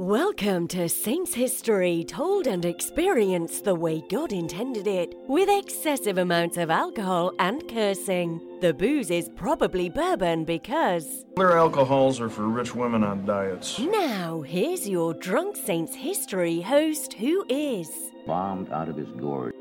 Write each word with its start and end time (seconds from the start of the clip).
Welcome 0.00 0.66
to 0.68 0.88
Saints 0.88 1.34
History, 1.34 2.04
told 2.04 2.46
and 2.46 2.64
experienced 2.64 3.64
the 3.64 3.74
way 3.74 4.02
God 4.08 4.32
intended 4.32 4.86
it, 4.86 5.14
with 5.28 5.50
excessive 5.50 6.16
amounts 6.16 6.56
of 6.56 6.70
alcohol 6.70 7.34
and 7.38 7.68
cursing. 7.68 8.40
The 8.62 8.72
booze 8.72 9.10
is 9.10 9.28
probably 9.36 9.90
bourbon 9.90 10.46
because. 10.46 11.26
Other 11.36 11.54
alcohols 11.54 12.18
are 12.18 12.30
for 12.30 12.48
rich 12.48 12.74
women 12.74 13.04
on 13.04 13.26
diets. 13.26 13.78
Now, 13.78 14.40
here's 14.40 14.88
your 14.88 15.12
Drunk 15.12 15.54
Saints 15.54 15.94
History 15.94 16.62
host 16.62 17.12
who 17.12 17.44
is. 17.50 17.90
bombed 18.26 18.72
out 18.72 18.88
of 18.88 18.96
his 18.96 19.10
gourd. 19.10 19.54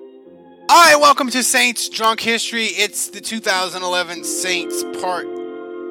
All 0.70 0.86
right, 0.86 0.96
welcome 0.96 1.30
to 1.32 1.44
Saints 1.44 1.90
Drunk 1.90 2.22
History. 2.22 2.68
It's 2.68 3.10
the 3.10 3.20
2011 3.20 4.24
Saints 4.24 4.86
Part 5.02 5.26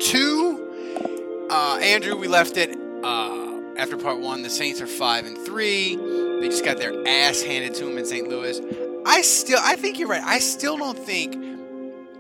2. 0.01 1.49
Uh, 1.51 1.79
Andrew, 1.83 2.16
we 2.16 2.29
left 2.29 2.57
it 2.57 2.74
uh, 3.05 3.48
after 3.78 3.96
Part 3.96 4.18
1. 4.18 4.42
The 4.42 4.50
Saints 4.50 4.80
are 4.80 4.87
5 4.87 5.27
and 5.27 5.38
3. 5.38 5.96
They 6.41 6.48
just 6.48 6.64
got 6.64 6.78
their 6.78 6.92
ass 7.06 7.42
handed 7.42 7.74
to 7.74 7.84
them 7.84 7.96
in 7.96 8.04
St. 8.04 8.28
Louis. 8.28 8.60
I 9.06 9.23
still, 9.23 9.60
I 9.62 9.77
think 9.77 9.98
you're 9.98 10.09
right. 10.09 10.23
I 10.23 10.41
still 10.41 10.76
don't 10.76 10.98
think 10.98 11.35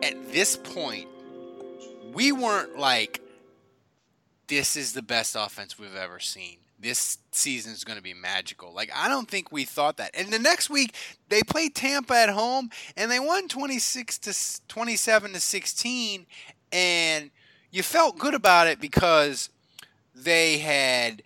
at 0.02 0.32
this 0.32 0.56
point 0.56 1.08
we 2.14 2.32
weren't 2.32 2.78
like, 2.78 3.20
this 4.46 4.76
is 4.76 4.92
the 4.92 5.02
best 5.02 5.36
offense 5.36 5.78
we've 5.78 5.96
ever 5.96 6.20
seen. 6.20 6.58
This 6.80 7.18
season 7.32 7.72
is 7.72 7.82
going 7.82 7.98
to 7.98 8.02
be 8.02 8.14
magical. 8.14 8.72
Like 8.72 8.90
I 8.94 9.08
don't 9.08 9.28
think 9.28 9.50
we 9.50 9.64
thought 9.64 9.96
that. 9.96 10.12
And 10.14 10.32
the 10.32 10.38
next 10.38 10.70
week 10.70 10.94
they 11.28 11.42
play 11.42 11.68
Tampa 11.68 12.14
at 12.14 12.30
home 12.30 12.70
and 12.96 13.10
they 13.10 13.18
won 13.18 13.48
26 13.48 14.18
to 14.20 14.62
27 14.68 15.32
to 15.32 15.40
16 15.40 16.26
and 16.72 17.30
you 17.70 17.82
felt 17.82 18.16
good 18.16 18.34
about 18.34 18.68
it 18.68 18.80
because 18.80 19.50
they 20.14 20.58
had 20.58 21.22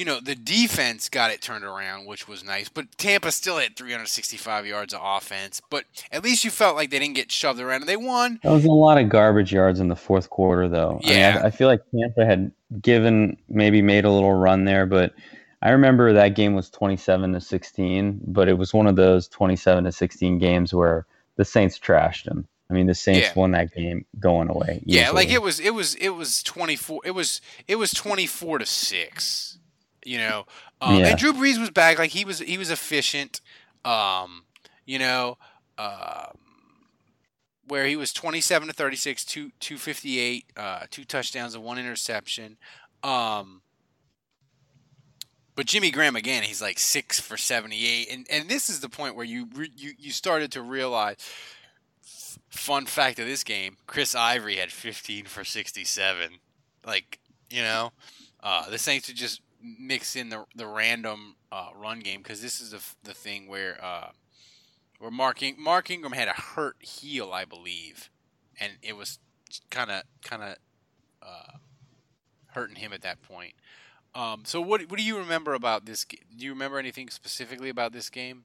you 0.00 0.06
know, 0.06 0.18
the 0.18 0.34
defense 0.34 1.10
got 1.10 1.30
it 1.30 1.42
turned 1.42 1.62
around, 1.62 2.06
which 2.06 2.26
was 2.26 2.42
nice. 2.42 2.70
But 2.70 2.90
Tampa 2.96 3.30
still 3.30 3.58
had 3.58 3.76
365 3.76 4.66
yards 4.66 4.94
of 4.94 5.00
offense. 5.04 5.60
But 5.68 5.84
at 6.10 6.24
least 6.24 6.42
you 6.42 6.50
felt 6.50 6.74
like 6.74 6.88
they 6.88 6.98
didn't 6.98 7.16
get 7.16 7.30
shoved 7.30 7.60
around. 7.60 7.82
And 7.82 7.88
they 7.88 7.98
won. 7.98 8.40
That 8.42 8.50
was 8.50 8.64
a 8.64 8.70
lot 8.70 8.96
of 8.96 9.10
garbage 9.10 9.52
yards 9.52 9.78
in 9.78 9.88
the 9.88 9.96
fourth 9.96 10.30
quarter, 10.30 10.68
though. 10.68 11.00
Yeah. 11.02 11.32
I, 11.32 11.34
mean, 11.34 11.42
I, 11.42 11.46
I 11.48 11.50
feel 11.50 11.68
like 11.68 11.82
Tampa 11.94 12.24
had 12.24 12.50
given, 12.80 13.36
maybe 13.50 13.82
made 13.82 14.06
a 14.06 14.10
little 14.10 14.32
run 14.32 14.64
there, 14.64 14.86
but 14.86 15.12
I 15.60 15.68
remember 15.72 16.14
that 16.14 16.34
game 16.34 16.54
was 16.54 16.70
27 16.70 17.34
to 17.34 17.40
16, 17.42 18.20
but 18.26 18.48
it 18.48 18.56
was 18.56 18.72
one 18.72 18.86
of 18.86 18.96
those 18.96 19.28
27 19.28 19.84
to 19.84 19.92
16 19.92 20.38
games 20.38 20.72
where 20.72 21.04
the 21.36 21.44
Saints 21.44 21.78
trashed 21.78 22.24
them. 22.24 22.48
I 22.70 22.72
mean, 22.72 22.86
the 22.86 22.94
Saints 22.94 23.28
Yeah. 23.28 23.32
won 23.34 23.50
that 23.50 23.74
game 23.74 24.06
going 24.18 24.48
away. 24.48 24.82
Yeah, 24.86 25.10
like 25.10 25.28
it 25.28 25.42
was 25.42 25.60
it 25.60 25.74
was 25.74 25.94
it 25.96 26.10
was 26.10 26.42
24 26.42 27.00
it 27.04 27.10
was 27.10 27.42
it 27.68 27.76
was 27.76 27.90
24 27.90 28.60
to 28.60 28.66
6. 28.66 29.58
You 30.04 30.18
know. 30.18 30.46
Um, 30.80 30.96
Yeah. 30.96 31.08
and 31.08 31.18
Drew 31.18 31.32
Brees 31.32 31.58
was 31.58 31.70
back 31.70 31.98
like 31.98 32.10
he 32.10 32.24
was 32.24 32.38
he 32.40 32.58
was 32.58 32.70
efficient 32.70 33.40
um 33.84 34.44
you 34.84 34.98
know 34.98 35.38
um 35.78 36.36
where 37.66 37.86
he 37.86 37.96
was 37.96 38.12
27 38.12 38.68
to 38.68 38.74
36 38.74 39.24
two 39.24 39.50
258 39.60 40.44
uh 40.56 40.80
two 40.90 41.04
touchdowns 41.04 41.54
and 41.54 41.64
one 41.64 41.78
interception 41.78 42.58
um 43.02 43.62
but 45.56 45.66
Jimmy 45.66 45.90
Graham 45.90 46.16
again, 46.16 46.42
he's 46.42 46.62
like 46.62 46.78
six 46.78 47.20
for 47.20 47.36
seventy-eight, 47.36 48.08
and 48.10 48.26
and 48.30 48.48
this 48.48 48.70
is 48.70 48.80
the 48.80 48.88
point 48.88 49.14
where 49.14 49.26
you 49.26 49.46
re, 49.54 49.70
you 49.76 49.92
you 49.98 50.10
started 50.10 50.50
to 50.52 50.62
realize. 50.62 51.16
Fun 52.48 52.86
fact 52.86 53.18
of 53.18 53.26
this 53.26 53.44
game: 53.44 53.76
Chris 53.86 54.14
Ivory 54.14 54.56
had 54.56 54.72
fifteen 54.72 55.26
for 55.26 55.44
sixty-seven. 55.44 56.38
Like 56.86 57.18
you 57.50 57.60
know, 57.60 57.92
uh, 58.42 58.70
the 58.70 58.78
Saints 58.78 59.08
would 59.08 59.18
just 59.18 59.42
mix 59.62 60.16
in 60.16 60.28
the 60.28 60.44
the 60.54 60.66
random 60.66 61.36
uh, 61.52 61.68
run 61.74 62.00
game 62.00 62.22
because 62.22 62.42
this 62.42 62.60
is 62.60 62.70
the 62.70 62.82
the 63.02 63.14
thing 63.14 63.46
where 63.46 63.82
uh, 63.82 64.10
where 64.98 65.10
Mark 65.10 65.42
In- 65.42 65.56
Mark 65.58 65.90
Ingram 65.90 66.12
had 66.12 66.28
a 66.28 66.32
hurt 66.32 66.76
heel, 66.80 67.32
I 67.32 67.44
believe, 67.44 68.10
and 68.58 68.72
it 68.82 68.96
was 68.96 69.18
kind 69.70 69.90
of 69.90 70.02
kind 70.22 70.42
of 70.42 70.56
uh, 71.22 71.58
hurting 72.48 72.76
him 72.76 72.92
at 72.92 73.02
that 73.02 73.22
point. 73.22 73.54
Um, 74.14 74.42
so 74.44 74.60
what 74.60 74.82
what 74.90 74.98
do 74.98 75.04
you 75.04 75.18
remember 75.18 75.54
about 75.54 75.86
this? 75.86 76.04
Do 76.04 76.44
you 76.44 76.52
remember 76.52 76.78
anything 76.78 77.10
specifically 77.10 77.68
about 77.68 77.92
this 77.92 78.10
game? 78.10 78.44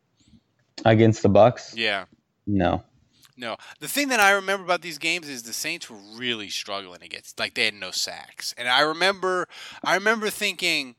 against 0.83 1.23
the 1.23 1.29
Bucs. 1.29 1.73
Yeah. 1.75 2.05
No. 2.45 2.83
No. 3.37 3.57
The 3.79 3.87
thing 3.87 4.07
that 4.09 4.19
I 4.19 4.31
remember 4.31 4.63
about 4.63 4.81
these 4.81 4.97
games 4.97 5.27
is 5.27 5.43
the 5.43 5.53
Saints 5.53 5.89
were 5.89 5.97
really 6.15 6.49
struggling 6.49 7.03
against 7.03 7.37
like 7.39 7.53
they 7.53 7.65
had 7.65 7.73
no 7.73 7.91
sacks. 7.91 8.53
And 8.57 8.67
I 8.69 8.81
remember 8.81 9.47
I 9.83 9.95
remember 9.95 10.29
thinking, 10.29 10.95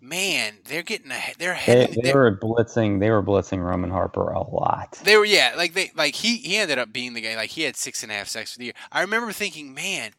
man, 0.00 0.58
they're 0.64 0.82
getting 0.82 1.10
ahead 1.10 1.36
they're 1.38 1.52
They, 1.54 1.58
heading 1.60 1.94
they 1.96 2.10
they're- 2.12 2.16
were 2.16 2.36
blitzing. 2.36 3.00
They 3.00 3.10
were 3.10 3.22
blitzing 3.22 3.62
Roman 3.64 3.90
Harper 3.90 4.30
a 4.30 4.42
lot. 4.42 4.98
They 5.04 5.16
were 5.16 5.24
yeah, 5.24 5.54
like 5.56 5.74
they 5.74 5.90
like 5.94 6.14
he 6.14 6.36
he 6.38 6.56
ended 6.56 6.78
up 6.78 6.92
being 6.92 7.14
the 7.14 7.20
guy 7.20 7.36
like 7.36 7.50
he 7.50 7.62
had 7.62 7.76
six 7.76 8.02
and 8.02 8.10
a 8.12 8.14
half 8.14 8.28
sacks 8.28 8.52
for 8.52 8.58
the 8.58 8.66
year. 8.66 8.74
I 8.90 9.00
remember 9.02 9.32
thinking, 9.32 9.74
man, 9.74 10.12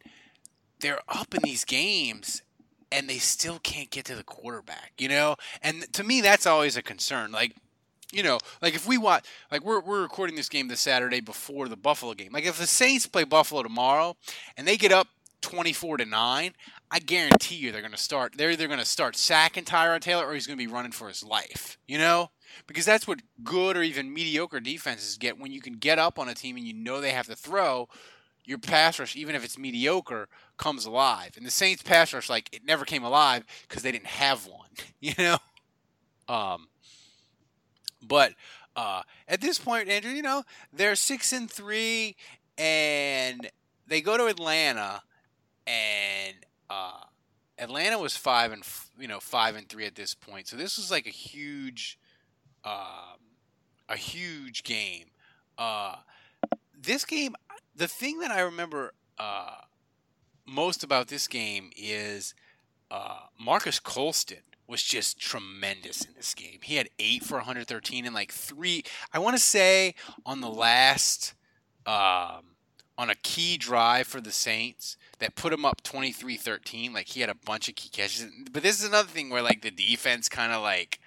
they're 0.80 1.00
up 1.08 1.34
in 1.34 1.40
these 1.42 1.64
games 1.64 2.42
and 2.92 3.08
they 3.08 3.18
still 3.18 3.58
can't 3.60 3.90
get 3.90 4.04
to 4.06 4.14
the 4.16 4.24
quarterback, 4.24 4.92
you 4.98 5.08
know? 5.08 5.36
And 5.62 5.92
to 5.94 6.04
me 6.04 6.20
that's 6.20 6.46
always 6.46 6.76
a 6.76 6.82
concern. 6.82 7.32
Like 7.32 7.56
you 8.12 8.22
know, 8.22 8.38
like 8.60 8.74
if 8.74 8.86
we 8.86 8.98
watch, 8.98 9.26
like 9.50 9.64
we're, 9.64 9.80
we're 9.80 10.02
recording 10.02 10.36
this 10.36 10.48
game 10.48 10.68
this 10.68 10.80
Saturday 10.80 11.20
before 11.20 11.68
the 11.68 11.76
Buffalo 11.76 12.14
game. 12.14 12.32
Like 12.32 12.46
if 12.46 12.58
the 12.58 12.66
Saints 12.66 13.06
play 13.06 13.24
Buffalo 13.24 13.62
tomorrow 13.62 14.16
and 14.56 14.66
they 14.66 14.76
get 14.76 14.92
up 14.92 15.08
24 15.42 15.98
to 15.98 16.04
9, 16.04 16.54
I 16.90 16.98
guarantee 16.98 17.56
you 17.56 17.72
they're 17.72 17.80
going 17.80 17.92
to 17.92 17.98
start, 17.98 18.34
they're 18.36 18.50
either 18.50 18.66
going 18.66 18.80
to 18.80 18.84
start 18.84 19.16
sacking 19.16 19.64
Tyrod 19.64 20.00
Taylor 20.00 20.26
or 20.26 20.34
he's 20.34 20.46
going 20.46 20.58
to 20.58 20.64
be 20.64 20.72
running 20.72 20.92
for 20.92 21.08
his 21.08 21.22
life, 21.22 21.78
you 21.86 21.98
know? 21.98 22.30
Because 22.66 22.84
that's 22.84 23.06
what 23.06 23.20
good 23.44 23.76
or 23.76 23.82
even 23.82 24.12
mediocre 24.12 24.60
defenses 24.60 25.16
get 25.16 25.38
when 25.38 25.52
you 25.52 25.60
can 25.60 25.74
get 25.74 25.98
up 25.98 26.18
on 26.18 26.28
a 26.28 26.34
team 26.34 26.56
and 26.56 26.66
you 26.66 26.74
know 26.74 27.00
they 27.00 27.12
have 27.12 27.26
to 27.26 27.36
throw. 27.36 27.88
Your 28.44 28.58
pass 28.58 28.98
rush, 28.98 29.14
even 29.14 29.36
if 29.36 29.44
it's 29.44 29.56
mediocre, 29.56 30.28
comes 30.56 30.84
alive. 30.84 31.34
And 31.36 31.46
the 31.46 31.50
Saints 31.50 31.82
pass 31.82 32.12
rush, 32.12 32.28
like 32.28 32.48
it 32.52 32.64
never 32.64 32.84
came 32.84 33.04
alive 33.04 33.44
because 33.68 33.82
they 33.82 33.92
didn't 33.92 34.06
have 34.06 34.46
one, 34.46 34.70
you 35.00 35.12
know. 35.16 35.38
Um, 36.28 36.68
but 38.06 38.32
uh, 38.76 39.02
at 39.28 39.40
this 39.40 39.58
point, 39.58 39.88
Andrew, 39.88 40.10
you 40.12 40.22
know 40.22 40.42
they're 40.72 40.96
six 40.96 41.32
and 41.32 41.50
three, 41.50 42.16
and 42.56 43.50
they 43.86 44.00
go 44.00 44.16
to 44.16 44.26
Atlanta, 44.26 45.02
and 45.66 46.34
uh, 46.68 47.00
Atlanta 47.58 47.98
was 47.98 48.16
five 48.16 48.52
and 48.52 48.62
you 48.98 49.08
know 49.08 49.20
five 49.20 49.56
and 49.56 49.68
three 49.68 49.86
at 49.86 49.94
this 49.94 50.14
point. 50.14 50.48
So 50.48 50.56
this 50.56 50.76
was 50.76 50.90
like 50.90 51.06
a 51.06 51.10
huge, 51.10 51.98
um, 52.64 53.18
a 53.88 53.96
huge 53.96 54.62
game. 54.62 55.06
Uh, 55.58 55.96
this 56.80 57.04
game, 57.04 57.34
the 57.74 57.88
thing 57.88 58.20
that 58.20 58.30
I 58.30 58.40
remember 58.40 58.94
uh, 59.18 59.56
most 60.46 60.82
about 60.82 61.08
this 61.08 61.28
game 61.28 61.70
is 61.76 62.34
uh, 62.90 63.20
Marques 63.38 63.78
Colston 63.78 64.38
was 64.70 64.82
just 64.82 65.18
tremendous 65.18 66.02
in 66.02 66.14
this 66.14 66.32
game. 66.32 66.60
He 66.62 66.76
had 66.76 66.88
eight 66.98 67.24
for 67.24 67.34
113 67.34 68.06
and 68.06 68.14
like 68.14 68.32
three. 68.32 68.84
I 69.12 69.18
want 69.18 69.36
to 69.36 69.42
say 69.42 69.94
on 70.24 70.40
the 70.40 70.48
last, 70.48 71.34
um, 71.86 72.54
on 72.96 73.10
a 73.10 73.14
key 73.16 73.56
drive 73.56 74.06
for 74.06 74.20
the 74.20 74.30
Saints 74.30 74.96
that 75.18 75.34
put 75.34 75.52
him 75.52 75.64
up 75.64 75.82
23-13. 75.82 76.94
Like 76.94 77.08
he 77.08 77.20
had 77.20 77.30
a 77.30 77.34
bunch 77.34 77.68
of 77.68 77.74
key 77.74 77.88
catches. 77.88 78.26
But 78.52 78.62
this 78.62 78.78
is 78.78 78.86
another 78.86 79.08
thing 79.08 79.28
where 79.28 79.42
like 79.42 79.62
the 79.62 79.70
defense 79.70 80.28
kind 80.28 80.52
of 80.52 80.62
like, 80.62 81.00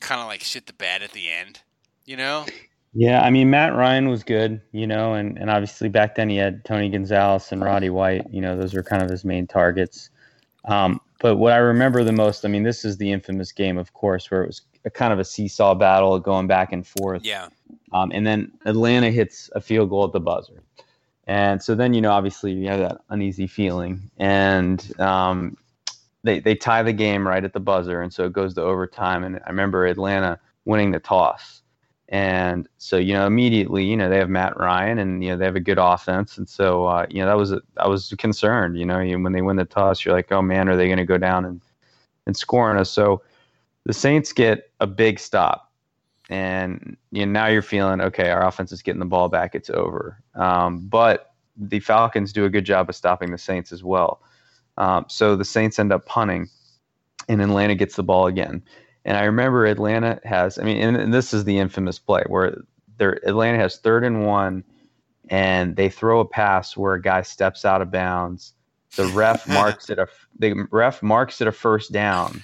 kind 0.00 0.20
of 0.20 0.26
like 0.26 0.42
shit 0.42 0.66
the 0.66 0.72
bed 0.72 1.02
at 1.02 1.12
the 1.12 1.28
end. 1.28 1.60
You 2.06 2.16
know? 2.16 2.46
Yeah, 2.94 3.20
I 3.20 3.30
mean 3.30 3.50
Matt 3.50 3.74
Ryan 3.74 4.08
was 4.08 4.24
good, 4.24 4.60
you 4.72 4.86
know, 4.86 5.14
and, 5.14 5.38
and 5.38 5.48
obviously 5.48 5.88
back 5.88 6.16
then 6.16 6.28
he 6.28 6.36
had 6.36 6.64
Tony 6.64 6.88
Gonzalez 6.88 7.52
and 7.52 7.62
Roddy 7.62 7.90
White, 7.90 8.26
you 8.32 8.40
know, 8.40 8.56
those 8.56 8.74
were 8.74 8.82
kind 8.82 9.02
of 9.02 9.08
his 9.08 9.24
main 9.24 9.46
targets. 9.46 10.10
Um, 10.64 10.99
but 11.20 11.36
what 11.36 11.52
I 11.52 11.58
remember 11.58 12.02
the 12.02 12.12
most, 12.12 12.44
I 12.44 12.48
mean, 12.48 12.62
this 12.62 12.84
is 12.84 12.96
the 12.96 13.12
infamous 13.12 13.52
game, 13.52 13.78
of 13.78 13.92
course, 13.92 14.30
where 14.30 14.42
it 14.42 14.46
was 14.46 14.62
a 14.84 14.90
kind 14.90 15.12
of 15.12 15.18
a 15.18 15.24
seesaw 15.24 15.74
battle 15.74 16.18
going 16.18 16.46
back 16.46 16.72
and 16.72 16.86
forth. 16.86 17.24
Yeah. 17.24 17.48
Um, 17.92 18.10
and 18.12 18.26
then 18.26 18.52
Atlanta 18.64 19.10
hits 19.10 19.50
a 19.54 19.60
field 19.60 19.90
goal 19.90 20.04
at 20.04 20.12
the 20.12 20.20
buzzer. 20.20 20.62
And 21.26 21.62
so 21.62 21.74
then, 21.74 21.94
you 21.94 22.00
know, 22.00 22.10
obviously 22.10 22.52
you 22.52 22.68
have 22.68 22.80
that 22.80 23.02
uneasy 23.10 23.46
feeling. 23.46 24.10
And 24.16 24.98
um, 24.98 25.56
they 26.22 26.40
they 26.40 26.54
tie 26.54 26.82
the 26.82 26.92
game 26.92 27.26
right 27.26 27.44
at 27.44 27.52
the 27.52 27.60
buzzer, 27.60 28.02
and 28.02 28.12
so 28.12 28.24
it 28.24 28.32
goes 28.32 28.54
to 28.54 28.62
overtime. 28.62 29.24
And 29.24 29.40
I 29.46 29.50
remember 29.50 29.86
Atlanta 29.86 30.38
winning 30.64 30.90
the 30.90 31.00
toss, 31.00 31.59
and 32.10 32.68
so 32.78 32.96
you 32.96 33.14
know 33.14 33.26
immediately 33.26 33.84
you 33.84 33.96
know 33.96 34.10
they 34.10 34.18
have 34.18 34.28
Matt 34.28 34.58
Ryan, 34.58 34.98
and 34.98 35.22
you 35.22 35.30
know 35.30 35.36
they 35.36 35.44
have 35.44 35.56
a 35.56 35.60
good 35.60 35.78
offense, 35.78 36.36
and 36.36 36.48
so 36.48 36.84
uh, 36.86 37.06
you 37.08 37.20
know 37.20 37.26
that 37.26 37.36
was 37.36 37.54
I 37.76 37.86
was 37.86 38.12
concerned. 38.18 38.78
You 38.78 38.84
know 38.84 38.98
when 38.98 39.32
they 39.32 39.42
win 39.42 39.56
the 39.56 39.64
toss, 39.64 40.04
you're 40.04 40.14
like, 40.14 40.30
oh 40.32 40.42
man, 40.42 40.68
are 40.68 40.76
they 40.76 40.86
going 40.86 40.98
to 40.98 41.04
go 41.04 41.18
down 41.18 41.44
and 41.44 41.60
and 42.26 42.36
score 42.36 42.68
on 42.68 42.76
us? 42.76 42.90
So 42.90 43.22
the 43.84 43.92
Saints 43.92 44.32
get 44.32 44.70
a 44.80 44.86
big 44.88 45.20
stop, 45.20 45.70
and 46.28 46.96
you 47.12 47.24
know, 47.24 47.32
now 47.32 47.46
you're 47.46 47.62
feeling 47.62 48.00
okay. 48.00 48.30
Our 48.30 48.44
offense 48.44 48.72
is 48.72 48.82
getting 48.82 49.00
the 49.00 49.06
ball 49.06 49.28
back. 49.28 49.54
It's 49.54 49.70
over. 49.70 50.20
Um, 50.34 50.88
but 50.88 51.32
the 51.56 51.78
Falcons 51.78 52.32
do 52.32 52.44
a 52.44 52.50
good 52.50 52.64
job 52.64 52.88
of 52.88 52.96
stopping 52.96 53.30
the 53.30 53.38
Saints 53.38 53.70
as 53.70 53.84
well. 53.84 54.20
Um, 54.78 55.04
so 55.08 55.36
the 55.36 55.44
Saints 55.44 55.78
end 55.78 55.92
up 55.92 56.06
punting, 56.06 56.48
and 57.28 57.40
Atlanta 57.40 57.76
gets 57.76 57.94
the 57.94 58.02
ball 58.02 58.26
again. 58.26 58.64
And 59.04 59.16
I 59.16 59.24
remember 59.24 59.66
Atlanta 59.66 60.20
has, 60.24 60.58
I 60.58 60.62
mean, 60.62 60.76
and, 60.78 60.96
and 60.96 61.14
this 61.14 61.32
is 61.32 61.44
the 61.44 61.58
infamous 61.58 61.98
play 61.98 62.22
where 62.26 62.62
Atlanta 62.98 63.58
has 63.58 63.78
third 63.78 64.04
and 64.04 64.26
one, 64.26 64.64
and 65.28 65.76
they 65.76 65.88
throw 65.88 66.20
a 66.20 66.24
pass 66.24 66.76
where 66.76 66.94
a 66.94 67.02
guy 67.02 67.22
steps 67.22 67.64
out 67.64 67.80
of 67.80 67.90
bounds. 67.90 68.52
The 68.96 69.06
ref 69.06 69.48
marks 69.48 69.88
it 69.88 69.98
a 69.98 70.06
the 70.38 70.66
ref 70.70 71.02
marks 71.02 71.40
it 71.40 71.48
a 71.48 71.52
first 71.52 71.92
down, 71.92 72.42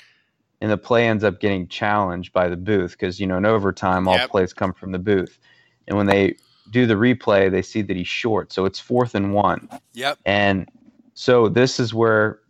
and 0.60 0.70
the 0.70 0.78
play 0.78 1.06
ends 1.06 1.24
up 1.24 1.40
getting 1.40 1.68
challenged 1.68 2.32
by 2.32 2.48
the 2.48 2.56
booth 2.56 2.92
because 2.92 3.20
you 3.20 3.26
know 3.26 3.36
in 3.36 3.44
overtime 3.44 4.08
all 4.08 4.14
Yep. 4.14 4.30
plays 4.30 4.52
come 4.52 4.72
from 4.72 4.92
the 4.92 4.98
booth, 4.98 5.38
and 5.86 5.96
when 5.96 6.06
they 6.06 6.36
do 6.70 6.86
the 6.86 6.94
replay, 6.94 7.50
they 7.50 7.62
see 7.62 7.82
that 7.82 7.96
he's 7.96 8.08
short, 8.08 8.52
so 8.52 8.64
it's 8.64 8.80
fourth 8.80 9.14
and 9.14 9.34
one. 9.34 9.68
Yep. 9.94 10.18
And 10.24 10.68
so 11.14 11.48
this 11.48 11.78
is 11.78 11.92
where 11.94 12.40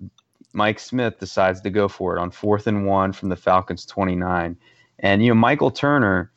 Mike 0.57 0.79
Smith 0.79 1.19
decides 1.19 1.61
to 1.61 1.71
go 1.71 1.87
for 1.87 2.17
it 2.17 2.21
on 2.21 2.31
fourth 2.31 2.67
and 2.67 2.87
one 2.87 3.13
from 3.13 3.29
the 3.29 3.37
Falcons 3.37 3.85
29. 3.85 4.57
And, 5.01 5.23
you 5.23 5.29
know, 5.29 5.35
Michael 5.35 5.71
Turner 5.71 6.33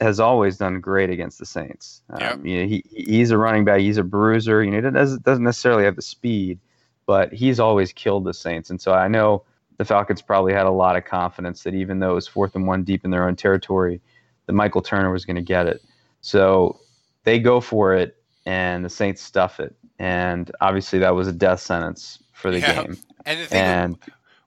has 0.00 0.20
always 0.20 0.56
done 0.58 0.80
great 0.80 1.10
against 1.10 1.40
the 1.40 1.44
Saints. 1.44 2.02
Yep. 2.20 2.34
Um, 2.34 2.46
you 2.46 2.60
know, 2.60 2.68
he, 2.68 2.84
he's 2.88 3.32
a 3.32 3.38
running 3.38 3.64
back, 3.64 3.80
he's 3.80 3.96
a 3.96 4.04
bruiser. 4.04 4.62
You 4.62 4.70
know, 4.70 4.76
he 4.76 4.90
doesn't, 4.92 5.24
doesn't 5.24 5.42
necessarily 5.42 5.82
have 5.84 5.96
the 5.96 6.02
speed, 6.02 6.60
but 7.04 7.32
he's 7.32 7.58
always 7.58 7.92
killed 7.92 8.24
the 8.24 8.32
Saints. 8.32 8.70
And 8.70 8.80
so 8.80 8.92
I 8.92 9.08
know 9.08 9.42
the 9.76 9.84
Falcons 9.84 10.22
probably 10.22 10.52
had 10.52 10.66
a 10.66 10.70
lot 10.70 10.94
of 10.94 11.04
confidence 11.04 11.64
that 11.64 11.74
even 11.74 11.98
though 11.98 12.12
it 12.12 12.14
was 12.14 12.28
fourth 12.28 12.54
and 12.54 12.68
one 12.68 12.84
deep 12.84 13.04
in 13.04 13.10
their 13.10 13.26
own 13.26 13.34
territory, 13.34 14.00
that 14.46 14.52
Michael 14.52 14.82
Turner 14.82 15.10
was 15.10 15.24
going 15.24 15.34
to 15.34 15.42
get 15.42 15.66
it. 15.66 15.82
So 16.20 16.78
they 17.24 17.40
go 17.40 17.60
for 17.60 17.92
it, 17.92 18.16
and 18.46 18.84
the 18.84 18.90
Saints 18.90 19.20
stuff 19.20 19.58
it. 19.58 19.74
And 19.98 20.48
obviously, 20.60 21.00
that 21.00 21.16
was 21.16 21.26
a 21.26 21.32
death 21.32 21.58
sentence 21.58 22.21
for 22.32 22.50
the 22.50 22.58
Yeah. 22.60 22.82
game. 22.82 22.96
And 23.26 23.40
the 23.40 23.46
thing, 23.46 23.60
And 23.60 23.94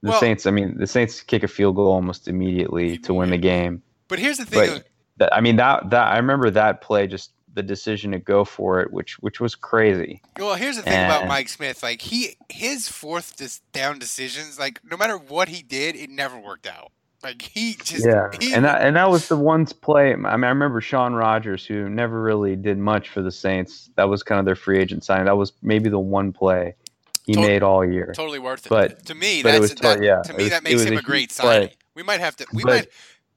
the 0.02 0.10
well- 0.12 0.20
Saints, 0.20 0.46
I 0.46 0.52
mean, 0.52 0.78
the 0.78 0.88
Saints 0.88 1.22
kick 1.22 1.44
a 1.44 1.48
field 1.48 1.76
goal 1.76 1.92
almost 1.92 2.28
immediately 2.28 2.98
to 3.00 3.14
win 3.14 3.30
the 3.32 3.38
game. 3.38 3.82
but 4.08 4.20
here's 4.20 4.38
the 4.38 4.46
thing. 4.46 4.82
That, 5.18 5.34
I 5.34 5.40
mean, 5.42 5.56
that 5.56 5.90
that 5.92 6.08
I 6.12 6.18
remember 6.18 6.50
that 6.52 6.82
play, 6.82 7.08
just 7.08 7.32
the 7.54 7.64
decision 7.64 8.12
to 8.12 8.20
go 8.20 8.44
for 8.44 8.82
it, 8.82 8.92
which 8.92 9.14
which 9.20 9.40
was 9.40 9.56
crazy. 9.56 10.22
Well, 10.38 10.56
here's 10.56 10.76
the 10.76 10.82
thing 10.82 11.06
about 11.06 11.26
Mike 11.28 11.48
Smith. 11.48 11.82
Like 11.82 12.02
he, 12.02 12.36
his 12.50 12.90
fourth 12.90 13.38
dis- 13.38 13.62
down 13.72 13.98
decisions, 13.98 14.60
like 14.60 14.82
no 14.84 14.98
matter 14.98 15.18
what 15.18 15.48
he 15.48 15.62
did, 15.64 15.96
it 15.96 16.10
never 16.10 16.38
worked 16.38 16.68
out. 16.68 16.92
Like 17.24 17.42
he 17.42 17.76
just, 17.82 18.06
Yeah, 18.06 18.28
he, 18.42 18.54
and 18.54 18.66
that 18.66 18.82
and 18.82 18.98
that 18.98 19.10
was 19.10 19.30
the 19.30 19.38
one 19.38 19.66
play. 19.66 20.12
I 20.12 20.16
mean, 20.18 20.26
I 20.26 20.50
remember 20.50 20.82
Shaun 20.82 21.14
Rogers, 21.14 21.66
who 21.66 21.88
never 21.88 22.22
really 22.22 22.58
did 22.58 22.78
much 22.78 23.08
for 23.08 23.22
the 23.22 23.32
Saints. 23.32 23.90
That 23.96 24.10
was 24.10 24.22
kind 24.22 24.38
of 24.40 24.46
their 24.46 24.58
free 24.58 24.80
agent 24.80 25.06
signing. 25.06 25.26
That 25.26 25.38
was 25.38 25.54
maybe 25.62 25.88
the 25.90 25.98
one 25.98 26.34
play 26.34 26.76
he 27.26 27.36
made 27.36 27.64
all 27.64 27.84
year. 27.86 28.14
totally 28.16 28.40
worth 28.40 28.66
it. 28.66 28.70
But- 28.70 29.06
to 29.08 29.16
me, 29.16 29.42
but 29.44 29.60
that's 29.60 29.74
that, 29.82 30.02
yeah, 30.04 30.22
to 30.22 30.34
me 30.34 30.44
was- 30.44 30.52
that 30.52 30.64
makes 30.64 30.84
him 30.84 30.94
a 30.94 30.98
a 30.98 31.02
great 31.02 31.30
play. 31.36 31.54
signing. 31.62 31.70
We 31.96 32.04
might 32.04 32.20
have 32.20 32.36
to. 32.38 32.46
We 32.54 32.64
But- 32.64 32.70
might 32.74 32.88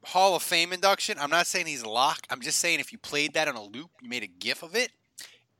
Hall 0.03 0.35
of 0.35 0.43
Fame 0.43 0.71
induction. 0.73 1.17
I'm 1.19 1.29
not 1.29 1.45
saying 1.47 1.65
he's 1.67 1.85
locked. 1.85 2.27
I'm 2.29 2.41
just 2.41 2.59
saying 2.59 2.79
if 2.79 2.91
you 2.91 2.97
played 2.97 3.33
that 3.33 3.47
on 3.47 3.55
a 3.55 3.61
loop, 3.63 3.89
you 4.01 4.09
made 4.09 4.23
a 4.23 4.27
GIF 4.27 4.63
of 4.63 4.75
it, 4.75 4.91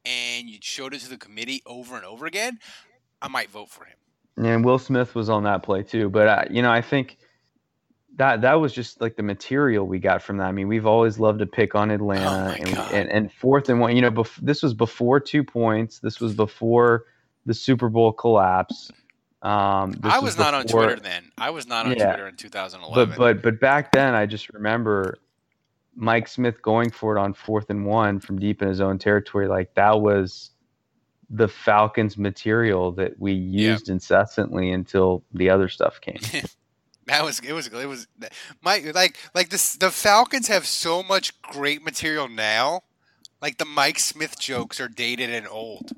and 0.06 0.48
you 0.50 0.58
showed 0.62 0.94
it 0.94 1.00
to 1.02 1.10
the 1.10 1.18
committee 1.18 1.62
over 1.66 1.96
and 1.96 2.06
over 2.06 2.26
again, 2.26 2.60
I 3.22 3.28
might 3.28 3.50
vote 3.52 3.70
for 3.70 3.86
him. 3.86 3.98
And 4.38 4.64
Will 4.64 4.80
Smith 4.80 5.14
was 5.16 5.30
on 5.30 5.44
that 5.44 5.62
play 5.64 5.84
too. 5.84 6.10
But 6.10 6.28
uh, 6.28 6.44
you 6.50 6.62
know, 6.62 6.72
I 6.72 6.82
think 6.82 7.18
that 8.16 8.42
that 8.42 8.56
was 8.56 8.74
just 8.74 9.02
like 9.02 9.16
the 9.18 9.24
material 9.24 9.86
we 9.86 10.00
got 10.00 10.22
from 10.22 10.38
that. 10.38 10.46
I 10.46 10.52
mean, 10.52 10.68
we've 10.68 10.86
always 10.86 11.20
loved 11.20 11.40
to 11.40 11.46
pick 11.46 11.76
on 11.76 11.92
Atlanta, 11.92 12.56
Oh 12.58 12.64
and, 12.64 12.78
and 12.94 13.10
and 13.12 13.32
fourth 13.34 13.70
and 13.70 13.80
one. 13.80 13.96
You 13.96 14.02
know, 14.02 14.12
bef- 14.12 14.38
this 14.42 14.64
was 14.64 14.74
before 14.74 15.20
two 15.20 15.44
points. 15.44 16.00
This 16.00 16.20
was 16.20 16.34
before 16.34 17.06
the 17.46 17.54
Super 17.54 17.90
Bowl 17.90 18.12
collapse. 18.12 18.92
Um, 19.42 19.92
this 19.94 20.14
I 20.14 20.20
was 20.20 20.38
not 20.38 20.54
on 20.54 20.66
Twitter 20.66 20.98
then. 20.98 21.32
I 21.38 21.50
was 21.50 21.66
not 21.66 21.86
on 21.86 21.94
Yeah. 21.98 22.08
Twitter 22.08 22.28
in 22.28 22.36
2011. 22.36 23.10
But 23.10 23.18
but 23.18 23.42
but 23.42 23.60
back 23.60 23.92
then, 23.92 24.14
I 24.14 24.26
just 24.26 24.50
remember 24.50 25.18
Mike 25.96 26.28
Smith 26.28 26.62
going 26.62 26.90
for 26.92 27.16
it 27.16 27.20
on 27.20 27.34
fourth 27.34 27.70
and 27.70 27.86
one 27.86 28.20
from 28.20 28.40
deep 28.40 28.62
in 28.62 28.68
his 28.68 28.82
own 28.82 29.00
territory. 29.00 29.48
Like 29.48 29.74
that 29.76 30.02
was 30.02 30.52
the 31.30 31.48
Falcons 31.48 32.18
material 32.18 32.92
that 32.94 33.20
we 33.20 33.34
used 33.34 33.88
incessantly 33.90 34.72
until 34.72 35.24
the 35.34 35.50
other 35.50 35.70
stuff 35.70 36.02
came. 36.02 36.20
That 37.10 37.26
was 37.26 37.40
it 37.40 37.54
was 37.54 37.66
it 37.66 37.88
was 37.88 38.06
Mike 38.62 38.94
like 38.94 39.18
like 39.34 39.50
this 39.50 39.74
the 39.74 39.90
Falcons 39.90 40.48
have 40.48 40.68
so 40.68 41.02
much 41.02 41.42
great 41.42 41.84
material 41.84 42.28
now. 42.28 42.82
Like 43.42 43.58
the 43.58 43.66
Mike 43.66 43.98
Smith 43.98 44.40
jokes 44.40 44.80
are 44.80 44.88
dated 44.88 45.32
and 45.32 45.48
old. 45.48 45.94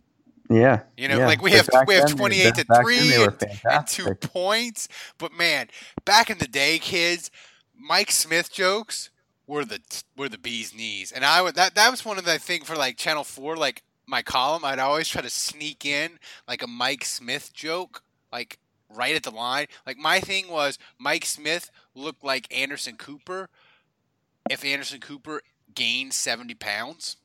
Yeah, 0.52 0.82
You 0.98 1.08
know, 1.08 1.18
yeah. 1.20 1.28
like 1.28 1.42
we 1.42 1.52
have 1.52 1.68
we 1.88 1.96
have 1.96 2.08
then, 2.08 2.16
they- 2.16 2.20
twenty 2.20 2.42
eight 2.42 2.56
to 2.56 2.66
three 2.82 3.24
and, 3.24 3.44
and 3.70 3.88
two 3.88 4.14
points. 4.16 4.88
But 5.18 5.34
man, 5.34 5.68
back 6.06 6.30
in 6.30 6.38
the 6.38 6.48
day, 6.48 6.80
kids, 6.80 7.32
Mike 7.78 8.12
Smith 8.12 8.52
jokes 8.52 9.10
were 9.48 9.66
the 9.66 9.80
were 10.18 10.30
the 10.30 10.38
bee's 10.38 10.74
knees. 10.76 11.12
And 11.12 11.26
I 11.26 11.42
would 11.42 11.56
that 11.56 11.76
that 11.76 11.90
was 11.92 12.06
one 12.06 12.18
of 12.18 12.26
the 12.26 12.40
thing 12.40 12.64
for 12.64 12.76
like 12.76 12.98
Channel 12.98 13.24
Four, 13.24 13.58
like 13.58 13.84
my 14.08 14.22
column, 14.22 14.66
I'd 14.66 14.80
always 14.80 15.08
try 15.08 15.22
to 15.22 15.30
sneak 15.30 15.86
in 15.86 16.20
like 16.48 16.62
a 16.62 16.68
Mike 16.68 17.06
Smith 17.06 17.54
joke, 17.54 18.04
like 18.32 18.60
right 18.90 19.16
at 19.16 19.24
the 19.24 19.32
line. 19.32 19.68
Like 19.86 19.98
my 19.98 20.20
thing 20.20 20.50
was 20.50 20.78
Mike 21.00 21.26
Smith 21.26 21.72
looked 21.96 22.24
like 22.24 22.54
Anderson 22.56 22.98
Cooper 22.98 23.50
if 24.50 24.66
Anderson 24.66 25.00
Cooper 25.00 25.42
gained 25.74 26.14
70 26.14 26.56
pounds. 26.56 27.16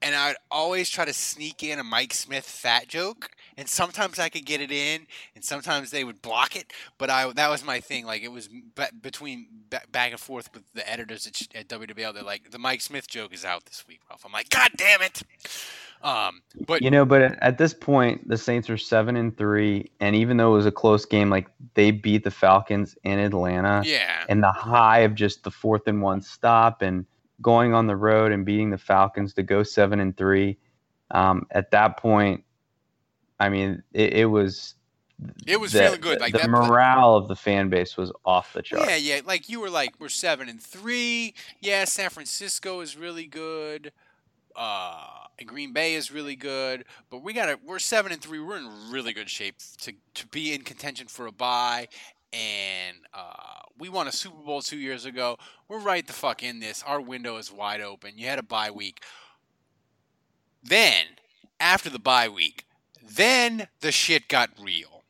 And 0.00 0.14
I'd 0.14 0.36
always 0.50 0.88
try 0.88 1.04
to 1.04 1.12
sneak 1.12 1.62
in 1.62 1.78
a 1.78 1.84
Mike 1.84 2.14
Smith 2.14 2.44
fat 2.44 2.86
joke. 2.88 3.30
And 3.56 3.68
sometimes 3.68 4.20
I 4.20 4.28
could 4.28 4.44
get 4.46 4.60
it 4.60 4.70
in, 4.70 5.08
and 5.34 5.42
sometimes 5.42 5.90
they 5.90 6.04
would 6.04 6.22
block 6.22 6.54
it. 6.54 6.72
But 6.96 7.10
I 7.10 7.32
that 7.32 7.50
was 7.50 7.64
my 7.64 7.80
thing. 7.80 8.06
Like 8.06 8.22
it 8.22 8.30
was 8.30 8.48
between 9.02 9.48
b- 9.68 9.78
back 9.90 10.12
and 10.12 10.20
forth 10.20 10.48
with 10.54 10.62
the 10.74 10.88
editors 10.88 11.26
at, 11.26 11.42
at 11.56 11.68
WWL. 11.68 12.14
They're 12.14 12.22
like, 12.22 12.52
the 12.52 12.58
Mike 12.58 12.80
Smith 12.80 13.08
joke 13.08 13.34
is 13.34 13.44
out 13.44 13.64
this 13.66 13.84
week, 13.88 14.00
Ralph. 14.08 14.24
I'm 14.24 14.30
like, 14.30 14.48
God 14.50 14.70
damn 14.76 15.02
it. 15.02 15.22
Um, 16.02 16.42
but 16.68 16.82
You 16.82 16.92
know, 16.92 17.04
but 17.04 17.22
at- 17.22 17.42
at 17.42 17.58
this 17.58 17.74
point, 17.74 18.28
the 18.28 18.36
Saints 18.36 18.70
are 18.70 18.76
seven 18.78 19.16
and 19.16 19.36
three, 19.36 19.90
and 19.98 20.14
even 20.14 20.36
though 20.36 20.52
it 20.52 20.56
was 20.58 20.66
a 20.66 20.70
close 20.70 21.04
game, 21.04 21.28
like 21.28 21.48
they 21.74 21.90
beat 21.90 22.22
the 22.22 22.30
Falcons 22.30 22.96
in 23.02 23.18
Atlanta, 23.18 23.82
yeah, 23.84 24.24
and 24.28 24.40
the 24.40 24.52
high 24.52 25.00
of 25.00 25.16
just 25.16 25.42
the 25.42 25.50
fourth 25.50 25.88
and 25.88 26.00
one 26.00 26.20
stop 26.20 26.80
and 26.82 27.04
going 27.40 27.74
on 27.74 27.86
the 27.86 27.96
road 27.96 28.32
and 28.32 28.44
beating 28.44 28.70
the 28.70 28.78
Falcons 28.78 29.34
to 29.34 29.42
go 29.42 29.62
seven 29.62 30.00
and 30.00 30.16
three. 30.16 30.58
Um, 31.10 31.46
at 31.50 31.70
that 31.70 31.96
point, 31.96 32.44
I 33.40 33.48
mean, 33.48 33.82
it, 33.92 34.12
it 34.14 34.24
was 34.26 34.74
it 35.46 35.58
was 35.58 35.72
the, 35.72 35.80
feeling 35.80 36.00
good. 36.00 36.20
Like 36.20 36.32
the 36.32 36.38
that. 36.38 36.50
morale 36.50 37.16
of 37.16 37.28
the 37.28 37.36
fan 37.36 37.68
base 37.68 37.96
was 37.96 38.12
off 38.24 38.52
the 38.52 38.62
chart. 38.62 38.88
Yeah, 38.88 38.96
yeah. 38.96 39.20
Like 39.24 39.48
you 39.48 39.60
were 39.60 39.70
like, 39.70 39.94
we're 39.98 40.08
seven 40.08 40.48
and 40.48 40.60
three. 40.60 41.34
Yeah, 41.60 41.84
San 41.84 42.10
Francisco 42.10 42.80
is 42.80 42.96
really 42.96 43.26
good. 43.26 43.92
Uh, 44.54 45.06
and 45.38 45.48
Green 45.48 45.72
Bay 45.72 45.94
is 45.94 46.10
really 46.12 46.36
good. 46.36 46.84
But 47.10 47.22
we 47.22 47.32
gotta 47.32 47.58
we're 47.64 47.78
seven 47.78 48.12
and 48.12 48.20
three. 48.20 48.40
We're 48.40 48.58
in 48.58 48.90
really 48.90 49.12
good 49.12 49.30
shape 49.30 49.56
to 49.82 49.92
to 50.14 50.26
be 50.28 50.52
in 50.52 50.62
contention 50.62 51.08
for 51.08 51.26
a 51.26 51.32
bye. 51.32 51.88
And 52.32 52.98
uh, 53.14 53.60
we 53.78 53.88
won 53.88 54.06
a 54.08 54.12
Super 54.12 54.42
Bowl 54.42 54.60
two 54.60 54.78
years 54.78 55.04
ago. 55.04 55.38
We're 55.68 55.78
right 55.78 56.06
the 56.06 56.12
fuck 56.12 56.42
in 56.42 56.60
this. 56.60 56.82
Our 56.86 57.00
window 57.00 57.36
is 57.38 57.50
wide 57.50 57.80
open. 57.80 58.12
You 58.16 58.26
had 58.26 58.38
a 58.38 58.42
bye 58.42 58.70
week. 58.70 59.02
Then, 60.62 61.06
after 61.60 61.88
the 61.88 61.98
bye 61.98 62.28
week, 62.28 62.66
then 63.02 63.68
the 63.80 63.92
shit 63.92 64.28
got 64.28 64.50
real. 64.60 65.04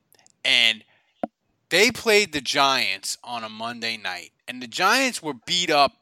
And 0.44 0.84
they 1.70 1.90
played 1.90 2.32
the 2.32 2.40
Giants 2.40 3.18
on 3.24 3.44
a 3.44 3.48
Monday 3.48 3.96
night, 3.96 4.30
and 4.46 4.62
the 4.62 4.66
Giants 4.68 5.22
were 5.22 5.34
beat 5.34 5.70
up. 5.70 5.92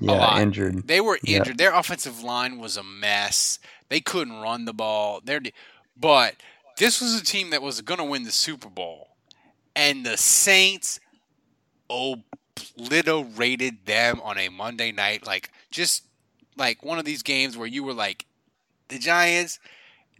Yeah, 0.00 0.40
injured. 0.40 0.88
They 0.88 1.00
were 1.00 1.18
Yeah. 1.22 1.38
injured. 1.38 1.58
Their 1.58 1.72
offensive 1.72 2.20
line 2.22 2.58
was 2.58 2.76
a 2.76 2.82
mess. 2.82 3.58
They 3.88 4.00
couldn't 4.00 4.40
run 4.40 4.64
the 4.64 4.74
ball. 4.74 5.20
They're, 5.22 5.40
but 5.96 6.34
this 6.78 7.00
was 7.00 7.14
a 7.14 7.22
team 7.24 7.50
that 7.50 7.62
was 7.62 7.80
going 7.80 7.98
to 7.98 8.04
win 8.04 8.24
the 8.24 8.32
Super 8.32 8.68
Bowl, 8.68 9.13
and 9.76 10.04
the 10.04 10.16
Saints 10.16 11.00
obliterated 11.90 13.86
them 13.86 14.20
on 14.22 14.38
a 14.38 14.48
Monday 14.48 14.92
night. 14.92 15.26
Like 15.26 15.50
just 15.70 16.04
like 16.56 16.84
one 16.84 16.98
of 16.98 17.04
these 17.04 17.22
games 17.22 17.56
where 17.56 17.66
you 17.66 17.82
were 17.84 17.94
like, 17.94 18.26
the 18.88 18.98
Giants, 18.98 19.58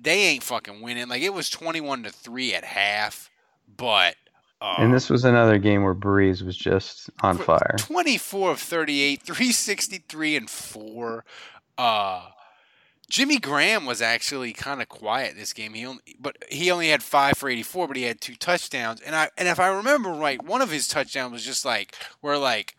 they 0.01 0.23
ain't 0.23 0.43
fucking 0.43 0.81
winning. 0.81 1.09
Like 1.09 1.23
it 1.23 1.33
was 1.35 1.51
twenty-one 1.51 2.03
to 2.05 2.11
three 2.11 2.55
at 2.55 2.65
half. 2.65 3.31
but 3.77 4.17
uh, 4.61 4.77
And 4.79 4.95
this 4.95 5.11
was 5.11 5.25
another 5.25 5.59
game 5.59 5.83
where 5.83 5.95
Brees 5.95 6.43
was 6.43 6.57
just 6.57 7.11
on 7.23 7.37
fire. 7.39 7.75
24 7.77 8.53
of 8.53 8.61
38, 8.61 9.23
363 9.23 10.37
and 10.37 10.49
4. 10.51 11.25
Uh 11.77 12.29
Jimmy 13.09 13.39
Graham 13.39 13.85
was 13.87 14.01
actually 14.01 14.53
kind 14.53 14.81
of 14.81 14.89
quiet 14.89 15.37
this 15.37 15.53
game. 15.53 15.75
He 15.75 15.87
only, 15.87 16.03
but 16.19 16.37
he 16.51 16.71
only 16.71 16.89
had 16.89 17.03
5 17.03 17.37
for 17.37 17.49
84, 17.49 17.89
but 17.89 17.97
he 17.97 18.05
had 18.05 18.21
two 18.21 18.35
touchdowns. 18.35 19.01
And 19.01 19.15
I 19.15 19.31
and 19.37 19.49
if 19.49 19.61
I 19.61 19.69
remember 19.69 20.11
right, 20.11 20.43
one 20.43 20.63
of 20.63 20.71
his 20.71 20.89
touchdowns 20.89 21.33
was 21.33 21.45
just 21.45 21.65
like 21.65 21.95
where 22.21 22.39
like 22.39 22.77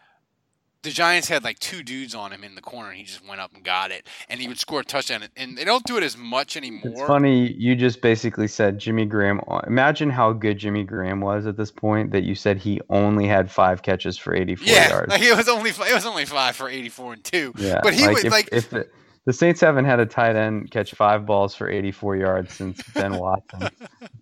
the 0.85 0.91
Giants 0.91 1.27
had 1.27 1.43
like 1.43 1.59
two 1.59 1.83
dudes 1.83 2.15
on 2.15 2.31
him 2.31 2.43
in 2.43 2.55
the 2.55 2.61
corner 2.61 2.89
and 2.89 2.97
he 2.97 3.03
just 3.03 3.27
went 3.27 3.41
up 3.41 3.53
and 3.53 3.63
got 3.63 3.91
it 3.91 4.07
and 4.29 4.39
he 4.39 4.47
would 4.47 4.59
score 4.59 4.81
a 4.81 4.83
touchdown 4.85 5.23
and 5.35 5.57
they 5.57 5.65
don't 5.65 5.83
do 5.83 5.97
it 5.97 6.03
as 6.03 6.15
much 6.15 6.55
anymore. 6.55 6.91
It's 6.91 7.01
funny 7.01 7.51
you 7.53 7.75
just 7.75 8.01
basically 8.01 8.47
said 8.47 8.77
Jimmy 8.77 9.05
Graham. 9.05 9.41
Imagine 9.65 10.11
how 10.11 10.31
good 10.31 10.59
Jimmy 10.59 10.83
Graham 10.83 11.21
was 11.21 11.47
at 11.47 11.57
this 11.57 11.71
point 11.71 12.11
that 12.11 12.23
you 12.23 12.35
said 12.35 12.57
he 12.57 12.79
only 12.89 13.25
had 13.27 13.51
five 13.51 13.81
catches 13.81 14.17
for 14.17 14.33
84 14.35 14.67
yeah, 14.67 14.89
yards. 14.89 15.09
like 15.09 15.21
it 15.23 15.35
was 15.35 15.49
only 15.49 15.71
it 15.71 15.93
was 15.93 16.05
only 16.05 16.25
5 16.25 16.55
for 16.55 16.69
84 16.69 17.13
and 17.13 17.23
2. 17.23 17.53
Yeah, 17.57 17.79
But 17.81 17.95
he 17.95 18.05
like 18.05 18.15
was 18.15 18.25
if, 18.25 18.31
like 18.31 18.49
if 18.51 18.69
the, 18.69 18.87
the 19.25 19.33
Saints 19.33 19.59
haven't 19.61 19.85
had 19.85 19.99
a 19.99 20.05
tight 20.05 20.35
end 20.35 20.71
catch 20.71 20.93
five 20.93 21.25
balls 21.25 21.55
for 21.55 21.69
84 21.69 22.15
yards 22.15 22.53
since 22.53 22.81
Ben 22.93 23.17
Watson. 23.17 23.69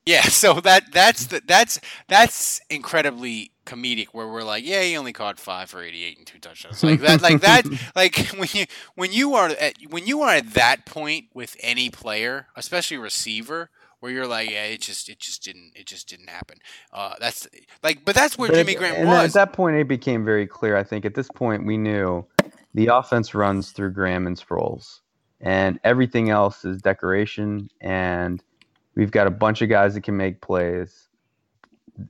Yeah, 0.06 0.24
so 0.24 0.60
that 0.62 0.92
that's 0.92 1.28
the, 1.28 1.42
that's 1.46 1.80
that's 2.08 2.62
incredibly 2.70 3.52
comedic 3.66 4.08
where 4.12 4.28
we're 4.28 4.44
like, 4.44 4.66
yeah, 4.66 4.82
he 4.82 4.98
only 4.98 5.14
caught 5.14 5.40
five 5.40 5.70
for 5.70 5.82
eighty 5.82 6.04
eight 6.04 6.18
and 6.18 6.28
two 6.28 6.40
touchdowns. 6.40 6.84
Like 6.84 7.02
that, 7.02 7.22
like 7.22 7.42
that, 7.42 7.66
like 7.96 8.18
when 8.38 8.50
you 8.54 8.66
when 8.96 9.12
you 9.12 9.36
are 9.36 9.50
at 9.50 9.76
when 9.90 10.06
you 10.06 10.22
are 10.22 10.34
at 10.34 10.54
that 10.54 10.86
point 10.86 11.26
with 11.34 11.56
any 11.60 11.90
player, 11.90 12.48
especially 12.56 12.98
receiver, 12.98 13.70
where 14.00 14.12
you're 14.12 14.28
like, 14.28 14.50
yeah, 14.52 14.66
it 14.66 14.82
just 14.82 15.08
it 15.08 15.20
just 15.20 15.44
didn't 15.44 15.72
it 15.76 15.86
just 15.86 16.10
didn't 16.10 16.30
happen. 16.30 16.58
Uh, 16.92 17.14
that's 17.20 17.48
like, 17.82 18.04
but 18.04 18.16
that's 18.16 18.38
where 18.38 18.50
But 18.50 18.56
Jimmy 18.58 18.76
Graham 18.76 18.96
and 18.96 19.08
was. 19.08 19.34
At 19.34 19.34
that 19.34 19.54
point, 19.54 19.78
it 19.78 19.88
became 19.88 20.26
very 20.26 20.46
clear. 20.46 20.76
I 20.76 20.84
think 20.84 21.06
at 21.06 21.16
this 21.16 21.30
point, 21.30 21.66
we 21.66 21.78
knew 21.78 22.26
the 22.74 22.88
offense 22.88 23.36
runs 23.36 23.72
through 23.72 23.92
Graham 23.92 24.28
and 24.28 24.38
Sproles, 24.38 25.00
and 25.40 25.80
everything 25.84 26.30
else 26.30 26.66
is 26.66 26.82
decoration. 26.82 27.70
And 27.82 28.44
we've 28.96 29.12
got 29.12 29.28
a 29.28 29.32
bunch 29.32 29.62
of 29.62 29.70
guys 29.70 29.94
that 29.94 30.02
can 30.02 30.18
make 30.18 30.42
plays, 30.42 31.10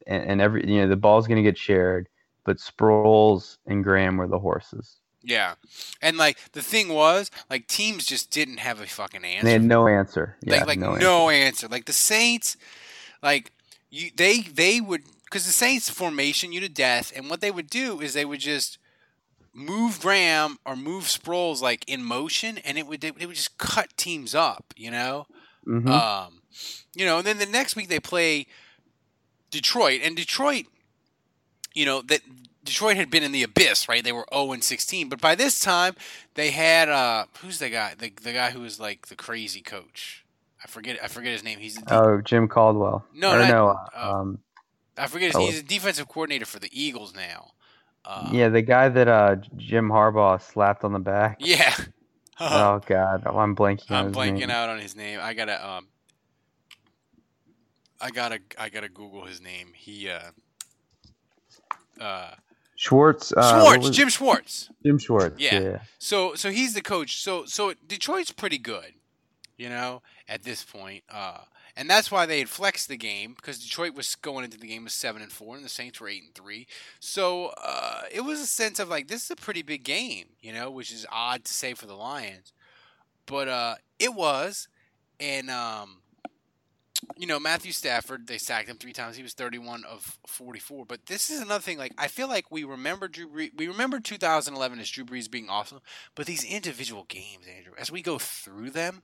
and, 0.08 0.24
and 0.24 0.42
every 0.42 0.70
you 0.70 0.82
know 0.82 0.88
the 0.88 0.96
ball's 0.96 1.28
going 1.28 1.44
to 1.44 1.44
get 1.44 1.58
shared. 1.58 2.08
But 2.46 2.58
Sproles 2.58 3.58
and 3.66 3.84
Graham 3.84 4.18
were 4.18 4.28
the 4.28 4.40
horses. 4.40 5.00
yeah, 5.24 5.56
and 6.02 6.18
like 6.18 6.38
the 6.52 6.62
thing 6.62 6.90
was, 6.90 7.32
like 7.50 7.68
teams 7.68 8.06
just 8.06 8.32
didn't 8.32 8.58
have 8.58 8.82
a 8.82 8.86
fucking 8.86 9.24
answer. 9.24 9.46
They 9.46 9.54
had 9.54 9.64
no 9.64 9.88
answer. 9.88 10.36
Yeah, 10.44 10.60
like 10.60 10.68
like 10.68 10.80
no, 10.80 10.96
no, 10.96 11.30
answer. 11.30 11.46
answer. 11.46 11.68
Like 11.70 11.86
the 11.86 11.94
Saints, 11.94 12.58
like 13.22 13.52
you 13.90 14.12
they 14.16 14.42
they 14.42 14.82
would 14.82 15.04
because 15.26 15.46
the 15.46 15.54
Saints 15.54 15.90
formation 15.90 16.52
you 16.52 16.60
to 16.60 16.70
death, 16.70 17.12
and 17.16 17.30
what 17.30 17.42
they 17.42 17.52
would 17.52 17.70
do 17.70 18.02
is 18.02 18.14
they 18.14 18.26
would 18.26 18.40
just 18.42 18.78
move 19.54 20.00
Graham 20.02 20.58
or 20.66 20.76
move 20.76 21.06
Sproles 21.06 21.62
like 21.62 21.84
in 21.88 22.04
motion, 22.04 22.58
and 22.60 22.78
it 22.78 22.88
would 22.88 23.02
they 23.02 23.12
would 23.12 23.36
just 23.36 23.58
cut 23.58 23.96
teams 23.98 24.34
up, 24.36 24.74
you 24.76 24.92
know. 24.92 25.28
Mhm. 25.68 25.88
Um, 25.88 26.42
you 26.94 27.06
know, 27.06 27.20
and 27.20 27.28
then 27.28 27.38
the 27.38 27.46
next 27.46 27.76
week 27.76 27.88
they 27.88 28.00
play 28.00 28.48
Detroit, 29.52 30.02
and 30.04 30.16
Detroit, 30.16 30.66
you 31.74 31.86
know 31.86 32.02
that. 32.04 32.22
Detroit 32.66 32.96
had 32.96 33.10
been 33.10 33.24
in 33.24 33.34
the 33.34 33.44
abyss, 33.44 33.90
right? 33.90 34.02
They 34.06 34.14
were 34.14 34.26
0 34.34 34.54
and 34.54 34.64
16, 34.64 35.10
but 35.10 35.20
by 35.20 35.36
this 35.36 35.60
time 35.60 35.98
they 36.36 36.52
had 36.52 36.88
uh 36.88 37.26
who's 37.42 37.60
the 37.60 37.70
guy? 37.70 37.94
The 37.94 38.14
the 38.22 38.32
guy 38.32 38.52
who 38.52 38.62
was 38.62 38.80
like 38.80 39.08
the 39.08 39.18
crazy 39.18 39.60
coach. 39.60 40.24
I 40.64 40.68
forget 40.68 40.98
I 41.04 41.10
forget 41.10 41.34
his 41.34 41.44
name. 41.44 41.60
He's 41.60 41.76
the 41.76 41.94
oh, 41.94 42.22
Jim 42.22 42.48
Caldwell. 42.48 43.04
No, 43.14 43.38
not- 43.38 43.50
no. 43.50 43.68
uh, 43.68 44.12
um, 44.12 44.40
I 44.98 45.08
forget 45.08 45.28
his 45.28 45.36
oh. 45.36 45.46
he's 45.46 45.60
a 45.60 45.64
defensive 45.64 46.08
coordinator 46.08 46.46
for 46.46 46.60
the 46.60 46.70
Eagles 46.72 47.14
now. 47.14 47.52
Uh, 48.06 48.30
yeah, 48.32 48.50
the 48.50 48.62
guy 48.62 48.90
that 48.90 49.08
uh, 49.08 49.38
Jim 49.56 49.90
Harbaugh 49.90 50.42
slapped 50.42 50.84
on 50.84 50.94
the 50.94 51.00
back. 51.00 51.38
Yeah. 51.40 51.74
Oh 52.40 52.82
God, 52.86 53.24
oh, 53.26 53.38
I'm 53.38 53.56
blanking. 53.56 53.92
I'm 53.92 54.12
blanking 54.12 54.40
name. 54.40 54.50
out 54.50 54.68
on 54.68 54.80
his 54.80 54.96
name. 54.96 55.20
I 55.22 55.34
gotta 55.34 55.66
um 55.66 55.88
I 58.02 58.10
gotta 58.10 58.40
I 58.60 58.70
gotta 58.70 58.90
Google 58.90 59.24
his 59.24 59.40
name. 59.40 59.70
He 59.74 60.10
uh 60.10 60.32
uh 62.02 62.32
Schwartz. 62.76 63.32
Uh, 63.32 63.62
Schwartz, 63.62 63.90
Jim 63.92 64.10
Schwartz. 64.10 64.70
Jim 64.84 64.98
Schwartz. 64.98 65.40
Yeah. 65.40 65.60
Yeah. 65.60 65.80
So 66.00 66.34
so 66.36 66.50
he's 66.50 66.74
the 66.74 66.82
coach. 66.82 67.22
So 67.22 67.46
so 67.46 67.74
Detroit's 67.88 68.32
pretty 68.32 68.58
good, 68.58 68.94
you 69.58 69.70
know, 69.70 70.02
at 70.28 70.44
this 70.44 70.64
point. 70.66 71.04
Uh, 71.10 71.38
and 71.76 71.90
that's 71.90 72.12
why 72.12 72.26
they 72.26 72.40
had 72.40 72.50
flexed 72.50 72.88
the 72.88 72.98
game 72.98 73.34
because 73.36 73.60
Detroit 73.60 73.96
was 73.96 74.16
going 74.16 74.46
into 74.46 74.58
the 74.58 74.68
game 74.68 74.84
with 74.84 74.94
seven 74.94 75.22
and 75.22 75.32
four, 75.32 75.56
and 75.56 75.66
the 75.66 75.70
Saints 75.70 76.00
were 76.00 76.08
eight 76.08 76.24
and 76.24 76.36
three. 76.36 76.68
So 77.00 77.54
uh, 77.64 78.02
it 78.12 78.22
was 78.22 78.40
a 78.40 78.48
sense 78.48 78.80
of 78.80 78.90
like 78.90 79.08
this 79.08 79.24
is 79.24 79.32
a 79.32 79.36
pretty 79.36 79.62
big 79.62 79.84
game, 79.84 80.28
you 80.42 80.54
know, 80.54 80.70
which 80.70 80.92
is 80.92 81.06
odd 81.12 81.46
to 81.46 81.54
say 81.54 81.74
for 81.74 81.86
the 81.86 81.96
Lions, 81.96 82.54
but 83.26 83.48
uh, 83.48 83.76
it 84.00 84.14
was. 84.14 84.68
And 85.20 85.50
um, 85.50 86.02
you 87.18 87.28
know, 87.28 87.40
Matthew 87.40 87.72
Stafford, 87.72 88.28
they 88.28 88.38
sacked 88.38 88.70
him 88.70 88.78
three 88.78 88.94
times. 88.94 89.16
He 89.16 89.24
was 89.24 89.34
31 89.34 89.84
of 89.86 90.18
44. 90.28 90.86
But 90.86 91.06
this 91.06 91.30
is 91.30 91.42
another 91.42 91.62
thing. 91.62 91.78
Like, 91.78 91.94
I 91.98 92.08
feel 92.08 92.28
like 92.28 92.52
we 92.52 92.64
remember 92.64 93.08
Drew 93.08 93.28
Brees. 93.28 93.52
We 93.56 93.68
remember 93.68 94.00
2011 94.00 94.80
as 94.80 94.90
Drew 94.90 95.06
Brees 95.06 95.30
being 95.30 95.50
awesome. 95.50 95.82
But 96.16 96.26
these 96.26 96.44
individual 96.44 97.06
games, 97.08 97.46
Andrew, 97.48 97.74
as 97.78 97.92
we 97.92 98.02
go 98.02 98.18
through 98.20 98.72
them, 98.72 99.04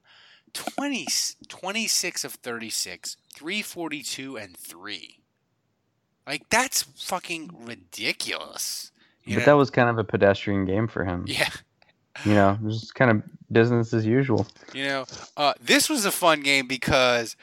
20, 0.53 1.07
26 1.47 2.23
of 2.23 2.33
36, 2.33 3.17
342 3.33 4.37
and 4.37 4.57
3. 4.57 5.19
Like, 6.27 6.49
that's 6.49 6.83
fucking 6.83 7.51
ridiculous. 7.59 8.91
But 9.25 9.39
know? 9.39 9.45
that 9.45 9.53
was 9.53 9.69
kind 9.69 9.89
of 9.89 9.97
a 9.97 10.03
pedestrian 10.03 10.65
game 10.65 10.87
for 10.87 11.03
him. 11.03 11.25
yeah. 11.27 11.49
You 12.25 12.33
know, 12.33 12.57
it 12.63 12.69
just 12.69 12.95
kind 12.95 13.11
of 13.11 13.23
business 13.51 13.93
as 13.93 14.05
usual. 14.05 14.45
You 14.73 14.85
know, 14.85 15.05
uh, 15.37 15.53
this 15.61 15.89
was 15.89 16.05
a 16.05 16.11
fun 16.11 16.41
game 16.41 16.67
because 16.67 17.35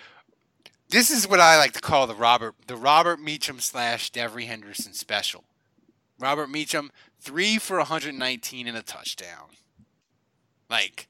this 0.90 1.10
is 1.10 1.28
what 1.28 1.40
I 1.40 1.56
like 1.56 1.72
to 1.72 1.80
call 1.80 2.06
the 2.06 2.14
Robert 2.14 2.54
the 2.66 2.76
Robert 2.76 3.20
Meacham 3.20 3.60
slash 3.60 4.12
Devery 4.12 4.46
Henderson 4.46 4.92
special. 4.92 5.44
Robert 6.18 6.50
Meacham 6.50 6.90
three 7.20 7.58
for 7.58 7.78
119 7.78 8.66
and 8.66 8.76
a 8.76 8.82
touchdown. 8.82 9.48
Like, 10.68 11.08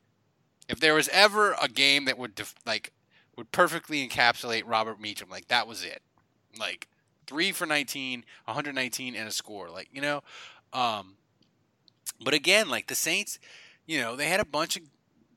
if 0.68 0.80
there 0.80 0.94
was 0.94 1.08
ever 1.08 1.54
a 1.60 1.68
game 1.68 2.04
that 2.06 2.18
would 2.18 2.34
def- 2.34 2.54
like 2.64 2.92
would 3.36 3.52
perfectly 3.52 4.06
encapsulate 4.06 4.62
Robert 4.66 5.00
Meacham, 5.00 5.28
like 5.30 5.48
that 5.48 5.66
was 5.66 5.84
it. 5.84 6.02
Like 6.58 6.88
three 7.26 7.52
for 7.52 7.66
19, 7.66 8.24
119 8.44 9.14
and 9.14 9.28
a 9.28 9.32
score. 9.32 9.68
Like 9.68 9.88
you 9.92 10.00
know, 10.00 10.22
um, 10.72 11.14
but 12.24 12.34
again, 12.34 12.68
like 12.68 12.86
the 12.86 12.94
Saints, 12.94 13.38
you 13.86 14.00
know, 14.00 14.16
they 14.16 14.28
had 14.28 14.40
a 14.40 14.44
bunch 14.44 14.76
of 14.76 14.82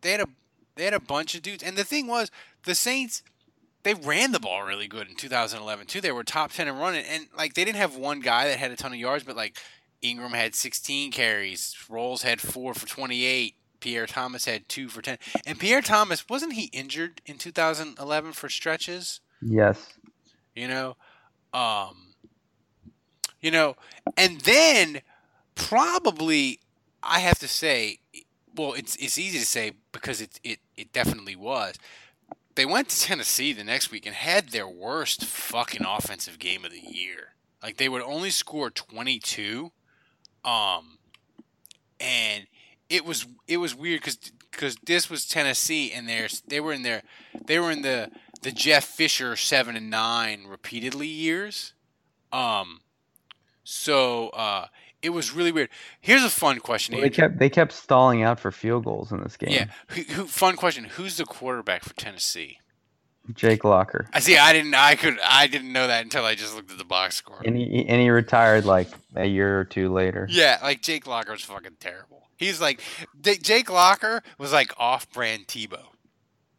they 0.02 0.12
had 0.12 0.22
a 0.22 0.28
they 0.76 0.86
had 0.86 0.94
a 0.94 1.00
bunch 1.00 1.36
of 1.36 1.42
dudes, 1.42 1.64
and 1.64 1.78
the 1.78 1.84
thing 1.84 2.08
was, 2.08 2.32
the 2.64 2.76
Saints 2.76 3.24
they 3.84 3.94
ran 3.94 4.32
the 4.32 4.40
ball 4.40 4.64
really 4.64 4.88
good 4.88 5.08
in 5.08 5.16
2011 5.16 5.88
too. 5.88 6.02
They 6.02 6.12
were 6.12 6.24
top 6.24 6.52
10 6.52 6.68
in 6.68 6.78
running, 6.78 7.06
and 7.06 7.28
like 7.38 7.54
they 7.54 7.64
didn't 7.64 7.78
have 7.78 7.96
one 7.96 8.20
guy 8.20 8.48
that 8.48 8.60
had 8.60 8.72
a 8.72 8.76
ton 8.76 8.92
of 8.92 9.00
yards, 9.00 9.24
but 9.24 9.36
like 9.36 9.58
Ingram 10.02 10.32
had 10.32 10.56
16 10.56 11.12
carries, 11.12 11.76
Rolls 11.90 12.24
had 12.24 12.42
four 12.42 12.74
for 12.74 12.88
28. 12.88 13.56
Pierre 13.80 14.06
Thomas 14.08 14.46
had 14.46 14.68
two 14.70 14.90
for 14.90 15.02
10. 15.02 15.18
And 15.46 15.60
Pierre 15.60 15.82
Thomas, 15.82 16.28
wasn't 16.30 16.54
he 16.54 16.66
injured 16.74 17.22
in 17.26 17.38
2011 17.38 18.34
for 18.34 18.50
stretches? 18.50 19.22
Yes. 19.42 19.94
you 20.54 20.68
know 20.68 20.98
um 21.54 22.14
you 23.40 23.50
know 23.50 23.76
and 24.18 24.42
then 24.42 25.02
probably 25.56 26.60
i 27.02 27.20
have 27.20 27.40
to 27.40 27.48
say 27.48 28.00
well 28.56 28.74
it's 28.74 28.96
it's 28.98 29.18
easy 29.18 29.40
to 29.40 29.46
say 29.46 29.72
because 29.94 30.20
it 30.20 30.40
it, 30.44 30.60
it 30.76 30.92
definitely 30.92 31.36
was 31.36 31.76
they 32.56 32.66
went 32.66 32.90
to 32.90 33.00
tennessee 33.00 33.54
the 33.54 33.64
next 33.64 33.92
week 33.92 34.06
and 34.06 34.14
had 34.16 34.50
their 34.50 34.68
worst 34.68 35.24
fucking 35.24 35.86
offensive 35.86 36.38
game 36.38 36.66
of 36.66 36.72
the 36.72 36.82
year 36.82 37.36
like 37.64 37.78
they 37.78 37.88
would 37.90 38.02
only 38.02 38.30
score 38.30 38.70
22 38.70 39.72
um 40.44 40.98
and 42.00 42.46
it 42.90 43.06
was 43.06 43.26
it 43.48 43.58
was 43.58 43.76
weird 43.76 44.02
because 44.02 44.18
because 44.52 44.76
this 44.86 45.10
was 45.10 45.26
Tennessee 45.26 45.92
and 45.92 46.08
there's 46.10 46.42
they 46.42 46.60
were 46.60 46.74
in 46.74 46.84
their 46.84 47.04
they 47.46 47.60
were 47.60 47.72
in 47.72 47.82
the 47.82 48.10
the 48.42 48.52
Jeff 48.52 48.86
Fisher 48.86 49.36
seven 49.36 49.76
and 49.76 49.90
nine 49.90 50.46
repeatedly 50.48 51.08
years, 51.08 51.74
um, 52.32 52.82
so 53.64 54.30
uh, 54.30 54.68
it 55.02 55.10
was 55.10 55.34
really 55.34 55.52
weird. 55.52 55.70
Here's 56.00 56.24
a 56.24 56.30
fun 56.30 56.60
question. 56.60 56.96
Well, 56.96 57.04
they 57.04 57.10
kept 57.10 57.38
they 57.40 57.50
kept 57.50 57.72
stalling 57.72 58.24
out 58.24 58.40
for 58.40 58.52
field 58.52 58.86
goals 58.86 59.12
in 59.12 59.22
this 59.22 59.38
game. 59.38 59.52
yeah, 59.52 59.66
who, 59.88 60.02
who, 60.02 60.26
fun 60.26 60.56
question. 60.56 60.86
Who's 60.86 61.18
the 61.18 61.26
quarterback 61.26 61.84
for 61.84 61.94
Tennessee? 61.94 62.60
Jake 63.34 63.64
Locker. 63.64 64.08
I 64.12 64.22
see. 64.22 64.38
I 64.38 64.54
didn't. 64.54 64.74
I 64.74 64.96
could. 64.96 65.20
I 65.24 65.46
didn't 65.48 65.72
know 65.72 65.86
that 65.86 66.04
until 66.04 66.26
I 66.26 66.34
just 66.34 66.56
looked 66.56 66.72
at 66.72 66.80
the 66.80 66.86
box 66.86 67.16
score. 67.16 67.42
And 67.46 67.56
he 67.56 67.86
and 67.88 68.02
he 68.02 68.10
retired 68.10 68.66
like 68.66 68.88
a 69.16 69.26
year 69.26 69.60
or 69.60 69.66
two 69.66 69.94
later. 69.94 70.28
Yeah, 70.30 70.58
like 70.64 70.82
Jake 70.82 71.06
Locker 71.06 71.34
was 71.34 71.44
fucking 71.44 71.78
terrible. 71.80 72.29
He's 72.40 72.60
like 72.60 72.82
Jake 73.22 73.70
Locker 73.70 74.24
was 74.38 74.52
like 74.54 74.74
off-brand 74.78 75.48
Tebow. 75.48 75.84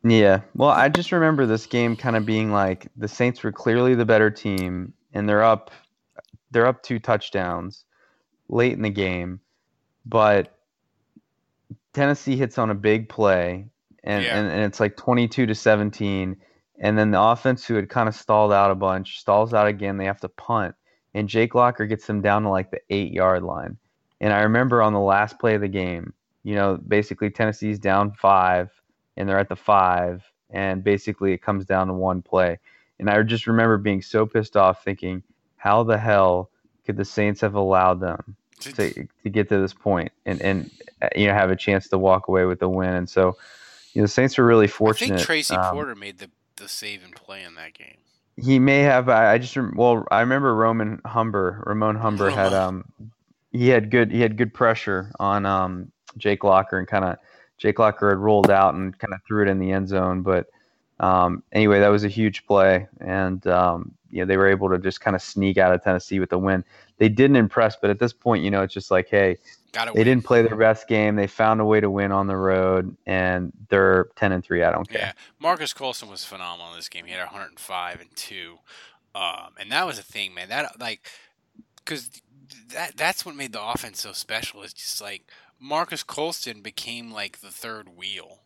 Yeah. 0.05 0.43
Well, 0.55 0.71
I 0.71 0.89
just 0.89 1.11
remember 1.13 1.47
this 1.47 1.67
game 1.67 1.97
kind 1.97 2.17
of 2.17 2.25
being 2.25 2.53
like 2.53 2.89
the 2.97 3.09
Saints 3.09 3.43
were 3.43 3.53
clearly 3.53 3.95
the 3.95 4.05
better 4.05 4.31
team 4.31 4.93
and 5.13 5.29
they're 5.29 5.43
up 5.43 5.71
they're 6.51 6.67
up 6.67 6.83
two 6.83 6.99
touchdowns 6.99 7.85
late 8.49 8.73
in 8.73 8.83
the 8.83 8.91
game, 8.91 9.41
but 10.05 10.57
Tennessee 11.93 12.37
hits 12.37 12.59
on 12.59 12.71
a 12.71 12.75
big 12.75 13.09
play 13.09 13.67
and, 14.05 14.25
Yeah. 14.25 14.39
and, 14.39 14.49
and 14.51 14.63
it's 14.63 14.81
like 14.81 14.97
22 14.97 15.47
to 15.47 15.55
17 15.55 16.37
and 16.83 16.99
then 16.99 17.11
the 17.11 17.21
offense 17.21 17.65
who 17.67 17.75
had 17.75 17.89
kind 17.89 18.09
of 18.09 18.15
stalled 18.15 18.53
out 18.53 18.71
a 18.71 18.75
bunch 18.75 19.19
stalls 19.21 19.53
out 19.53 19.67
again 19.67 19.97
they 19.97 20.07
have 20.07 20.21
to 20.21 20.29
punt 20.29 20.75
and 21.15 21.29
Jake 21.29 21.55
Locker 21.55 21.87
gets 21.87 22.07
them 22.07 22.21
down 22.23 22.43
to 22.45 22.49
like 22.49 22.71
the 22.71 22.81
8 22.91 23.13
yard 23.13 23.43
line. 23.43 23.77
And 24.21 24.33
I 24.33 24.41
remember 24.41 24.83
on 24.83 24.93
the 24.93 25.01
last 25.01 25.39
play 25.39 25.55
of 25.55 25.61
the 25.61 25.69
game, 25.69 26.13
you 26.43 26.55
know, 26.55 26.77
basically 26.77 27.31
Tennessee's 27.31 27.79
down 27.79 28.13
5 28.13 28.71
and 29.17 29.29
they're 29.29 29.39
at 29.39 29.49
the 29.49 29.57
5 29.57 30.23
and 30.51 30.83
basically 30.85 31.33
it 31.33 31.43
comes 31.43 31.65
down 31.65 31.87
to 31.89 31.95
one 31.95 32.23
play. 32.23 32.59
And 32.99 33.09
I 33.09 33.23
just 33.23 33.47
remember 33.47 33.79
being 33.79 34.03
so 34.03 34.27
pissed 34.27 34.57
off 34.57 34.85
thinking 34.85 35.23
how 35.57 35.83
the 35.85 35.99
hell 35.99 36.51
could 36.85 36.97
the 36.97 37.05
Saints 37.05 37.41
have 37.41 37.55
allowed 37.55 38.01
them 38.01 38.37
to, 38.61 38.73
to 39.23 39.31
get 39.31 39.49
to 39.49 39.59
this 39.59 39.73
point 39.73 40.13
and 40.27 40.41
and 40.43 40.71
uh, 41.01 41.09
you 41.17 41.27
know 41.27 41.33
have 41.33 41.51
a 41.51 41.57
chance 41.57 41.89
to 41.89 41.99
walk 41.99 42.29
away 42.29 42.45
with 42.45 42.61
the 42.61 42.69
win. 42.69 42.95
And 42.95 43.09
so, 43.09 43.37
you 43.95 44.03
know, 44.03 44.05
the 44.05 44.09
Saints 44.09 44.37
were 44.39 44.45
really 44.45 44.67
fortunate. 44.67 45.15
I 45.15 45.17
think 45.17 45.27
Tracy 45.27 45.55
um, 45.55 45.75
Porter 45.75 45.95
made 45.95 46.19
the 46.19 46.31
the 46.57 46.69
save 46.69 47.03
and 47.05 47.15
play 47.15 47.43
in 47.43 47.55
that 47.55 47.75
game. 47.75 47.97
He 48.37 48.59
may 48.59 48.81
have. 48.81 49.09
I, 49.09 49.33
I 49.33 49.39
just 49.39 49.57
well, 49.75 50.07
I 50.11 50.21
remember 50.21 50.55
Roman 50.55 51.01
Humber, 51.05 51.63
Ramon 51.67 51.97
Humber 51.97 52.31
had 52.31 52.53
um, 52.53 52.85
he 53.53 53.69
had 53.69 53.91
good 53.91 54.11
he 54.11 54.21
had 54.21 54.37
good 54.37 54.55
pressure 54.55 55.13
on 55.19 55.47
um 55.47 55.91
Jake 56.17 56.45
Locker 56.45 56.79
and 56.79 56.89
kind 56.89 57.05
of 57.05 57.17
Jake 57.59 57.79
Locker 57.79 58.09
had 58.09 58.19
rolled 58.19 58.51
out 58.51 58.75
and 58.75 58.99
kind 58.99 59.13
of 59.13 59.21
threw 59.27 59.43
it 59.43 59.49
in 59.49 59.59
the 59.59 59.71
end 59.71 59.89
zone. 59.89 60.23
But 60.23 60.47
um, 60.99 61.43
anyway, 61.53 61.81
that 61.81 61.89
was 61.89 62.05
a 62.05 62.09
huge 62.09 62.47
play, 62.47 62.89
and 63.01 63.47
um, 63.47 63.95
you 64.11 64.21
know 64.21 64.27
they 64.27 64.37
were 64.37 64.49
able 64.49 64.69
to 64.71 64.79
just 64.79 65.01
kind 65.01 65.15
of 65.15 65.23
sneak 65.23 65.59
out 65.59 65.73
of 65.73 65.83
Tennessee 65.83 66.21
with 66.21 66.31
the 66.31 66.39
win. 66.39 66.65
They 66.99 67.09
didn't 67.09 67.37
impress, 67.37 67.77
but 67.77 67.91
at 67.91 67.99
this 67.99 68.13
point, 68.13 68.45
you 68.45 68.51
know, 68.51 68.63
it's 68.63 68.75
just 68.75 68.91
like, 68.91 69.09
hey, 69.09 69.39
they 69.95 70.05
didn't 70.05 70.25
play 70.25 70.43
their 70.43 70.57
best 70.57 70.89
game. 70.89 71.17
They 71.17 71.27
found 71.27 71.61
a 71.61 71.65
way 71.65 71.81
to 71.81 71.89
win 71.91 72.13
on 72.13 72.27
the 72.27 72.37
road, 72.37 72.97
and 73.07 73.53
they're 73.69 74.09
ten 74.17 74.33
and 74.33 74.45
three. 74.45 74.63
I 74.63 74.73
don't 74.73 74.89
care. 74.89 75.01
Yeah, 75.01 75.13
Marques 75.39 75.73
Colston 75.73 76.11
was 76.11 76.25
phenomenal 76.25 76.71
in 76.73 76.77
this 76.77 76.89
game. 76.89 77.07
He 77.07 77.13
had 77.13 77.21
105 77.21 78.01
and 78.01 78.15
two, 78.17 78.59
um, 79.15 79.55
and 79.59 79.71
that 79.71 79.87
was 79.87 79.99
a 79.99 80.03
thing, 80.03 80.35
man. 80.35 80.49
That 80.51 80.81
like, 80.81 81.09
because 81.77 82.11
that 82.73 82.97
that's 82.97 83.25
what 83.25 83.37
made 83.37 83.53
the 83.53 83.63
offense 83.63 84.01
so 84.01 84.13
special. 84.13 84.63
Is 84.63 84.73
just 84.73 85.01
like 85.01 85.25
Marcus 85.59 86.03
Colston 86.03 86.63
became 86.63 87.11
like 87.11 87.41
the 87.41 87.51
third 87.51 87.97
wheel 87.97 88.41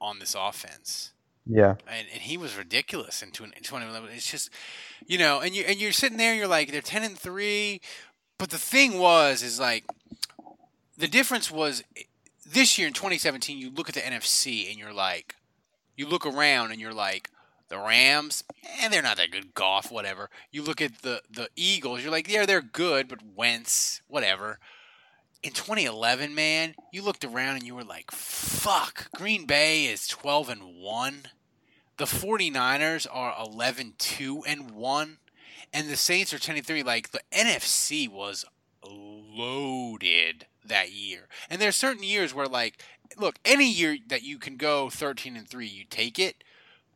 on 0.00 0.18
this 0.18 0.34
offense. 0.38 1.12
Yeah. 1.48 1.76
and, 1.86 2.06
and 2.12 2.22
he 2.22 2.36
was 2.36 2.56
ridiculous 2.58 3.22
in 3.22 3.30
20, 3.30 3.52
2011. 3.60 4.10
It's 4.16 4.28
just, 4.28 4.50
you 5.06 5.16
know, 5.16 5.40
and 5.40 5.54
you 5.54 5.64
and 5.66 5.80
you're 5.80 5.92
sitting 5.92 6.18
there, 6.18 6.34
you're 6.34 6.48
like, 6.48 6.72
they're 6.72 6.80
ten 6.80 7.04
and 7.04 7.16
three, 7.16 7.80
but 8.38 8.50
the 8.50 8.58
thing 8.58 8.98
was, 8.98 9.42
is 9.42 9.60
like, 9.60 9.84
the 10.98 11.08
difference 11.08 11.50
was 11.50 11.84
eh, 11.96 12.02
this 12.44 12.78
year 12.78 12.88
in 12.88 12.94
2017. 12.94 13.58
You 13.58 13.70
look 13.70 13.88
at 13.88 13.94
the 13.94 14.00
NFC 14.00 14.68
and 14.68 14.78
you're 14.78 14.92
like, 14.92 15.36
you 15.96 16.08
look 16.08 16.26
around 16.26 16.72
and 16.72 16.80
you're 16.80 16.94
like, 16.94 17.30
the 17.68 17.78
Rams, 17.78 18.44
eh, 18.80 18.88
they're 18.88 19.02
not 19.02 19.16
that 19.16 19.30
good. 19.30 19.54
Goff, 19.54 19.90
whatever. 19.90 20.30
You 20.50 20.62
look 20.62 20.80
at 20.80 21.02
the 21.02 21.22
the 21.30 21.48
Eagles, 21.56 22.02
you're 22.02 22.12
like, 22.12 22.28
yeah, 22.28 22.46
they're 22.46 22.62
good, 22.62 23.08
but 23.08 23.20
Wentz, 23.34 24.02
whatever. 24.08 24.58
In 25.42 25.52
2011, 25.52 26.34
man, 26.34 26.74
you 26.92 27.02
looked 27.02 27.24
around 27.24 27.56
and 27.56 27.62
you 27.62 27.74
were 27.74 27.84
like, 27.84 28.10
fuck, 28.10 29.10
Green 29.14 29.46
Bay 29.46 29.84
is 29.84 30.08
12 30.08 30.48
and 30.48 30.62
1 30.80 31.28
the 31.98 32.04
49ers 32.04 33.06
are 33.10 33.34
11 33.42 33.94
2 33.98 34.44
and 34.46 34.70
1 34.72 35.16
and 35.72 35.88
the 35.88 35.96
Saints 35.96 36.34
are 36.34 36.38
10 36.38 36.56
and 36.56 36.66
3 36.66 36.82
like 36.82 37.10
the 37.10 37.22
NFC 37.32 38.08
was 38.08 38.44
loaded 38.86 40.46
that 40.64 40.92
year. 40.92 41.28
And 41.48 41.60
there's 41.60 41.76
certain 41.76 42.02
years 42.02 42.34
where 42.34 42.46
like 42.46 42.82
look, 43.16 43.38
any 43.44 43.70
year 43.70 43.96
that 44.08 44.22
you 44.22 44.38
can 44.38 44.56
go 44.56 44.90
13 44.90 45.36
and 45.36 45.48
3, 45.48 45.66
you 45.66 45.84
take 45.84 46.18
it. 46.18 46.42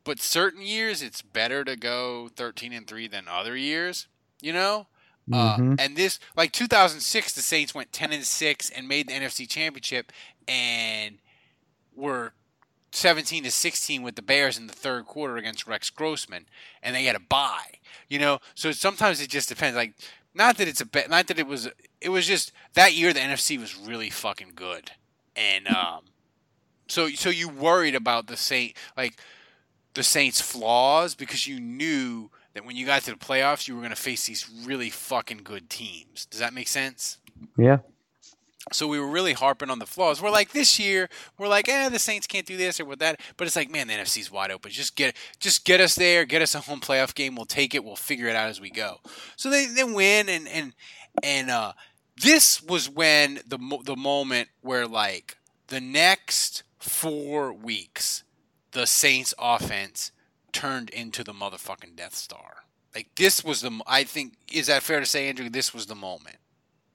But 0.04 0.20
certain 0.20 0.62
years 0.62 1.02
it's 1.02 1.22
better 1.22 1.64
to 1.64 1.76
go 1.76 2.28
13 2.28 2.72
and 2.72 2.86
3 2.86 3.06
than 3.06 3.28
other 3.28 3.56
years, 3.56 4.06
you 4.40 4.52
know? 4.52 4.86
Uh, 5.32 5.56
Mhm. 5.58 5.76
and 5.78 5.96
this, 5.96 6.18
like 6.36 6.52
2006, 6.52 7.32
the 7.32 7.42
Saints 7.42 7.74
went 7.74 7.92
10 7.92 8.12
and 8.12 8.26
6 8.26 8.70
and 8.70 8.88
made 8.88 9.08
the 9.08 9.12
NFC 9.12 9.46
Championship 9.46 10.10
and 10.48 11.18
were 11.94 12.32
17 12.92 13.44
to 13.44 13.50
16 13.50 14.02
with 14.02 14.16
the 14.16 14.22
Bears 14.22 14.58
in 14.58 14.66
the 14.66 14.72
third 14.72 15.06
quarter 15.06 15.36
against 15.36 15.66
Rex 15.66 15.90
Grossman, 15.90 16.46
and 16.82 16.96
they 16.96 17.04
had 17.04 17.14
a 17.14 17.20
bye. 17.20 17.78
You 18.08 18.18
know, 18.18 18.40
so 18.54 18.72
sometimes 18.72 19.20
it 19.20 19.28
just 19.30 19.48
depends. 19.48 19.76
Like, 19.76 19.94
not 20.34 20.56
that 20.56 20.66
it's 20.66 20.80
a 20.80 20.86
bet, 20.86 21.08
not 21.08 21.28
that 21.28 21.38
it 21.38 21.46
was. 21.46 21.68
It 22.00 22.08
was 22.08 22.26
just 22.26 22.50
that 22.74 22.94
year 22.94 23.12
the 23.12 23.20
NFC 23.20 23.56
was 23.58 23.76
really 23.76 24.10
fucking 24.10 24.52
good, 24.56 24.90
and 25.36 25.68
um, 25.68 26.06
so 26.88 27.08
so 27.10 27.30
you 27.30 27.48
worried 27.48 27.94
about 27.94 28.26
the 28.26 28.36
Saint 28.36 28.76
like 28.96 29.20
the 29.94 30.02
Saints' 30.02 30.40
flaws 30.40 31.14
because 31.14 31.46
you 31.46 31.60
knew 31.60 32.30
that 32.54 32.64
when 32.64 32.76
you 32.76 32.86
got 32.86 33.02
to 33.02 33.10
the 33.10 33.16
playoffs 33.16 33.68
you 33.68 33.74
were 33.74 33.80
going 33.80 33.90
to 33.90 34.00
face 34.00 34.26
these 34.26 34.48
really 34.64 34.90
fucking 34.90 35.40
good 35.44 35.70
teams. 35.70 36.26
Does 36.26 36.40
that 36.40 36.52
make 36.52 36.68
sense? 36.68 37.18
Yeah. 37.56 37.78
So 38.72 38.86
we 38.86 39.00
were 39.00 39.08
really 39.08 39.32
harping 39.32 39.70
on 39.70 39.78
the 39.78 39.86
flaws. 39.86 40.22
We're 40.22 40.30
like 40.30 40.52
this 40.52 40.78
year, 40.78 41.08
we're 41.38 41.48
like, 41.48 41.68
eh, 41.68 41.88
the 41.88 41.98
Saints 41.98 42.26
can't 42.26 42.46
do 42.46 42.56
this 42.56 42.78
or 42.78 42.84
with 42.84 42.98
that. 43.00 43.20
But 43.36 43.46
it's 43.46 43.56
like, 43.56 43.70
man, 43.70 43.88
the 43.88 43.94
NFC's 43.94 44.30
wide 44.30 44.50
open. 44.50 44.70
Just 44.70 44.96
get, 44.96 45.16
just 45.40 45.64
get 45.64 45.80
us 45.80 45.94
there, 45.94 46.24
get 46.24 46.42
us 46.42 46.54
a 46.54 46.60
home 46.60 46.80
playoff 46.80 47.14
game. 47.14 47.34
We'll 47.34 47.46
take 47.46 47.74
it. 47.74 47.84
We'll 47.84 47.96
figure 47.96 48.28
it 48.28 48.36
out 48.36 48.48
as 48.48 48.60
we 48.60 48.70
go. 48.70 48.98
So 49.36 49.50
they, 49.50 49.66
they 49.66 49.82
win, 49.82 50.28
and 50.28 50.46
and 50.46 50.74
and 51.22 51.50
uh, 51.50 51.72
this 52.22 52.62
was 52.62 52.88
when 52.88 53.40
the 53.46 53.58
the 53.84 53.96
moment 53.96 54.50
where 54.60 54.86
like 54.86 55.38
the 55.68 55.80
next 55.80 56.62
four 56.78 57.52
weeks, 57.52 58.24
the 58.72 58.86
Saints 58.86 59.34
offense 59.38 60.12
turned 60.52 60.90
into 60.90 61.24
the 61.24 61.32
motherfucking 61.32 61.96
Death 61.96 62.14
Star. 62.14 62.64
Like 62.94 63.08
this 63.16 63.44
was 63.44 63.60
the, 63.60 63.80
I 63.86 64.04
think, 64.04 64.34
is 64.52 64.66
that 64.66 64.82
fair 64.82 65.00
to 65.00 65.06
say, 65.06 65.28
Andrew? 65.28 65.48
This 65.48 65.72
was 65.72 65.86
the 65.86 65.94
moment 65.94 66.36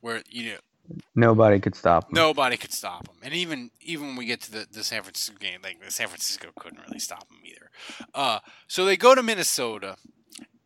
where 0.02 0.22
you 0.30 0.52
know 0.52 0.60
Nobody 1.16 1.60
could 1.60 1.76
stop 1.76 2.06
them. 2.06 2.12
Nobody 2.14 2.58
could 2.58 2.74
stop 2.74 3.08
them, 3.08 3.16
and 3.24 3.34
even 3.34 3.72
even 3.82 4.08
when 4.08 4.16
we 4.16 4.26
get 4.26 4.42
to 4.42 4.52
the, 4.52 4.68
the 4.72 4.84
San 4.84 5.02
Francisco 5.02 5.36
game, 5.40 5.60
like 5.64 5.84
the 5.84 5.92
San 5.92 6.08
Francisco 6.08 6.50
couldn't 6.60 6.80
really 6.86 7.00
stop 7.00 7.28
them 7.28 7.40
either. 7.44 7.72
Uh, 8.14 8.40
so 8.68 8.86
they 8.86 8.98
go 8.98 9.16
to 9.16 9.24
Minnesota, 9.24 9.98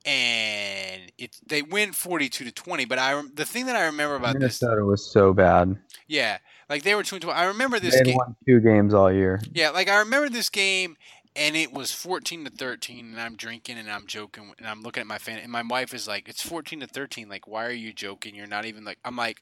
and 0.06 1.12
it 1.17 1.38
they 1.48 1.62
win 1.62 1.93
forty 1.93 2.28
two 2.28 2.43
to 2.43 2.52
twenty. 2.52 2.86
But 2.86 3.00
I 3.00 3.22
the 3.34 3.45
thing 3.45 3.67
that 3.67 3.76
I 3.76 3.86
remember 3.86 4.15
about 4.15 4.34
this, 4.34 4.62
Minnesota 4.62 4.84
was 4.84 5.10
so 5.10 5.34
bad. 5.34 5.78
yeah, 6.08 6.39
like 6.70 6.84
they 6.84 6.96
were 6.96 7.04
two 7.04 7.16
and 7.16 7.22
two. 7.22 7.32
I 7.32 7.46
remember 7.46 7.80
this 7.80 7.96
They 7.98 8.04
game. 8.04 8.16
won 8.16 8.36
two 8.48 8.60
games 8.60 8.94
all 8.94 9.12
year. 9.12 9.42
Yeah, 9.54 9.70
like 9.72 9.90
I 9.90 10.00
remember 10.00 10.30
this 10.30 10.50
game, 10.50 10.98
and 11.36 11.56
it 11.56 11.72
was 11.74 11.92
fourteen 11.92 12.44
to 12.46 12.52
thirteen, 12.52 13.12
and 13.12 13.20
I'm 13.20 13.36
drinking 13.36 13.78
and 13.78 13.90
I'm 13.90 14.06
joking, 14.08 14.54
and 14.58 14.68
I'm 14.68 14.82
looking 14.82 15.02
at 15.02 15.08
my 15.08 15.18
fan, 15.18 15.40
and 15.40 15.52
my 15.52 15.64
wife 15.64 15.94
is 15.94 16.08
like, 16.08 16.28
"It's 16.30 16.42
fourteen 16.42 16.80
to 16.82 16.88
thirteen. 16.88 17.28
Like, 17.30 17.48
why 17.48 17.66
are 17.66 17.72
you 17.72 17.92
joking? 17.94 18.36
You're 18.36 18.48
not 18.48 18.66
even 18.66 18.84
like." 18.86 19.00
I'm 19.04 19.16
like, 19.16 19.42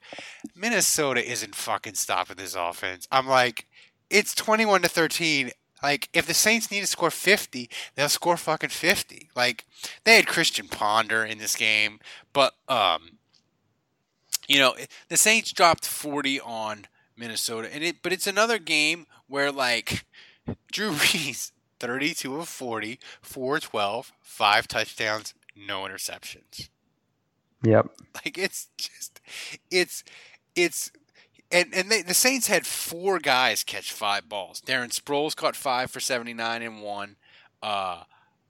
Minnesota 0.56 1.30
isn't 1.30 1.56
fucking 1.56 1.96
stopping 1.96 2.38
this 2.38 2.56
offense. 2.56 3.08
I'm 3.12 3.28
like, 3.28 3.68
it's 4.10 4.34
twenty-one 4.34 4.82
to 4.84 4.90
thirteen. 4.90 5.52
Like, 5.84 6.10
if 6.12 6.26
the 6.26 6.34
Saints 6.34 6.72
need 6.72 6.82
to 6.82 6.88
score 6.88 7.12
fifty, 7.12 7.70
they'll 7.96 8.10
score 8.10 8.36
fucking 8.38 8.70
fifty. 8.70 9.30
Like, 9.36 9.66
they 10.06 10.16
had 10.16 10.26
Christian 10.28 10.68
Ponder 10.68 11.24
in 11.24 11.38
this 11.38 11.56
game, 11.56 12.00
but 12.34 12.54
um, 12.68 13.18
you 14.48 14.60
know, 14.60 14.76
the 15.10 15.18
Saints 15.18 15.52
dropped 15.52 15.86
forty 15.86 16.40
on 16.40 16.86
Minnesota, 17.18 17.70
and 17.74 17.84
it, 17.84 17.98
but 18.02 18.14
it's 18.14 18.28
another 18.28 18.60
game 18.60 19.08
where 19.28 19.52
like. 19.52 20.06
Drew 20.72 20.92
Brees, 20.92 21.52
32 21.80 22.38
of 22.38 22.48
40, 22.48 23.00
412, 23.22 24.14
five 24.22 24.68
touchdowns, 24.68 25.34
no 25.56 25.82
interceptions. 25.82 26.70
Yep. 27.64 27.92
Like 28.16 28.38
it's 28.38 28.68
just, 28.78 29.20
it's, 29.72 30.04
it's, 30.56 30.92
and 31.52 31.74
and 31.74 31.90
they, 31.90 32.02
the 32.02 32.14
Saints 32.14 32.48
had 32.48 32.68
four 32.68 33.20
guys 33.20 33.64
catch 33.64 33.92
five 33.92 34.28
balls. 34.28 34.62
Darren 34.62 34.90
Sproles 34.90 35.36
caught 35.36 35.56
five 35.56 35.90
for 35.90 36.00
79 36.00 36.62
and 36.62 36.82
one. 36.82 37.16
Uh, 37.64 38.04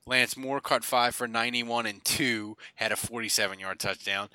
Lance 0.08 0.36
Moore 0.36 0.60
caught 0.60 0.84
five 0.84 1.14
for 1.14 1.28
91 1.28 1.86
and 1.86 2.04
two, 2.04 2.58
had 2.76 2.92
a 2.92 2.96
47 2.96 3.60
yard 3.60 3.80
touchdown. 3.80 4.30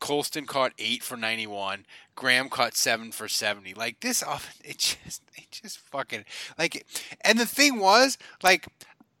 Colston 0.00 0.46
caught 0.46 0.72
eight 0.78 1.02
for 1.02 1.16
91. 1.16 1.86
Graham 2.14 2.48
caught 2.48 2.76
seven 2.76 3.12
for 3.12 3.28
70. 3.28 3.74
Like 3.74 4.00
this 4.00 4.22
offense, 4.22 4.60
it 4.64 4.78
just, 4.78 5.22
it 5.36 5.50
just 5.50 5.78
fucking 5.78 6.24
like. 6.58 6.86
And 7.22 7.38
the 7.38 7.46
thing 7.46 7.78
was, 7.78 8.18
like, 8.42 8.66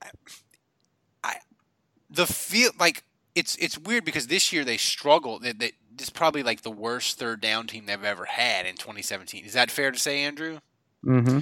I, 0.02 0.10
I 1.22 1.34
the 2.10 2.26
feel 2.26 2.70
like 2.78 3.04
it's 3.34 3.56
it's 3.56 3.78
weird 3.78 4.04
because 4.04 4.26
this 4.26 4.52
year 4.52 4.64
they 4.64 4.76
struggled. 4.76 5.42
That 5.42 5.58
this 5.58 5.72
is 6.00 6.10
probably 6.10 6.42
like 6.42 6.62
the 6.62 6.70
worst 6.70 7.18
third 7.18 7.40
down 7.40 7.66
team 7.66 7.86
they've 7.86 8.02
ever 8.02 8.24
had 8.24 8.66
in 8.66 8.76
2017. 8.76 9.44
Is 9.44 9.52
that 9.52 9.70
fair 9.70 9.90
to 9.90 9.98
say, 9.98 10.20
Andrew? 10.20 10.58
Mm-hmm. 11.04 11.38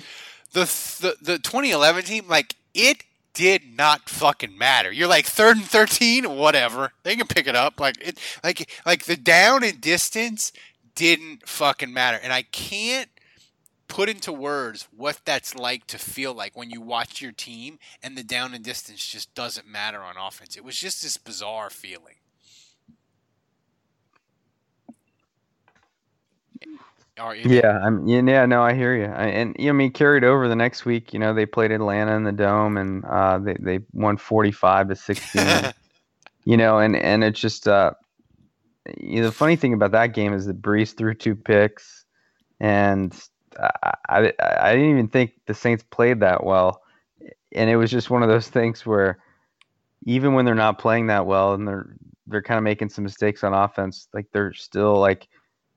the 0.53 0.65
the 1.01 1.17
the 1.23 1.39
2011 1.39 2.05
team 2.05 2.29
like 2.29 2.55
it 2.75 3.05
did 3.35 3.77
not 3.77 4.09
fucking 4.09 4.57
matter. 4.57 4.91
You're 4.91 5.09
like 5.09 5.27
third 5.27 5.57
and 5.57 5.67
thirteen, 5.67 6.37
whatever. 6.37 6.93
They 7.03 7.17
can 7.17 7.27
pick 7.27 7.47
it 7.47 7.57
up. 7.57 7.79
Like 7.81 7.97
it, 8.01 8.19
like 8.43 8.71
like 8.87 9.05
the 9.05 9.17
down 9.17 9.65
and 9.65 9.81
distance 9.81 10.53
didn't 10.95 11.49
fucking 11.49 11.93
matter. 11.93 12.19
And 12.23 12.33
I 12.33 12.43
can't 12.43 13.11
put 13.89 14.09
into 14.09 14.33
words 14.33 14.89
what 14.97 15.21
that's 15.25 15.55
like 15.55 15.87
to 15.89 15.99
feel 15.99 16.33
like 16.33 16.57
when 16.57 16.71
you 16.71 16.81
watch 16.81 17.21
your 17.21 17.33
team 17.33 17.79
and 18.03 18.17
the 18.17 18.25
down 18.25 18.55
and 18.55 18.65
distance 18.65 19.07
just 19.07 19.35
doesn't 19.35 19.69
matter 19.69 20.01
on 20.01 20.17
offense. 20.17 20.57
It 20.57 20.65
was 20.65 20.77
just 20.77 21.03
this 21.03 21.17
bizarre 21.17 21.71
feeling. 21.71 22.15
Are 27.19 27.35
you- 27.35 27.49
Yeah, 27.49 27.79
I'm. 27.79 28.07
Yeah, 28.07 28.23
yeah, 28.27 28.47
no, 28.47 28.63
I 28.63 28.75
hear 28.75 28.97
you. 28.97 29.05
I, 29.07 29.27
and 29.27 29.55
you 29.59 29.67
know, 29.67 29.71
I 29.71 29.73
mean, 29.75 29.93
carried 29.93 30.25
over 30.25 30.49
the 30.49 30.57
next 30.57 30.85
week. 30.85 31.13
You 31.13 31.19
know, 31.21 31.33
they 31.35 31.47
played 31.47 31.71
Atlanta 31.71 32.17
in 32.17 32.25
the 32.25 32.33
dome, 32.33 32.77
and 32.77 33.05
uh, 33.05 33.39
they 33.39 33.57
they 33.61 33.81
won 33.93 34.17
45 34.17 34.89
to 34.89 34.97
16. 34.97 35.73
you 36.45 36.57
know, 36.57 36.79
and 36.79 36.97
and 36.97 37.23
it's 37.23 37.41
just 37.41 37.69
uh, 37.69 37.93
you 38.99 39.21
know, 39.21 39.27
the 39.27 39.33
funny 39.33 39.57
thing 39.57 39.73
about 39.75 39.93
that 39.93 40.09
game 40.15 40.33
is 40.35 40.47
that 40.47 40.61
Brees 40.61 40.97
threw 40.97 41.15
two 41.15 41.37
picks, 41.37 42.05
and 42.61 43.15
I, 43.59 43.93
I 44.09 44.33
I 44.41 44.73
didn't 44.75 44.91
even 44.91 45.09
think 45.09 45.33
the 45.47 45.55
Saints 45.55 45.85
played 45.91 46.21
that 46.21 46.45
well, 46.45 46.83
and 47.53 47.71
it 47.71 47.77
was 47.77 47.91
just 47.91 48.11
one 48.11 48.23
of 48.23 48.29
those 48.29 48.49
things 48.49 48.85
where 48.85 49.19
even 50.07 50.35
when 50.35 50.45
they're 50.45 50.55
not 50.55 50.79
playing 50.79 51.07
that 51.09 51.27
well 51.27 51.55
and 51.55 51.67
they're 51.67 51.97
they're 52.27 52.43
kind 52.43 52.59
of 52.59 52.65
making 52.65 52.89
some 52.89 53.05
mistakes 53.05 53.45
on 53.45 53.55
offense, 53.55 54.09
like 54.15 54.27
they're 54.33 54.53
still 54.55 54.99
like 54.99 55.29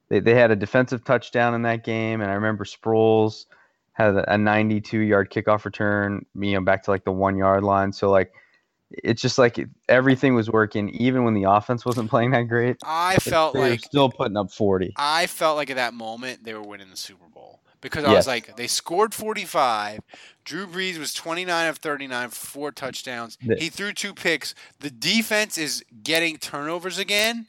they, 0.10 0.20
they 0.20 0.36
had 0.36 0.52
a 0.52 0.56
defensive 0.56 1.04
touchdown 1.04 1.54
in 1.54 1.63
that 1.63 1.84
game, 1.84 2.22
and 2.22 2.32
I 2.32 2.36
remember 2.36 2.63
Sproles 2.63 3.46
had 3.93 4.15
a 4.15 4.38
92 4.38 5.00
yard 5.00 5.32
kickoff 5.32 5.65
return, 5.65 6.26
you 6.36 6.54
know, 6.54 6.62
back 6.62 6.84
to 6.84 6.91
like 6.91 7.04
the 7.04 7.12
one 7.12 7.36
yard 7.36 7.63
line. 7.63 7.91
So 7.91 8.12
like, 8.12 8.32
it's 8.91 9.22
just 9.22 9.38
like 9.38 9.60
everything 9.89 10.36
was 10.36 10.50
working, 10.50 10.89
even 10.89 11.24
when 11.24 11.34
the 11.34 11.43
offense 11.43 11.86
wasn't 11.86 12.10
playing 12.12 12.32
that 12.32 12.43
great. 12.43 12.78
I 12.86 13.17
felt 13.17 13.54
they 13.54 13.60
were 13.60 13.70
like 13.70 13.80
still 13.80 14.10
putting 14.10 14.38
up 14.38 14.52
40. 14.52 14.93
I 14.98 15.28
felt 15.28 15.58
like 15.58 15.70
at 15.70 15.78
that 15.78 15.93
moment 15.93 16.43
they 16.43 16.54
were 16.54 16.62
winning 16.62 16.89
the 16.91 16.98
Super 16.98 17.26
Bowl 17.28 17.62
because 17.82 18.06
I 18.06 18.13
was 18.13 18.28
like, 18.28 18.56
they 18.56 18.67
scored 18.67 19.13
45. 19.13 20.00
Drew 20.46 20.67
Brees 20.67 20.98
was 20.98 21.13
29 21.13 21.67
of 21.67 21.78
39 21.78 22.30
four 22.30 22.72
touchdowns. 22.72 23.38
He 23.41 23.70
threw 23.70 23.93
two 23.93 24.13
picks. 24.13 24.56
The 24.80 24.89
defense 24.89 25.58
is 25.58 25.84
getting 26.04 26.38
turnovers 26.38 26.98
again. 26.98 27.48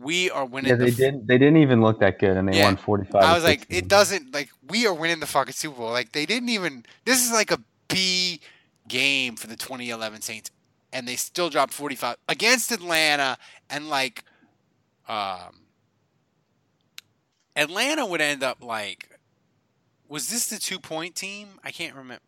We 0.00 0.30
are 0.30 0.44
winning. 0.44 0.70
Yeah, 0.70 0.76
the 0.76 0.84
they 0.84 0.90
f- 0.90 0.96
didn't. 0.96 1.26
They 1.26 1.38
didn't 1.38 1.56
even 1.58 1.82
look 1.82 2.00
that 2.00 2.18
good, 2.18 2.36
and 2.36 2.48
they 2.48 2.56
Yeah. 2.56 2.66
won 2.66 2.76
45. 2.76 3.14
I 3.22 3.28
to 3.28 3.34
was 3.34 3.44
like, 3.44 3.66
it 3.68 3.88
doesn't 3.88 4.32
like 4.32 4.50
we 4.68 4.86
are 4.86 4.94
winning 4.94 5.20
the 5.20 5.26
fucking 5.26 5.54
Super 5.54 5.76
Bowl. 5.78 5.90
Like 5.90 6.12
they 6.12 6.24
didn't 6.26 6.48
even. 6.50 6.84
This 7.04 7.24
is 7.24 7.32
like 7.32 7.50
a 7.50 7.58
B 7.88 8.40
game 8.86 9.36
for 9.36 9.46
the 9.48 9.56
2011 9.56 10.20
Saints, 10.22 10.50
and 10.92 11.06
they 11.08 11.16
still 11.16 11.50
dropped 11.50 11.72
45 11.72 12.16
against 12.28 12.70
Atlanta, 12.70 13.38
and 13.68 13.88
like, 13.88 14.24
um, 15.08 15.66
Atlanta 17.56 18.06
would 18.06 18.20
end 18.20 18.42
up 18.42 18.62
like, 18.62 19.18
was 20.08 20.28
this 20.28 20.46
the 20.48 20.58
two 20.58 20.78
point 20.78 21.16
team? 21.16 21.58
I 21.64 21.70
can't 21.72 21.94
remember. 21.94 22.22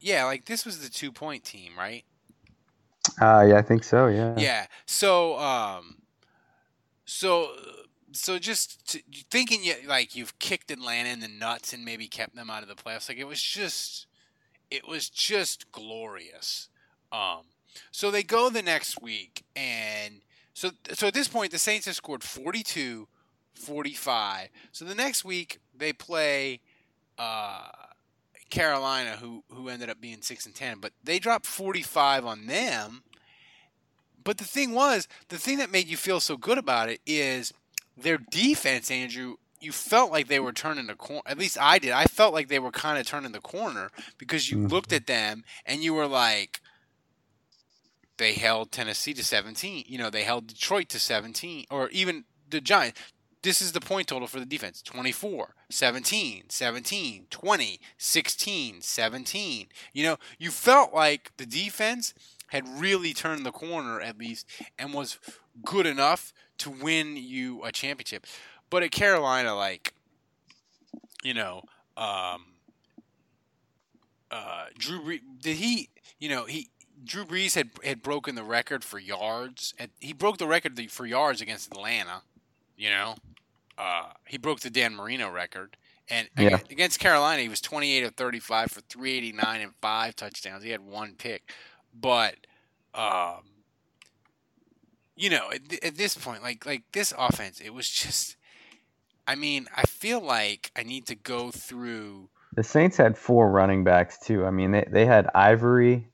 Yeah, 0.00 0.24
like 0.24 0.44
this 0.44 0.64
was 0.64 0.80
the 0.80 0.88
two 0.90 1.10
point 1.12 1.44
team, 1.44 1.72
right? 1.76 2.04
Uh, 3.20 3.44
yeah, 3.48 3.56
I 3.58 3.62
think 3.62 3.82
so. 3.84 4.06
Yeah. 4.06 4.34
Yeah. 4.38 4.66
So, 4.86 5.38
um, 5.38 6.01
so, 7.04 7.50
so 8.12 8.38
just 8.38 8.86
to, 8.92 9.02
thinking 9.30 9.64
you 9.64 9.74
like 9.86 10.14
you've 10.14 10.38
kicked 10.38 10.70
Atlanta 10.70 11.10
in 11.10 11.20
the 11.20 11.28
nuts 11.28 11.72
and 11.72 11.84
maybe 11.84 12.06
kept 12.08 12.34
them 12.34 12.50
out 12.50 12.62
of 12.62 12.68
the 12.68 12.74
playoffs, 12.74 13.08
like 13.08 13.18
it 13.18 13.26
was 13.26 13.42
just, 13.42 14.06
it 14.70 14.86
was 14.86 15.08
just 15.08 15.70
glorious. 15.72 16.68
Um, 17.10 17.42
so 17.90 18.10
they 18.10 18.22
go 18.22 18.50
the 18.50 18.62
next 18.62 19.00
week, 19.02 19.44
and 19.56 20.20
so 20.54 20.70
so 20.92 21.06
at 21.06 21.14
this 21.14 21.28
point 21.28 21.52
the 21.52 21.58
Saints 21.58 21.86
have 21.86 21.96
scored 21.96 22.22
42, 22.22 23.08
45. 23.54 24.48
So 24.72 24.84
the 24.84 24.94
next 24.94 25.24
week 25.24 25.60
they 25.76 25.92
play. 25.92 26.60
Uh, 27.18 27.68
Carolina, 28.52 29.16
who 29.16 29.42
who 29.48 29.70
ended 29.70 29.88
up 29.88 29.98
being 29.98 30.20
six 30.20 30.44
and 30.44 30.54
ten, 30.54 30.76
but 30.78 30.92
they 31.02 31.18
dropped 31.18 31.46
forty 31.46 31.80
five 31.80 32.26
on 32.26 32.46
them. 32.46 33.02
But 34.24 34.38
the 34.38 34.44
thing 34.44 34.72
was, 34.72 35.08
the 35.28 35.38
thing 35.38 35.58
that 35.58 35.70
made 35.70 35.88
you 35.88 35.96
feel 35.96 36.20
so 36.20 36.36
good 36.36 36.58
about 36.58 36.88
it 36.88 37.00
is 37.06 37.52
their 37.96 38.18
defense, 38.18 38.90
Andrew. 38.90 39.36
You 39.60 39.70
felt 39.72 40.10
like 40.10 40.26
they 40.26 40.40
were 40.40 40.52
turning 40.52 40.88
the 40.88 40.96
corner. 40.96 41.22
At 41.24 41.38
least 41.38 41.56
I 41.60 41.78
did. 41.78 41.92
I 41.92 42.06
felt 42.06 42.34
like 42.34 42.48
they 42.48 42.58
were 42.58 42.72
kind 42.72 42.98
of 42.98 43.06
turning 43.06 43.30
the 43.32 43.40
corner 43.40 43.90
because 44.18 44.50
you 44.50 44.56
Mhm. 44.58 44.70
looked 44.72 44.92
at 44.92 45.06
them 45.06 45.44
and 45.64 45.84
you 45.84 45.94
were 45.94 46.08
like, 46.08 46.60
they 48.16 48.34
held 48.34 48.72
Tennessee 48.72 49.14
to 49.14 49.24
17. 49.24 49.84
You 49.86 49.98
know, 49.98 50.10
they 50.10 50.24
held 50.24 50.48
Detroit 50.48 50.88
to 50.90 50.98
17, 50.98 51.66
or 51.70 51.88
even 51.90 52.24
the 52.48 52.60
Giants. 52.60 53.00
This 53.42 53.60
is 53.60 53.72
the 53.72 53.80
point 53.80 54.06
total 54.08 54.28
for 54.28 54.38
the 54.38 54.46
defense 54.46 54.82
24, 54.82 55.54
17, 55.68 56.48
17, 56.48 57.26
20, 57.30 57.80
16, 57.98 58.80
17. 58.82 59.68
You 59.92 60.04
know, 60.04 60.16
you 60.38 60.50
felt 60.52 60.94
like 60.94 61.32
the 61.38 61.46
defense 61.46 62.14
had 62.52 62.68
really 62.68 63.14
turned 63.14 63.46
the 63.46 63.50
corner 63.50 63.98
at 64.00 64.18
least 64.18 64.46
and 64.78 64.92
was 64.92 65.18
good 65.64 65.86
enough 65.86 66.32
to 66.58 66.70
win 66.70 67.16
you 67.16 67.62
a 67.64 67.72
championship. 67.72 68.26
But 68.68 68.82
at 68.82 68.90
Carolina, 68.90 69.54
like, 69.54 69.94
you 71.24 71.32
know, 71.32 71.62
um, 71.96 72.44
uh, 74.30 74.66
Drew 74.78 75.00
Brees, 75.00 75.20
did 75.40 75.56
he, 75.56 75.88
you 76.18 76.28
know, 76.28 76.44
he, 76.44 76.68
Drew 77.04 77.24
Brees 77.24 77.54
had 77.54 77.70
had 77.82 78.02
broken 78.02 78.34
the 78.34 78.44
record 78.44 78.84
for 78.84 78.98
yards. 78.98 79.74
And 79.78 79.90
he 79.98 80.12
broke 80.12 80.38
the 80.38 80.46
record 80.46 80.78
for 80.90 81.06
yards 81.06 81.40
against 81.40 81.70
Atlanta. 81.72 82.22
You 82.76 82.90
know, 82.90 83.14
uh, 83.78 84.10
he 84.26 84.38
broke 84.38 84.60
the 84.60 84.70
Dan 84.70 84.94
Marino 84.94 85.30
record. 85.30 85.76
And 86.08 86.28
Yeah. 86.36 86.58
against 86.70 87.00
Carolina, 87.00 87.42
he 87.42 87.48
was 87.48 87.60
28 87.60 88.04
of 88.04 88.14
35 88.14 88.70
for 88.70 88.80
389 88.82 89.60
and 89.62 89.72
five 89.80 90.14
touchdowns. 90.16 90.62
He 90.64 90.70
had 90.70 90.80
one 90.82 91.14
pick, 91.16 91.50
but 91.94 92.34
um, 92.94 93.40
you 95.16 95.30
know, 95.30 95.50
at, 95.52 95.84
at 95.84 95.96
this 95.96 96.16
point, 96.16 96.42
like 96.42 96.66
like 96.66 96.82
this 96.92 97.12
offense, 97.16 97.60
it 97.60 97.74
was 97.74 97.88
just. 97.88 98.36
I 99.24 99.36
mean, 99.36 99.68
I 99.76 99.82
feel 99.82 100.20
like 100.20 100.72
I 100.74 100.82
need 100.82 101.06
to 101.06 101.14
go 101.14 101.52
through. 101.52 102.28
The 102.56 102.64
Saints 102.64 102.96
had 102.96 103.16
four 103.16 103.52
running 103.52 103.84
backs 103.84 104.18
too. 104.18 104.44
I 104.44 104.50
mean, 104.50 104.72
they, 104.72 104.84
they 104.90 105.06
had 105.06 105.28
Ivory, 105.32 106.08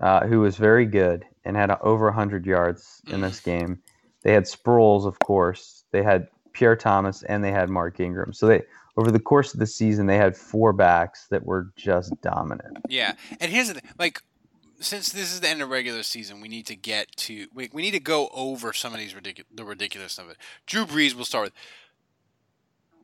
uh, 0.00 0.26
who 0.26 0.40
was 0.40 0.56
very 0.56 0.86
good 0.86 1.26
and 1.44 1.54
had 1.54 1.70
over 1.82 2.06
100 2.06 2.46
yards 2.46 3.02
in 3.08 3.20
this 3.20 3.40
game. 3.40 3.78
They 4.22 4.32
had 4.32 4.44
Sproles, 4.44 5.06
of 5.06 5.18
course. 5.18 5.84
They 5.90 6.02
had 6.02 6.28
Pierre 6.54 6.76
Thomas, 6.76 7.22
and 7.24 7.44
they 7.44 7.52
had 7.52 7.68
Mark 7.68 8.00
Ingram. 8.00 8.32
So 8.32 8.46
they 8.46 8.62
over 8.96 9.10
the 9.10 9.20
course 9.20 9.52
of 9.52 9.60
the 9.60 9.66
season, 9.66 10.06
they 10.06 10.16
had 10.16 10.36
four 10.36 10.72
backs 10.72 11.26
that 11.28 11.44
were 11.44 11.72
just 11.76 12.18
dominant. 12.22 12.78
Yeah, 12.88 13.14
and 13.40 13.50
here's 13.52 13.68
the 13.68 13.74
thing: 13.74 13.90
like, 13.98 14.22
since 14.84 15.10
this 15.10 15.32
is 15.32 15.40
the 15.40 15.48
end 15.48 15.62
of 15.62 15.70
regular 15.70 16.02
season, 16.02 16.40
we 16.40 16.48
need 16.48 16.66
to 16.66 16.76
get 16.76 17.14
to 17.16 17.46
we, 17.54 17.70
we 17.72 17.82
need 17.82 17.92
to 17.92 18.00
go 18.00 18.28
over 18.32 18.72
some 18.72 18.92
of 18.92 18.98
these 18.98 19.14
ridiculous 19.14 19.48
the 19.54 19.64
ridiculous 19.64 20.18
of 20.18 20.30
it. 20.30 20.36
Drew 20.66 20.84
Brees 20.84 21.14
we'll 21.14 21.24
start 21.24 21.44
with 21.44 21.52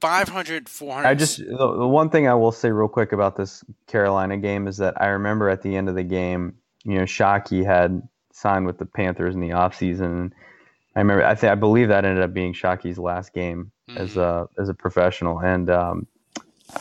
500, 0.00 0.68
400. 0.68 1.08
I 1.08 1.14
just 1.14 1.38
the, 1.38 1.76
the 1.76 1.88
one 1.88 2.10
thing 2.10 2.26
I 2.26 2.34
will 2.34 2.52
say 2.52 2.70
real 2.70 2.88
quick 2.88 3.12
about 3.12 3.36
this 3.36 3.64
Carolina 3.86 4.36
game 4.36 4.66
is 4.66 4.78
that 4.78 5.00
I 5.00 5.08
remember 5.08 5.48
at 5.48 5.62
the 5.62 5.76
end 5.76 5.88
of 5.88 5.94
the 5.94 6.02
game, 6.02 6.54
you 6.84 6.96
know, 6.96 7.04
Shockey 7.04 7.64
had 7.64 8.02
signed 8.32 8.66
with 8.66 8.78
the 8.78 8.86
Panthers 8.86 9.34
in 9.34 9.40
the 9.40 9.50
offseason. 9.50 10.32
I 10.96 11.00
remember 11.00 11.24
I 11.24 11.34
think 11.34 11.52
I 11.52 11.54
believe 11.54 11.88
that 11.88 12.04
ended 12.04 12.24
up 12.24 12.32
being 12.32 12.54
Shockey's 12.54 12.98
last 12.98 13.32
game 13.32 13.72
as 13.96 14.16
a 14.16 14.48
as 14.58 14.68
a 14.68 14.74
professional 14.74 15.40
and 15.40 15.68
um, 15.68 16.06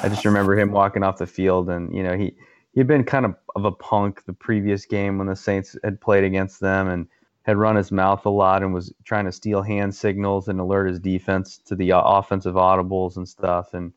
I 0.01 0.09
just 0.09 0.25
remember 0.25 0.57
him 0.57 0.71
walking 0.71 1.03
off 1.03 1.17
the 1.17 1.27
field 1.27 1.69
and 1.69 1.93
you 1.95 2.03
know 2.03 2.15
he 2.15 2.35
he'd 2.73 2.87
been 2.87 3.03
kind 3.03 3.25
of 3.25 3.35
of 3.55 3.65
a 3.65 3.71
punk 3.71 4.25
the 4.25 4.33
previous 4.33 4.85
game 4.85 5.17
when 5.17 5.27
the 5.27 5.35
Saints 5.35 5.75
had 5.83 5.99
played 5.99 6.23
against 6.23 6.59
them 6.59 6.87
and 6.87 7.07
had 7.43 7.57
run 7.57 7.75
his 7.75 7.91
mouth 7.91 8.25
a 8.25 8.29
lot 8.29 8.61
and 8.61 8.73
was 8.73 8.93
trying 9.03 9.25
to 9.25 9.31
steal 9.31 9.61
hand 9.61 9.95
signals 9.95 10.47
and 10.47 10.59
alert 10.59 10.87
his 10.87 10.99
defense 10.99 11.57
to 11.57 11.75
the 11.75 11.91
uh, 11.91 12.01
offensive 12.01 12.55
audibles 12.55 13.17
and 13.17 13.27
stuff. 13.27 13.73
And 13.73 13.91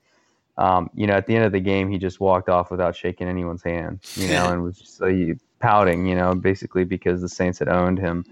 um, 0.58 0.90
you 0.94 1.06
know, 1.06 1.14
at 1.14 1.26
the 1.26 1.34
end 1.34 1.44
of 1.44 1.52
the 1.52 1.60
game, 1.60 1.90
he 1.90 1.98
just 1.98 2.20
walked 2.20 2.48
off 2.48 2.70
without 2.70 2.96
shaking 2.96 3.28
anyone's 3.28 3.62
hand. 3.62 4.00
You 4.16 4.28
know, 4.28 4.52
and 4.52 4.62
was 4.62 4.78
just 4.78 5.02
uh, 5.02 5.34
pouting. 5.60 6.06
You 6.06 6.14
know, 6.14 6.34
basically 6.34 6.84
because 6.84 7.20
the 7.20 7.28
Saints 7.28 7.58
had 7.58 7.68
owned 7.68 7.98
him. 7.98 8.24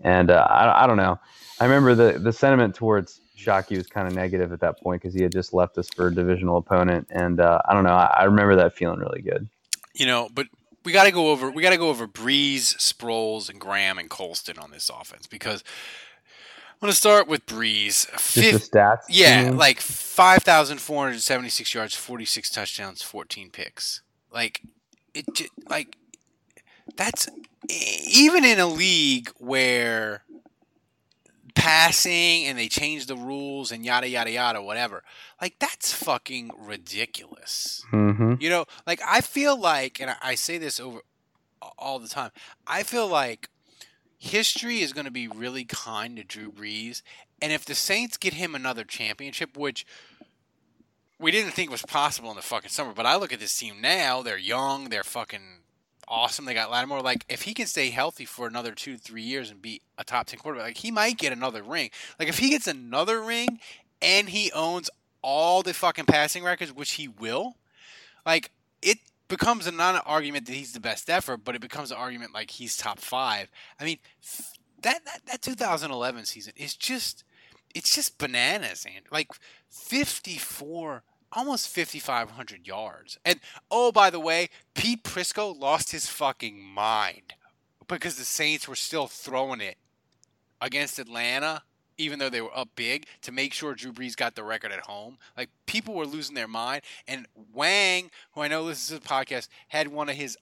And 0.00 0.30
uh, 0.30 0.46
I, 0.48 0.84
I 0.84 0.86
don't 0.86 0.96
know. 0.96 1.18
I 1.60 1.64
remember 1.64 1.94
the 1.94 2.18
the 2.18 2.32
sentiment 2.32 2.74
towards 2.74 3.20
Shockey 3.36 3.76
was 3.76 3.86
kind 3.86 4.06
of 4.06 4.14
negative 4.14 4.52
at 4.52 4.60
that 4.60 4.80
point 4.80 5.02
because 5.02 5.14
he 5.14 5.22
had 5.22 5.32
just 5.32 5.52
left 5.52 5.76
us 5.78 5.88
for 5.88 6.08
a 6.08 6.14
divisional 6.14 6.56
opponent. 6.56 7.08
And 7.10 7.40
uh, 7.40 7.60
I 7.68 7.74
don't 7.74 7.84
know. 7.84 7.94
I, 7.94 8.16
I 8.20 8.24
remember 8.24 8.56
that 8.56 8.76
feeling 8.76 9.00
really 9.00 9.22
good. 9.22 9.48
You 9.98 10.06
know, 10.06 10.28
but 10.32 10.46
we 10.84 10.92
got 10.92 11.04
to 11.04 11.10
go 11.10 11.30
over 11.30 11.50
we 11.50 11.62
got 11.62 11.70
to 11.70 11.76
go 11.76 11.88
over 11.90 12.06
Brees, 12.06 12.76
Sproles, 12.76 13.50
and 13.50 13.60
Graham 13.60 13.98
and 13.98 14.08
Colston 14.08 14.58
on 14.58 14.70
this 14.70 14.88
offense 14.88 15.26
because 15.26 15.62
I'm 16.80 16.86
going 16.86 16.92
to 16.92 16.96
start 16.96 17.26
with 17.26 17.44
Brees. 17.44 18.08
Just 18.08 18.34
Fif- 18.34 18.70
the 18.70 18.78
stats. 18.78 19.00
Yeah, 19.08 19.46
mean? 19.46 19.56
like 19.56 19.80
5,476 19.80 21.74
yards, 21.74 21.96
46 21.96 22.50
touchdowns, 22.50 23.02
14 23.02 23.50
picks. 23.50 24.02
Like, 24.32 24.62
it 25.12 25.26
like 25.68 25.96
that's 26.96 27.28
even 27.68 28.44
in 28.44 28.60
a 28.60 28.66
league 28.66 29.30
where 29.38 30.22
passing 31.58 32.44
and 32.46 32.58
they 32.58 32.68
change 32.68 33.06
the 33.06 33.16
rules 33.16 33.72
and 33.72 33.84
yada 33.84 34.08
yada 34.08 34.30
yada 34.30 34.62
whatever. 34.62 35.02
Like 35.40 35.56
that's 35.58 35.92
fucking 35.92 36.50
ridiculous. 36.58 37.84
Hmm 37.90 38.18
you 38.40 38.50
know 38.50 38.64
like 38.86 39.00
i 39.06 39.20
feel 39.20 39.58
like 39.58 40.00
and 40.00 40.10
I, 40.10 40.16
I 40.22 40.34
say 40.34 40.58
this 40.58 40.80
over 40.80 41.00
all 41.76 41.98
the 41.98 42.08
time 42.08 42.30
i 42.66 42.82
feel 42.82 43.08
like 43.08 43.48
history 44.18 44.80
is 44.80 44.92
going 44.92 45.04
to 45.04 45.10
be 45.12 45.28
really 45.28 45.64
kind 45.64 46.16
to 46.16 46.24
drew 46.24 46.50
brees 46.50 47.02
and 47.40 47.52
if 47.52 47.64
the 47.64 47.74
saints 47.74 48.16
get 48.16 48.34
him 48.34 48.54
another 48.54 48.84
championship 48.84 49.56
which 49.56 49.86
we 51.18 51.30
didn't 51.30 51.52
think 51.52 51.70
was 51.70 51.82
possible 51.82 52.30
in 52.30 52.36
the 52.36 52.42
fucking 52.42 52.70
summer 52.70 52.92
but 52.94 53.06
i 53.06 53.16
look 53.16 53.32
at 53.32 53.40
this 53.40 53.56
team 53.56 53.80
now 53.80 54.22
they're 54.22 54.38
young 54.38 54.88
they're 54.88 55.04
fucking 55.04 55.62
awesome. 56.08 56.44
They 56.44 56.54
got 56.54 56.70
Lattimore. 56.70 57.02
Like, 57.02 57.24
if 57.28 57.42
he 57.42 57.54
can 57.54 57.66
stay 57.66 57.90
healthy 57.90 58.24
for 58.24 58.46
another 58.46 58.72
two, 58.72 58.96
three 58.96 59.22
years 59.22 59.50
and 59.50 59.62
be 59.62 59.80
a 59.96 60.04
top 60.04 60.26
10 60.26 60.38
quarterback, 60.40 60.68
like, 60.68 60.78
he 60.78 60.90
might 60.90 61.18
get 61.18 61.32
another 61.32 61.62
ring. 61.62 61.90
Like, 62.18 62.28
if 62.28 62.38
he 62.38 62.50
gets 62.50 62.66
another 62.66 63.22
ring 63.22 63.60
and 64.00 64.28
he 64.28 64.50
owns 64.52 64.90
all 65.22 65.62
the 65.62 65.74
fucking 65.74 66.06
passing 66.06 66.42
records, 66.42 66.72
which 66.72 66.92
he 66.92 67.08
will, 67.08 67.56
like, 68.24 68.50
it 68.82 68.98
becomes 69.28 69.66
a 69.66 69.72
non 69.72 69.96
argument 69.96 70.46
that 70.46 70.54
he's 70.54 70.72
the 70.72 70.80
best 70.80 71.08
ever, 71.10 71.36
but 71.36 71.54
it 71.54 71.60
becomes 71.60 71.90
an 71.90 71.98
argument 71.98 72.34
like 72.34 72.50
he's 72.50 72.76
top 72.76 72.98
five. 72.98 73.50
I 73.78 73.84
mean, 73.84 73.98
that, 74.82 75.04
that, 75.04 75.26
that 75.26 75.42
2011 75.42 76.24
season 76.24 76.54
is 76.56 76.74
just, 76.74 77.24
it's 77.74 77.94
just 77.94 78.18
bananas, 78.18 78.86
and 78.86 79.04
like 79.12 79.28
54 79.70 81.02
almost 81.32 81.68
5,500 81.68 82.66
yards. 82.66 83.18
And 83.24 83.40
oh, 83.70 83.92
by 83.92 84.10
the 84.10 84.20
way, 84.20 84.48
Pete 84.74 85.02
Prisco 85.04 85.58
lost 85.58 85.92
his 85.92 86.06
fucking 86.08 86.62
mind 86.62 87.34
because 87.86 88.16
the 88.16 88.24
Saints 88.24 88.68
were 88.68 88.74
still 88.74 89.06
throwing 89.06 89.60
it 89.60 89.76
against 90.60 90.98
Atlanta, 90.98 91.62
even 91.96 92.18
though 92.18 92.28
they 92.28 92.40
were 92.40 92.56
up 92.56 92.68
big, 92.76 93.06
to 93.22 93.32
make 93.32 93.52
sure 93.52 93.74
Drew 93.74 93.92
Brees 93.92 94.16
got 94.16 94.34
the 94.34 94.44
record 94.44 94.72
at 94.72 94.80
home. 94.80 95.18
Like 95.36 95.50
people 95.66 95.94
were 95.94 96.06
losing 96.06 96.34
their 96.34 96.48
mind. 96.48 96.82
And 97.06 97.26
Wang, 97.52 98.10
who 98.32 98.42
I 98.42 98.48
know 98.48 98.62
listens 98.62 98.88
to 98.88 99.02
the 99.02 99.08
podcast, 99.08 99.48
had 99.68 99.88
one 99.88 100.08
of 100.08 100.16
his 100.16 100.36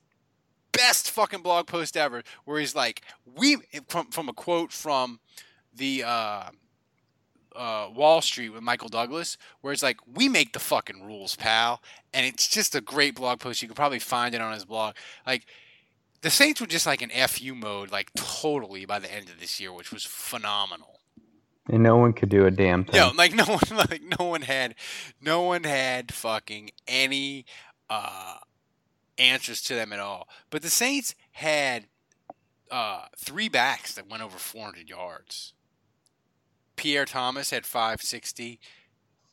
best 0.73 1.11
fucking 1.11 1.43
blog 1.43 1.67
posts 1.67 1.97
ever, 1.97 2.23
where 2.45 2.61
he's 2.61 2.75
like, 2.75 3.03
"We," 3.25 3.57
from 3.89 4.11
from 4.11 4.29
a 4.29 4.33
quote 4.33 4.73
from 4.73 5.21
the. 5.75 6.05
Uh, 6.05 6.51
uh, 7.57 7.89
Wall 7.95 8.21
Street 8.21 8.51
with 8.51 8.63
Michael 8.63 8.89
Douglas, 8.89 9.37
where 9.61 9.73
it's 9.73 9.83
like, 9.83 9.99
we 10.13 10.29
make 10.29 10.53
the 10.53 10.59
fucking 10.59 11.05
rules, 11.05 11.37
pal. 11.37 11.83
And 12.13 12.27
it's 12.27 12.49
just 12.49 12.75
a 12.75 12.81
great 12.81 13.15
blog 13.15 13.41
post. 13.41 13.63
You 13.63 13.69
can 13.69 13.75
probably 13.75 13.99
find 13.99 14.35
it 14.35 14.41
on 14.41 14.53
his 14.53 14.65
blog. 14.65 14.95
Like, 15.27 15.47
the 16.23 16.31
Saints 16.31 16.61
were 16.61 16.67
just 16.67 16.87
like 16.87 17.03
in 17.03 17.11
FU 17.11 17.55
mode, 17.55 17.93
like 17.93 18.13
totally 18.15 18.85
by 18.85 18.99
the 18.99 19.13
end 19.13 19.29
of 19.29 19.39
this 19.39 19.61
year, 19.61 19.73
which 19.73 19.93
was 19.93 20.05
phenomenal. 20.05 21.01
And 21.69 21.83
no 21.83 21.97
one 21.97 22.13
could 22.13 22.29
do 22.29 22.47
a 22.47 22.51
damn 22.51 22.85
thing. 22.85 23.01
No, 23.01 23.13
like 23.17 23.35
no 23.35 23.45
one, 23.45 23.61
like 23.91 24.03
no 24.19 24.27
one 24.27 24.43
had, 24.43 24.75
no 25.21 25.43
one 25.43 25.65
had 25.65 26.13
fucking 26.13 26.71
any 26.87 27.45
uh, 27.91 28.39
answers 29.19 29.63
to 29.63 29.75
them 29.75 29.93
at 29.93 30.01
all. 30.01 30.29
But 30.51 30.63
the 30.63 30.71
Saints 30.71 31.15
had 31.33 31.87
uh, 32.71 33.07
three 33.17 33.49
backs 33.49 33.95
that 33.95 34.09
went 34.09 34.23
over 34.23 34.39
400 34.39 34.89
yards. 34.89 35.53
Pierre 36.77 37.05
Thomas 37.05 37.51
had 37.51 37.67
560. 37.67 38.61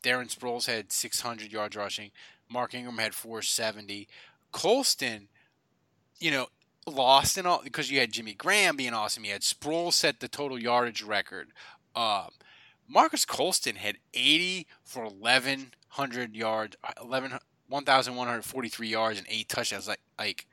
Darren 0.02 0.34
Sproles 0.34 0.66
had 0.66 0.92
600 0.92 1.52
yards 1.52 1.76
rushing. 1.76 2.12
Mark 2.50 2.74
Ingram 2.74 2.98
had 2.98 3.14
470. 3.14 4.08
Colston, 4.52 5.28
you 6.20 6.32
know, 6.32 6.48
lost 6.86 7.38
in 7.38 7.46
all 7.46 7.62
because 7.64 7.90
you 7.90 8.00
had 8.00 8.12
Jimmy 8.12 8.34
Graham 8.34 8.76
being 8.76 8.94
awesome. 8.94 9.26
You 9.26 9.32
had 9.32 9.42
Sproles 9.42 9.94
set 9.94 10.20
the 10.20 10.28
total 10.28 10.60
yardage 10.60 11.04
record. 11.04 11.50
Uh, 11.96 12.28
Marques 12.88 13.26
Colston 13.26 13.76
had 13.76 13.98
80 14.14 14.68
for 14.84 15.06
1,100 15.06 16.36
yards, 16.36 16.76
11, 17.02 17.40
1,143 17.68 18.88
yards 18.88 19.18
and 19.18 19.28
eight 19.30 19.50
touchdowns. 19.50 19.88
Like, 19.88 20.02
like 20.20 20.48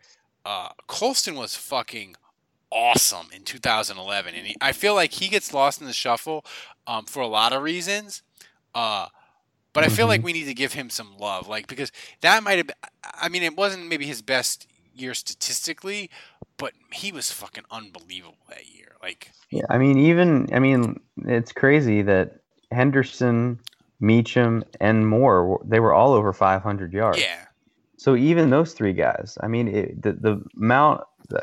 uh, 0.44 0.70
Colston 0.86 1.34
was 1.34 1.56
fucking 1.56 2.16
awesome 2.70 3.26
in 3.34 3.42
2011, 3.42 4.34
and 4.34 4.46
he, 4.46 4.56
I 4.60 4.72
feel 4.72 4.94
like 4.94 5.12
he 5.12 5.28
gets 5.28 5.52
lost 5.52 5.80
in 5.80 5.86
the 5.86 5.92
shuffle 5.92 6.44
um, 6.86 7.04
for 7.04 7.20
a 7.20 7.26
lot 7.26 7.52
of 7.52 7.62
reasons. 7.62 8.22
Uh, 8.74 9.06
but 9.72 9.84
I 9.84 9.88
feel 9.88 10.06
like 10.08 10.24
we 10.24 10.32
need 10.32 10.46
to 10.46 10.54
give 10.54 10.72
him 10.72 10.90
some 10.90 11.16
love, 11.18 11.46
like 11.46 11.68
because 11.68 11.92
that 12.22 12.42
might 12.42 12.58
have. 12.58 12.70
I 13.04 13.28
mean, 13.28 13.42
it 13.42 13.56
wasn't 13.56 13.86
maybe 13.86 14.04
his 14.04 14.20
best 14.20 14.66
year 14.94 15.14
statistically, 15.14 16.10
but 16.56 16.72
he 16.92 17.12
was 17.12 17.30
fucking 17.30 17.64
unbelievable 17.70 18.38
that 18.48 18.68
year. 18.68 18.96
Like, 19.02 19.30
Yeah, 19.50 19.62
I 19.70 19.78
mean, 19.78 19.96
even 19.98 20.48
I 20.52 20.58
mean, 20.58 21.00
it's 21.24 21.52
crazy 21.52 22.02
that 22.02 22.40
Henderson, 22.72 23.60
Meacham, 24.00 24.64
and 24.80 25.06
Moore 25.06 25.60
they 25.64 25.78
were 25.80 25.94
all 25.94 26.12
over 26.14 26.32
500 26.32 26.92
yards. 26.92 27.20
yeah, 27.20 27.46
So 28.00 28.16
even 28.16 28.48
those 28.48 28.72
three 28.72 28.94
guys, 28.94 29.36
I 29.42 29.46
mean, 29.46 29.68
it, 29.68 30.00
the 30.00 30.12
the 30.14 30.42
amount 30.56 31.04
the, 31.28 31.42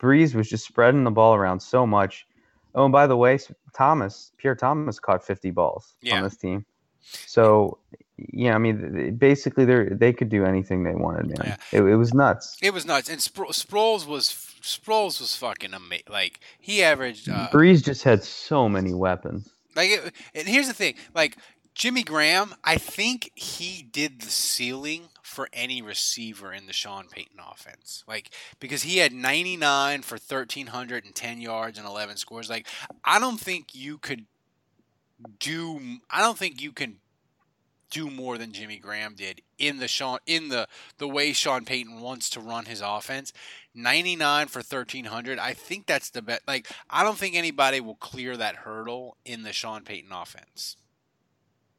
Brees 0.00 0.34
was 0.34 0.48
just 0.48 0.64
spreading 0.64 1.04
the 1.04 1.10
ball 1.10 1.34
around 1.34 1.60
so 1.60 1.86
much. 1.86 2.26
Oh, 2.74 2.84
and 2.84 2.92
by 2.92 3.06
the 3.06 3.14
way, 3.14 3.38
Thomas 3.74 4.32
Pierre 4.38 4.54
Thomas 4.54 4.98
caught 4.98 5.22
50 5.22 5.50
balls 5.50 5.96
Yeah. 6.00 6.16
on 6.16 6.22
this 6.22 6.38
team. 6.38 6.64
So 7.02 7.76
yeah, 8.16 8.54
I 8.54 8.58
mean, 8.58 9.16
basically 9.16 9.66
they 9.66 9.84
they 9.90 10.14
could 10.14 10.30
do 10.30 10.46
anything 10.46 10.82
they 10.82 10.94
wanted, 10.94 11.26
man. 11.38 11.58
It, 11.72 11.82
it 11.82 11.96
was 11.96 12.14
nuts. 12.14 12.56
it 12.62 12.72
was 12.72 12.86
nuts. 12.86 13.10
And 13.10 13.20
Spro- 13.20 13.50
Sproles 13.50 14.06
was 14.06 14.30
Sproles 14.62 15.20
was 15.20 15.36
fucking 15.36 15.74
amazing. 15.74 16.06
Like 16.08 16.40
he 16.58 16.82
averaged. 16.82 17.28
Uh, 17.28 17.48
Brees 17.52 17.84
just 17.84 18.02
had 18.02 18.24
so 18.24 18.66
many 18.66 18.94
weapons. 18.94 19.50
Like, 19.76 19.90
it, 19.90 20.14
and 20.34 20.48
here's 20.48 20.68
the 20.68 20.72
thing: 20.82 20.94
like 21.14 21.36
Jimmy 21.74 22.02
Graham, 22.02 22.54
I 22.64 22.78
think 22.78 23.30
he 23.34 23.82
did 23.82 24.22
the 24.22 24.30
ceiling 24.30 25.10
for 25.28 25.48
any 25.52 25.82
receiver 25.82 26.52
in 26.52 26.66
the 26.66 26.72
Sean 26.72 27.06
Payton 27.08 27.38
offense. 27.38 28.02
Like, 28.08 28.30
because 28.58 28.82
he 28.82 28.98
had 28.98 29.12
99 29.12 30.02
for 30.02 30.14
1,310 30.14 31.40
yards 31.40 31.78
and 31.78 31.86
11 31.86 32.16
scores. 32.16 32.50
Like, 32.50 32.66
I 33.04 33.18
don't 33.18 33.38
think 33.38 33.74
you 33.74 33.98
could 33.98 34.26
do. 35.38 35.80
I 36.10 36.20
don't 36.20 36.38
think 36.38 36.60
you 36.60 36.72
can 36.72 36.96
do 37.90 38.10
more 38.10 38.36
than 38.36 38.52
Jimmy 38.52 38.78
Graham 38.78 39.14
did 39.14 39.40
in 39.58 39.78
the 39.78 39.88
Sean 39.88 40.18
in 40.26 40.48
the 40.48 40.68
the 40.98 41.08
way 41.08 41.32
Sean 41.32 41.64
Payton 41.64 42.00
wants 42.00 42.30
to 42.30 42.40
run 42.40 42.66
his 42.66 42.82
offense. 42.84 43.32
99 43.74 44.48
for 44.48 44.58
1300. 44.58 45.38
I 45.38 45.54
think 45.54 45.86
that's 45.86 46.10
the 46.10 46.22
best. 46.22 46.42
Like 46.46 46.68
I 46.90 47.02
don't 47.02 47.18
think 47.18 47.34
anybody 47.34 47.80
will 47.80 47.94
clear 47.94 48.36
that 48.36 48.56
hurdle 48.56 49.16
in 49.24 49.42
the 49.42 49.52
Sean 49.52 49.84
Payton 49.84 50.12
offense. 50.12 50.76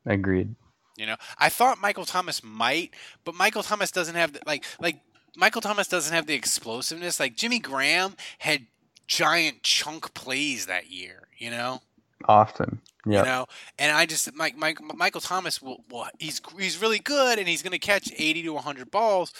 Agreed. 0.06 0.56
You 1.00 1.08
know, 1.08 1.16
I 1.38 1.50
thought 1.50 1.80
Michael 1.80 2.06
Thomas 2.06 2.44
might, 2.44 2.94
but 3.24 3.36
Michael 3.36 3.64
Thomas 3.64 3.92
doesn't 3.92 4.16
have 4.16 4.34
the, 4.34 4.42
like 4.46 4.64
like 4.80 5.02
Michael 5.36 5.62
Thomas 5.62 5.88
doesn't 5.88 6.14
have 6.14 6.28
the 6.28 6.34
explosiveness. 6.34 7.20
Like 7.20 7.36
Jimmy 7.36 7.60
Graham 7.60 8.16
had 8.40 8.68
giant 9.08 9.64
chunk 9.64 10.14
plays 10.14 10.66
that 10.66 10.92
year. 10.92 11.28
You 11.38 11.52
know, 11.52 11.82
Often. 12.28 12.82
Yeah. 13.06 13.20
you 13.20 13.26
know, 13.26 13.46
and 13.78 13.96
I 13.96 14.06
just 14.06 14.34
Mike, 14.36 14.58
Mike 14.58 14.80
Michael 14.96 15.22
Thomas 15.22 15.62
will, 15.62 15.84
will 15.90 16.08
he's 16.20 16.42
he's 16.58 16.82
really 16.82 17.00
good 17.00 17.40
and 17.40 17.48
he's 17.48 17.62
going 17.62 17.72
to 17.72 17.80
catch 17.80 18.12
eighty 18.18 18.44
to 18.44 18.58
hundred 18.58 18.92
balls, 18.92 19.34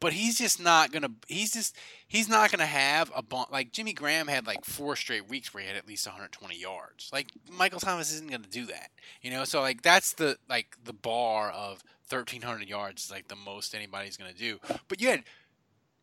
but 0.00 0.12
he's 0.12 0.38
just 0.38 0.60
not 0.60 0.92
gonna 0.92 1.10
he's 1.26 1.52
just 1.52 1.76
he's 2.06 2.28
not 2.28 2.50
gonna 2.50 2.66
have 2.66 3.10
a 3.14 3.22
bunch 3.22 3.50
like 3.50 3.72
Jimmy 3.72 3.92
Graham 3.92 4.28
had 4.28 4.46
like 4.46 4.64
four 4.64 4.96
straight 4.96 5.28
weeks 5.28 5.52
where 5.52 5.62
he 5.62 5.68
had 5.68 5.76
at 5.76 5.88
least 5.88 6.06
120 6.06 6.56
yards. 6.58 7.10
Like 7.12 7.28
Michael 7.50 7.80
Thomas 7.80 8.12
isn't 8.12 8.30
gonna 8.30 8.44
do 8.48 8.66
that, 8.66 8.90
you 9.22 9.30
know. 9.30 9.44
So 9.44 9.60
like 9.60 9.82
that's 9.82 10.12
the 10.12 10.38
like 10.48 10.76
the 10.82 10.92
bar 10.92 11.50
of 11.50 11.82
1300 12.08 12.68
yards 12.68 13.04
is 13.04 13.10
like 13.10 13.28
the 13.28 13.36
most 13.36 13.74
anybody's 13.74 14.16
gonna 14.16 14.32
do. 14.32 14.58
But 14.88 15.00
you 15.00 15.08
had 15.08 15.24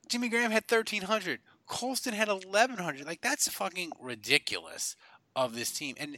Jimmy 0.07 0.29
Graham 0.29 0.51
had 0.51 0.63
1300, 0.69 1.39
Colston 1.67 2.13
had 2.13 2.27
1100. 2.27 3.05
Like 3.05 3.21
that's 3.21 3.47
fucking 3.47 3.91
ridiculous 3.99 4.95
of 5.35 5.55
this 5.55 5.71
team 5.71 5.95
and 5.99 6.17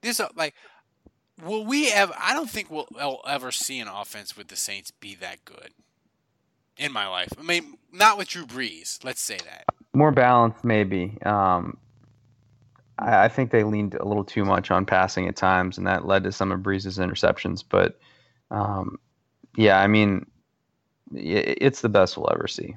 this 0.00 0.18
uh, 0.20 0.28
like 0.36 0.54
will 1.44 1.64
we 1.64 1.90
ever 1.90 2.12
i 2.20 2.34
don't 2.34 2.50
think 2.50 2.70
we'll 2.70 2.88
ever 3.26 3.50
see 3.50 3.78
an 3.78 3.88
offense 3.88 4.36
with 4.36 4.48
the 4.48 4.56
saints 4.56 4.90
be 4.90 5.14
that 5.14 5.44
good 5.44 5.72
in 6.76 6.92
my 6.92 7.06
life 7.06 7.28
i 7.38 7.42
mean 7.42 7.76
not 7.92 8.16
with 8.18 8.28
drew 8.28 8.46
brees 8.46 9.02
let's 9.04 9.20
say 9.20 9.36
that 9.38 9.64
More 9.94 10.10
balanced, 10.10 10.64
maybe. 10.64 11.18
Um, 11.26 11.76
I, 12.98 13.24
I 13.24 13.28
think 13.28 13.50
they 13.50 13.62
leaned 13.64 13.94
a 13.94 14.06
little 14.06 14.24
too 14.24 14.44
much 14.44 14.70
on 14.70 14.86
passing 14.86 15.28
at 15.28 15.36
times, 15.36 15.76
and 15.76 15.86
that 15.86 16.06
led 16.06 16.24
to 16.24 16.32
some 16.32 16.50
of 16.50 16.62
Brees's 16.62 16.96
interceptions. 16.98 17.62
But 17.68 17.98
um, 18.50 18.98
yeah, 19.56 19.78
I 19.80 19.86
mean, 19.88 20.24
i 21.14 21.18
it's 21.18 21.82
the 21.82 21.90
best 21.90 22.16
we'll 22.16 22.32
ever 22.32 22.48
see. 22.48 22.74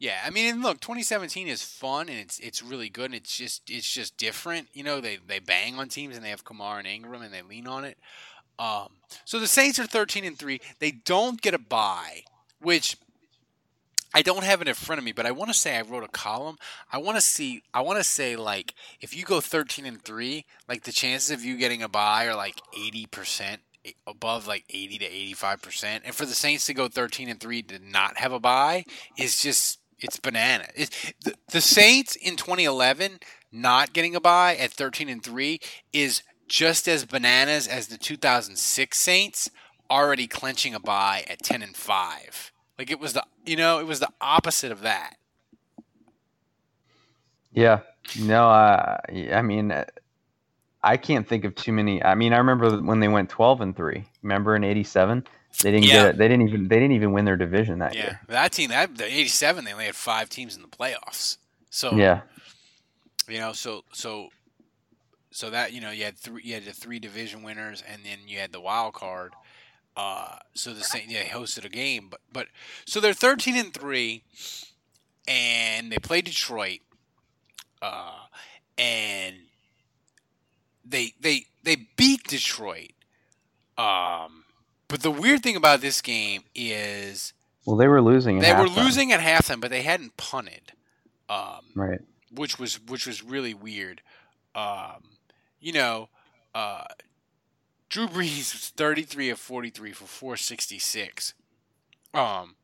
yeah 0.00 0.18
i 0.26 0.30
mean 0.30 0.52
and 0.52 0.62
look 0.62 0.80
2017 0.80 1.46
is 1.46 1.62
fun 1.62 2.08
and 2.08 2.18
it's 2.18 2.40
it's 2.40 2.60
really 2.60 2.88
good 2.88 3.06
and 3.06 3.14
it's 3.14 3.36
just 3.36 3.70
it's 3.70 3.88
just 3.88 4.16
different 4.16 4.66
you 4.74 4.82
know 4.82 5.00
they 5.00 5.18
they 5.28 5.38
bang 5.38 5.78
on 5.78 5.88
teams 5.88 6.16
and 6.16 6.24
they 6.24 6.30
have 6.30 6.44
Kamara 6.44 6.78
and 6.78 6.88
ingram 6.88 7.22
and 7.22 7.32
they 7.32 7.42
lean 7.42 7.68
on 7.68 7.84
it 7.84 7.98
um 8.58 8.88
so 9.24 9.38
the 9.38 9.46
saints 9.46 9.78
are 9.78 9.86
13 9.86 10.24
and 10.24 10.36
3 10.36 10.60
they 10.80 10.90
don't 10.90 11.40
get 11.40 11.54
a 11.54 11.58
bye 11.58 12.22
which 12.60 12.96
I 14.14 14.22
don't 14.22 14.44
have 14.44 14.60
it 14.60 14.68
in 14.68 14.74
front 14.74 14.98
of 14.98 15.04
me, 15.04 15.12
but 15.12 15.26
I 15.26 15.30
want 15.30 15.50
to 15.50 15.58
say 15.58 15.76
I 15.76 15.82
wrote 15.82 16.04
a 16.04 16.08
column. 16.08 16.56
I 16.92 16.98
want 16.98 17.16
to 17.16 17.22
see. 17.22 17.62
I 17.72 17.80
want 17.80 17.98
to 17.98 18.04
say 18.04 18.36
like 18.36 18.74
if 19.00 19.16
you 19.16 19.24
go 19.24 19.40
thirteen 19.40 19.86
and 19.86 20.02
three, 20.02 20.44
like 20.68 20.82
the 20.82 20.92
chances 20.92 21.30
of 21.30 21.44
you 21.44 21.56
getting 21.56 21.82
a 21.82 21.88
bye 21.88 22.26
are 22.26 22.36
like 22.36 22.60
eighty 22.76 23.06
percent, 23.06 23.62
above 24.06 24.46
like 24.46 24.64
eighty 24.70 24.98
to 24.98 25.04
eighty 25.06 25.32
five 25.32 25.62
percent. 25.62 26.04
And 26.04 26.14
for 26.14 26.26
the 26.26 26.34
Saints 26.34 26.66
to 26.66 26.74
go 26.74 26.88
thirteen 26.88 27.28
and 27.28 27.40
three 27.40 27.62
to 27.62 27.78
not 27.78 28.18
have 28.18 28.32
a 28.32 28.40
bye 28.40 28.84
is 29.16 29.40
just 29.40 29.78
it's 29.98 30.18
banana. 30.18 30.66
It's, 30.74 31.12
the, 31.24 31.34
the 31.50 31.60
Saints 31.60 32.14
in 32.16 32.36
twenty 32.36 32.64
eleven 32.64 33.18
not 33.50 33.92
getting 33.92 34.14
a 34.14 34.20
bye 34.20 34.56
at 34.56 34.72
thirteen 34.72 35.08
and 35.08 35.22
three 35.22 35.60
is 35.92 36.22
just 36.48 36.86
as 36.86 37.06
bananas 37.06 37.66
as 37.66 37.86
the 37.86 37.96
two 37.98 38.16
thousand 38.16 38.56
six 38.56 38.98
Saints 38.98 39.50
already 39.90 40.26
clenching 40.26 40.74
a 40.74 40.80
bye 40.80 41.24
at 41.28 41.42
ten 41.42 41.62
and 41.62 41.76
five. 41.76 42.51
Like 42.82 42.90
it 42.90 42.98
was 42.98 43.12
the 43.12 43.22
you 43.46 43.54
know 43.54 43.78
it 43.78 43.86
was 43.86 44.00
the 44.00 44.08
opposite 44.20 44.72
of 44.72 44.80
that. 44.80 45.14
Yeah. 47.52 47.82
No, 48.16 48.48
uh, 48.48 48.98
I 49.32 49.40
mean, 49.40 49.72
I 50.82 50.96
can't 50.96 51.28
think 51.28 51.44
of 51.44 51.54
too 51.54 51.70
many. 51.72 52.02
I 52.02 52.16
mean, 52.16 52.32
I 52.32 52.38
remember 52.38 52.76
when 52.82 52.98
they 52.98 53.06
went 53.06 53.30
twelve 53.30 53.60
and 53.60 53.76
three. 53.76 54.04
Remember 54.22 54.56
in 54.56 54.64
'87, 54.64 55.24
they 55.62 55.70
didn't 55.70 55.84
Yeah. 55.86 55.92
get. 55.92 56.06
It. 56.06 56.18
They 56.18 56.26
didn't 56.26 56.48
even. 56.48 56.66
They 56.66 56.80
didn't 56.80 56.96
even 56.96 57.12
win 57.12 57.24
their 57.24 57.36
division 57.36 57.78
that 57.78 57.94
Yeah, 57.94 58.02
year. 58.02 58.20
that 58.26 58.50
team 58.50 58.70
that 58.70 58.96
the 58.96 59.04
'87 59.04 59.64
they 59.64 59.72
only 59.72 59.84
had 59.84 59.94
five 59.94 60.28
teams 60.28 60.56
in 60.56 60.62
the 60.62 60.68
playoffs. 60.68 61.36
So 61.70 61.96
Yeah. 61.96 62.22
you 63.28 63.38
know 63.38 63.52
so 63.52 63.82
so 63.92 64.30
so 65.30 65.50
that 65.50 65.72
you 65.72 65.80
know 65.80 65.92
you 65.92 66.04
had 66.04 66.18
three 66.18 66.42
you 66.44 66.54
had 66.54 66.64
the 66.64 66.72
three 66.72 66.98
division 66.98 67.44
winners 67.44 67.82
and 67.88 68.04
then 68.04 68.18
you 68.26 68.38
had 68.40 68.50
the 68.52 68.60
wild 68.60 68.94
card. 68.94 69.34
Uh, 69.96 70.36
so 70.54 70.72
the 70.72 70.82
same 70.84 71.04
yeah 71.08 71.22
they 71.24 71.28
hosted 71.28 71.64
a 71.64 71.68
game, 71.68 72.08
but 72.10 72.20
but 72.32 72.46
so 72.86 72.98
they're 73.00 73.12
13 73.12 73.56
and 73.56 73.74
three, 73.74 74.22
and 75.28 75.92
they 75.92 75.98
play 75.98 76.22
Detroit, 76.22 76.80
uh, 77.82 78.12
and 78.78 79.36
they 80.84 81.12
they 81.20 81.46
they 81.62 81.76
beat 81.96 82.24
Detroit. 82.24 82.92
Um, 83.78 84.44
but 84.88 85.00
the 85.02 85.10
weird 85.10 85.42
thing 85.42 85.56
about 85.56 85.80
this 85.80 86.00
game 86.02 86.42
is 86.54 87.32
Well, 87.64 87.76
they 87.76 87.88
were 87.88 88.02
losing. 88.02 88.38
at 88.38 88.42
they 88.42 88.52
were 88.52 88.68
halftime. 88.68 88.84
losing 88.84 89.12
at 89.12 89.20
halftime, 89.20 89.60
but 89.60 89.70
they 89.70 89.82
hadn't 89.82 90.16
punted. 90.16 90.72
Um, 91.28 91.60
Right. 91.74 92.00
which 92.30 92.58
was 92.58 92.80
which 92.80 93.06
was 93.06 93.22
really 93.22 93.54
weird. 93.54 94.02
Um, 94.54 95.02
you 95.60 95.72
know, 95.72 96.08
uh, 96.54 96.84
Drew 97.92 98.08
Brees 98.08 98.54
was 98.54 98.72
33 98.74 99.28
of 99.28 99.38
43 99.38 99.92
for 99.92 100.06
466. 100.06 101.34
Um, 102.14 102.56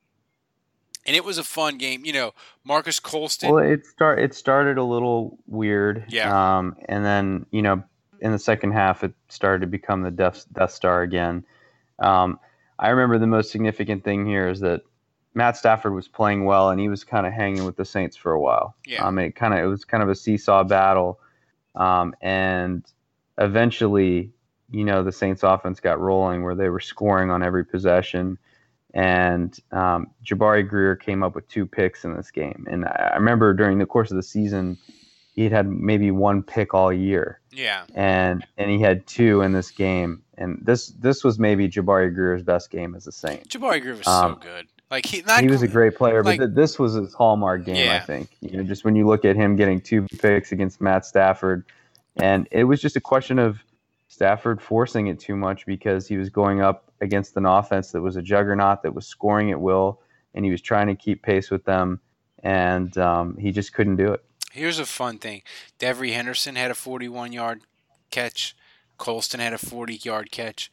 and 1.06 1.14
it 1.14 1.22
was 1.22 1.36
a 1.36 1.44
fun 1.44 1.76
game. 1.76 2.06
You 2.06 2.14
know, 2.14 2.32
Marques 2.64 2.98
Colston. 2.98 3.52
Well, 3.52 3.62
it 3.62 3.84
start. 3.84 4.20
It 4.20 4.32
started 4.32 4.78
a 4.78 4.82
little 4.82 5.38
weird. 5.46 6.06
Yeah. 6.08 6.56
Um, 6.56 6.76
and 6.88 7.04
then 7.04 7.44
you 7.50 7.60
know, 7.60 7.84
in 8.20 8.32
the 8.32 8.38
second 8.38 8.72
half, 8.72 9.04
it 9.04 9.12
started 9.28 9.60
to 9.60 9.66
become 9.66 10.00
the 10.00 10.10
Death 10.10 10.46
Death 10.50 10.72
Star 10.72 11.02
again. 11.02 11.44
Um, 11.98 12.40
I 12.78 12.88
remember 12.88 13.18
the 13.18 13.26
most 13.26 13.52
significant 13.52 14.04
thing 14.04 14.24
here 14.24 14.48
is 14.48 14.60
that 14.60 14.80
Matt 15.34 15.58
Stafford 15.58 15.92
was 15.92 16.08
playing 16.08 16.46
well, 16.46 16.70
and 16.70 16.80
he 16.80 16.88
was 16.88 17.04
kind 17.04 17.26
of 17.26 17.34
hanging 17.34 17.66
with 17.66 17.76
the 17.76 17.84
Saints 17.84 18.16
for 18.16 18.32
a 18.32 18.40
while. 18.40 18.76
Yeah. 18.86 19.06
Um, 19.06 19.18
it 19.18 19.32
kind 19.32 19.52
of 19.52 19.60
it 19.60 19.66
was 19.66 19.84
kind 19.84 20.02
of 20.02 20.08
a 20.08 20.14
seesaw 20.14 20.64
battle, 20.64 21.20
um, 21.74 22.14
and 22.22 22.82
eventually, 23.36 24.32
you 24.70 24.84
know, 24.84 25.02
the 25.02 25.12
Saints 25.12 25.42
offense 25.42 25.80
got 25.80 25.98
rolling 26.00 26.42
where 26.42 26.54
they 26.54 26.68
were 26.68 26.80
scoring 26.80 27.30
on 27.30 27.42
every 27.42 27.64
possession. 27.64 28.38
And 28.94 29.58
um, 29.70 30.08
Jabari 30.24 30.66
Greer 30.66 30.96
came 30.96 31.22
up 31.22 31.34
with 31.34 31.46
two 31.48 31.66
picks 31.66 32.04
in 32.04 32.14
this 32.16 32.30
game. 32.30 32.66
And 32.70 32.84
I 32.86 33.12
remember 33.16 33.52
during 33.54 33.78
the 33.78 33.86
course 33.86 34.10
of 34.10 34.16
the 34.16 34.22
season, 34.22 34.78
he 35.34 35.48
had 35.48 35.68
maybe 35.68 36.10
one 36.10 36.42
pick 36.42 36.74
all 36.74 36.92
year, 36.92 37.38
yeah, 37.52 37.84
and 37.94 38.44
and 38.56 38.70
he 38.72 38.80
had 38.80 39.06
two 39.06 39.40
in 39.42 39.52
this 39.52 39.70
game. 39.70 40.22
And 40.36 40.58
this 40.64 40.88
this 40.88 41.22
was 41.22 41.38
maybe 41.38 41.68
Jabari 41.68 42.12
Greer's 42.12 42.42
best 42.42 42.70
game 42.72 42.96
as 42.96 43.06
a 43.06 43.12
Saint. 43.12 43.48
Jabari 43.48 43.80
Greer 43.80 43.94
was 43.94 44.04
so 44.04 44.10
Um, 44.10 44.38
good. 44.42 44.66
Like 44.90 45.06
he, 45.06 45.22
not 45.22 45.42
He 45.42 45.48
was 45.48 45.62
a 45.62 45.68
great 45.68 45.94
player, 45.94 46.24
like- 46.24 46.40
but 46.40 46.56
this 46.56 46.76
was 46.76 46.94
his 46.94 47.14
hallmark 47.14 47.64
game. 47.64 47.76
I 47.88 48.00
think 48.00 48.30
you 48.40 48.56
know, 48.56 48.64
just 48.64 48.84
when 48.84 48.96
you 48.96 49.06
look 49.06 49.24
at 49.24 49.36
him 49.36 49.54
getting 49.54 49.80
two 49.80 50.06
picks 50.18 50.50
against 50.50 50.80
Matt 50.80 51.06
Stafford, 51.06 51.64
and 52.16 52.48
it 52.50 52.64
was 52.64 52.80
just 52.80 52.96
a 52.96 53.00
question 53.00 53.38
of 53.38 53.62
Stafford 54.18 54.60
forcing 54.60 55.06
it 55.06 55.20
too 55.20 55.36
much 55.36 55.64
because 55.64 56.08
he 56.08 56.16
was 56.16 56.28
going 56.28 56.60
up 56.60 56.90
against 57.00 57.36
an 57.36 57.46
offense 57.46 57.92
that 57.92 58.00
was 58.00 58.16
a 58.16 58.22
juggernaut 58.22 58.82
that 58.82 58.92
was 58.92 59.06
scoring 59.06 59.52
at 59.52 59.60
will, 59.60 60.00
and 60.34 60.44
he 60.44 60.50
was 60.50 60.60
trying 60.60 60.88
to 60.88 60.96
keep 60.96 61.22
pace 61.22 61.52
with 61.52 61.64
them, 61.64 62.00
and 62.42 62.98
um, 62.98 63.36
he 63.36 63.52
just 63.52 63.72
couldn't 63.72 63.94
do 63.94 64.12
it. 64.12 64.24
Here's 64.50 64.80
a 64.80 64.86
fun 64.86 65.18
thing: 65.18 65.42
Devery 65.78 66.14
Henderson 66.14 66.56
had 66.56 66.68
a 66.68 66.74
41 66.74 67.30
yard 67.30 67.60
catch. 68.10 68.56
Colston 68.96 69.38
had 69.38 69.52
a 69.52 69.58
40 69.58 69.94
yard 69.94 70.32
catch. 70.32 70.68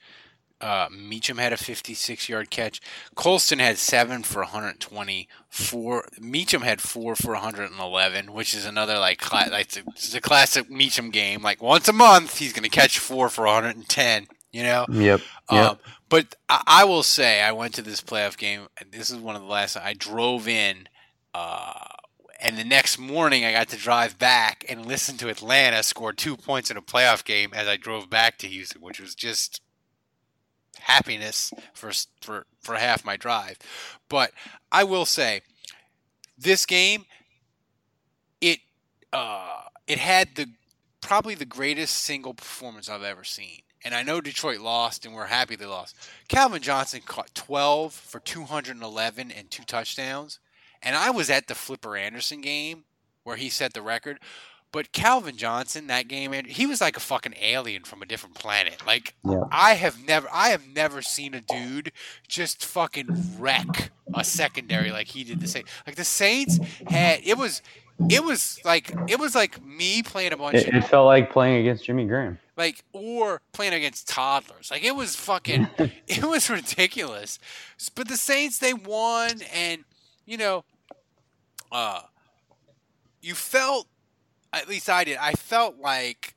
Uh, 0.66 0.90
Meachem 0.90 1.38
had 1.38 1.54
a 1.54 1.58
56 1.58 2.28
yard 2.28 2.50
catch. 2.50 2.82
Colston 3.14 3.60
had 3.60 3.78
seven 3.78 4.24
for 4.24 4.40
120. 4.40 5.30
Four. 5.48 6.08
Meachem 6.20 6.64
had 6.64 6.82
four 6.82 7.16
for 7.16 7.34
111, 7.34 8.34
which 8.34 8.56
is 8.56 8.66
another 8.66 8.98
like 8.98 9.20
cla- 9.20 9.50
like 9.52 9.68
it's 9.68 9.78
a, 9.78 9.84
it's 9.90 10.16
a 10.16 10.22
classic 10.22 10.68
Meachem 10.68 11.12
game. 11.12 11.44
Like 11.44 11.62
once 11.62 11.88
a 11.88 11.94
month, 11.94 12.40
he's 12.40 12.52
going 12.52 12.64
to 12.64 12.70
catch 12.70 12.98
four 12.98 13.30
for 13.30 13.46
110. 13.46 14.26
You 14.52 14.64
know. 14.64 14.88
Yep. 14.90 15.22
Yep. 15.52 15.70
Um, 15.70 15.78
but 16.10 16.36
I, 16.50 16.64
I 16.66 16.86
will 16.86 17.04
say, 17.04 17.44
I 17.44 17.52
went 17.52 17.76
to 17.76 17.84
this 17.84 18.02
playoff 18.02 18.36
game. 18.36 18.68
And 18.80 18.92
this 18.92 19.12
is 19.12 19.18
one 19.18 19.36
of 19.36 19.44
the 19.44 19.48
last. 19.48 19.78
I 19.78 19.94
drove 19.94 20.48
in, 20.48 20.90
uh, 21.36 21.74
and 22.42 22.58
the 22.58 22.64
next 22.64 22.98
morning 22.98 23.46
I 23.46 23.52
got 23.52 23.68
to 23.70 23.78
drive 23.78 24.18
back 24.18 24.66
and 24.68 24.84
listen 24.84 25.16
to 25.18 25.30
Atlanta 25.30 25.84
score 25.84 26.12
two 26.12 26.36
points 26.36 26.72
in 26.72 26.78
a 26.78 26.82
playoff 26.82 27.24
game 27.24 27.52
as 27.54 27.68
I 27.68 27.78
drove 27.78 28.10
back 28.10 28.40
to 28.40 28.48
Houston, 28.48 28.82
which 28.82 29.00
was 29.00 29.14
just 29.14 29.62
happiness 30.80 31.52
for 31.74 31.92
for 32.22 32.46
for 32.62 32.76
half 32.76 33.06
my 33.06 33.18
drive. 33.18 33.58
But 34.10 34.32
I 34.72 34.84
will 34.84 35.06
say, 35.06 35.42
this 36.38 36.66
game, 36.66 37.06
it 38.42 38.60
uh, 39.14 39.62
it 39.88 40.00
had 40.00 40.36
the 40.36 40.48
probably 41.02 41.36
the 41.36 41.46
greatest 41.46 41.98
single 41.98 42.34
performance 42.34 42.90
I've 42.90 43.04
ever 43.04 43.24
seen. 43.24 43.62
And 43.84 43.94
I 43.94 44.02
know 44.02 44.20
Detroit 44.20 44.60
lost, 44.62 45.06
and 45.06 45.14
we're 45.14 45.28
happy 45.28 45.56
they 45.56 45.68
lost. 45.68 45.96
Calvin 46.28 46.64
Johnson 46.64 47.02
caught 47.06 47.36
12 47.36 47.94
for 47.94 48.20
211 48.20 49.32
and 49.32 49.52
two 49.52 49.64
touchdowns. 49.64 50.40
And 50.82 50.96
I 50.96 51.12
was 51.12 51.30
at 51.30 51.48
the 51.48 51.54
Flipper 51.54 51.96
Anderson 51.96 52.42
game 52.42 52.86
where 53.24 53.36
he 53.36 53.50
set 53.50 53.74
the 53.74 53.84
record. 53.84 54.20
But 54.76 54.92
Calvin 54.92 55.38
Johnson, 55.38 55.88
that 55.88 56.10
game, 56.10 56.34
he 56.34 56.66
was 56.68 56.82
like 56.82 56.98
a 56.98 57.00
fucking 57.00 57.36
alien 57.42 57.84
from 57.86 58.02
a 58.02 58.06
different 58.06 58.36
planet. 58.36 58.84
Like 58.86 59.16
Yeah. 59.24 59.44
I 59.50 59.76
have 59.76 60.06
never, 60.06 60.28
I 60.34 60.50
have 60.50 60.68
never 60.68 61.02
seen 61.02 61.34
a 61.34 61.40
dude 61.40 61.94
just 62.28 62.66
fucking 62.66 63.08
wreck 63.40 63.92
a 64.14 64.26
secondary 64.26 64.92
like 64.92 65.08
he 65.08 65.24
did 65.24 65.40
the 65.40 65.48
same. 65.48 65.64
Like 65.88 65.96
the 65.96 66.04
Saints 66.04 66.60
had, 66.88 67.22
it 67.24 67.38
was, 67.38 67.62
it 68.10 68.26
was 68.26 68.60
like, 68.66 68.94
it 69.08 69.18
was 69.18 69.34
like 69.34 69.64
me 69.66 70.04
playing 70.04 70.34
a 70.34 70.38
bunch 70.38 70.58
It, 70.58 70.68
of 70.68 70.76
it 70.76 70.84
felt 70.84 71.06
like 71.06 71.32
playing 71.32 71.62
against 71.62 71.86
Jimmy 71.86 72.04
Graham. 72.06 72.38
like 72.58 72.84
or 72.92 73.42
playing 73.54 73.74
against 73.74 74.10
toddlers. 74.10 74.70
Like 74.72 74.84
it 74.84 74.94
was 74.98 75.16
fucking 75.16 75.70
it 76.06 76.26
was 76.26 76.50
ridiculous. 76.50 77.40
But 77.96 78.10
the 78.10 78.18
Saints 78.18 78.58
they 78.60 78.74
won 78.74 79.40
and 79.54 79.86
you 80.26 80.36
know 80.36 80.66
uh 81.72 82.02
you 83.22 83.36
felt 83.36 83.88
at 84.56 84.70
least 84.70 84.90
I 84.90 85.04
did. 85.04 85.18
I 85.18 85.34
felt 85.34 85.78
like 85.78 86.36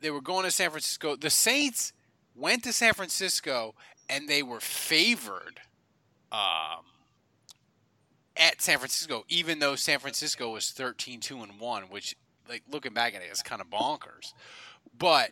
they 0.00 0.10
were 0.10 0.20
going 0.20 0.44
to 0.44 0.50
San 0.50 0.70
Francisco. 0.70 1.16
The 1.16 1.30
Saints 1.30 1.92
went 2.34 2.64
to 2.64 2.72
San 2.72 2.94
Francisco 2.94 3.74
and 4.08 4.28
they 4.28 4.42
were 4.42 4.60
favored 4.60 5.60
um 6.32 6.84
at 8.36 8.62
San 8.62 8.78
Francisco 8.78 9.24
even 9.28 9.58
though 9.58 9.74
San 9.74 9.98
Francisco 9.98 10.52
was 10.52 10.66
13-2 10.66 11.42
and 11.42 11.60
1, 11.60 11.82
which 11.84 12.16
like 12.48 12.62
looking 12.70 12.92
back 12.92 13.14
at 13.14 13.22
it 13.22 13.30
is 13.32 13.42
kind 13.42 13.60
of 13.60 13.68
bonkers. 13.68 14.32
But 14.98 15.30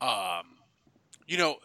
um, 0.00 0.46
you 1.26 1.38
know, 1.38 1.56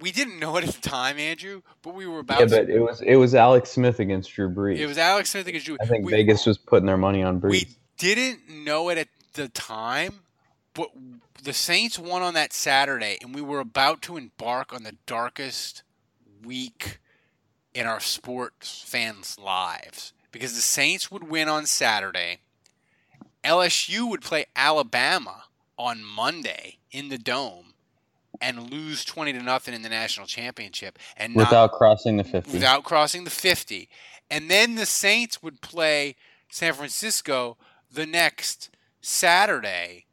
we 0.00 0.12
didn't 0.12 0.38
know 0.38 0.56
it 0.56 0.64
at 0.64 0.74
the 0.74 0.80
time, 0.80 1.18
Andrew, 1.18 1.62
but 1.82 1.94
we 1.94 2.06
were 2.06 2.20
about. 2.20 2.40
Yeah, 2.40 2.46
to, 2.46 2.56
but 2.56 2.70
it 2.70 2.80
was 2.80 3.00
it 3.00 3.16
was 3.16 3.34
Alex 3.34 3.70
Smith 3.70 4.00
against 4.00 4.32
Drew 4.32 4.48
Brees. 4.48 4.78
it 4.78 4.86
was 4.86 4.98
Alex 4.98 5.30
Smith 5.30 5.46
against 5.46 5.66
Drew. 5.66 5.76
I 5.80 5.86
think 5.86 6.04
we, 6.04 6.12
Vegas 6.12 6.46
was 6.46 6.58
putting 6.58 6.86
their 6.86 6.96
money 6.96 7.22
on 7.22 7.40
Brees. 7.40 7.50
we 7.50 7.68
didn't 8.00 8.48
know 8.48 8.88
it 8.88 8.98
at 8.98 9.08
the 9.34 9.48
time, 9.48 10.20
but 10.74 10.88
the 11.42 11.52
Saints 11.52 11.98
won 11.98 12.22
on 12.22 12.34
that 12.34 12.52
Saturday, 12.52 13.18
and 13.20 13.34
we 13.34 13.42
were 13.42 13.60
about 13.60 14.00
to 14.02 14.16
embark 14.16 14.72
on 14.72 14.82
the 14.82 14.96
darkest 15.06 15.82
week 16.42 16.98
in 17.74 17.86
our 17.86 18.00
sports 18.00 18.82
fans' 18.86 19.38
lives 19.38 20.12
because 20.32 20.54
the 20.54 20.62
Saints 20.62 21.10
would 21.10 21.28
win 21.28 21.48
on 21.48 21.66
Saturday. 21.66 22.38
LSU 23.44 24.08
would 24.08 24.22
play 24.22 24.46
Alabama 24.56 25.44
on 25.76 26.02
Monday 26.02 26.78
in 26.90 27.08
the 27.08 27.18
dome 27.18 27.74
and 28.40 28.70
lose 28.70 29.04
20 29.04 29.34
to 29.34 29.42
nothing 29.42 29.74
in 29.74 29.82
the 29.82 29.88
national 29.88 30.26
championship 30.26 30.98
and 31.16 31.34
not, 31.34 31.48
without 31.48 31.72
crossing 31.72 32.16
the 32.16 32.24
50. 32.24 32.50
without 32.52 32.84
crossing 32.84 33.24
the 33.24 33.30
50 33.30 33.88
and 34.30 34.50
then 34.50 34.76
the 34.76 34.86
Saints 34.86 35.42
would 35.42 35.60
play 35.60 36.16
San 36.48 36.72
Francisco 36.72 37.56
the 37.92 38.06
next 38.06 38.70
Saturday, 39.00 40.06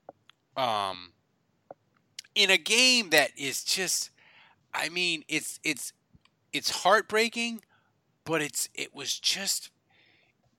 um, 0.55 1.13
in 2.35 2.49
a 2.49 2.57
game 2.57 3.09
that 3.09 3.31
is 3.37 3.63
just, 3.63 4.09
I 4.73 4.89
mean, 4.89 5.23
it's 5.27 5.59
it's 5.63 5.93
it's 6.53 6.83
heartbreaking, 6.83 7.61
but 8.25 8.41
it's 8.41 8.69
it 8.73 8.93
was 8.95 9.19
just, 9.19 9.71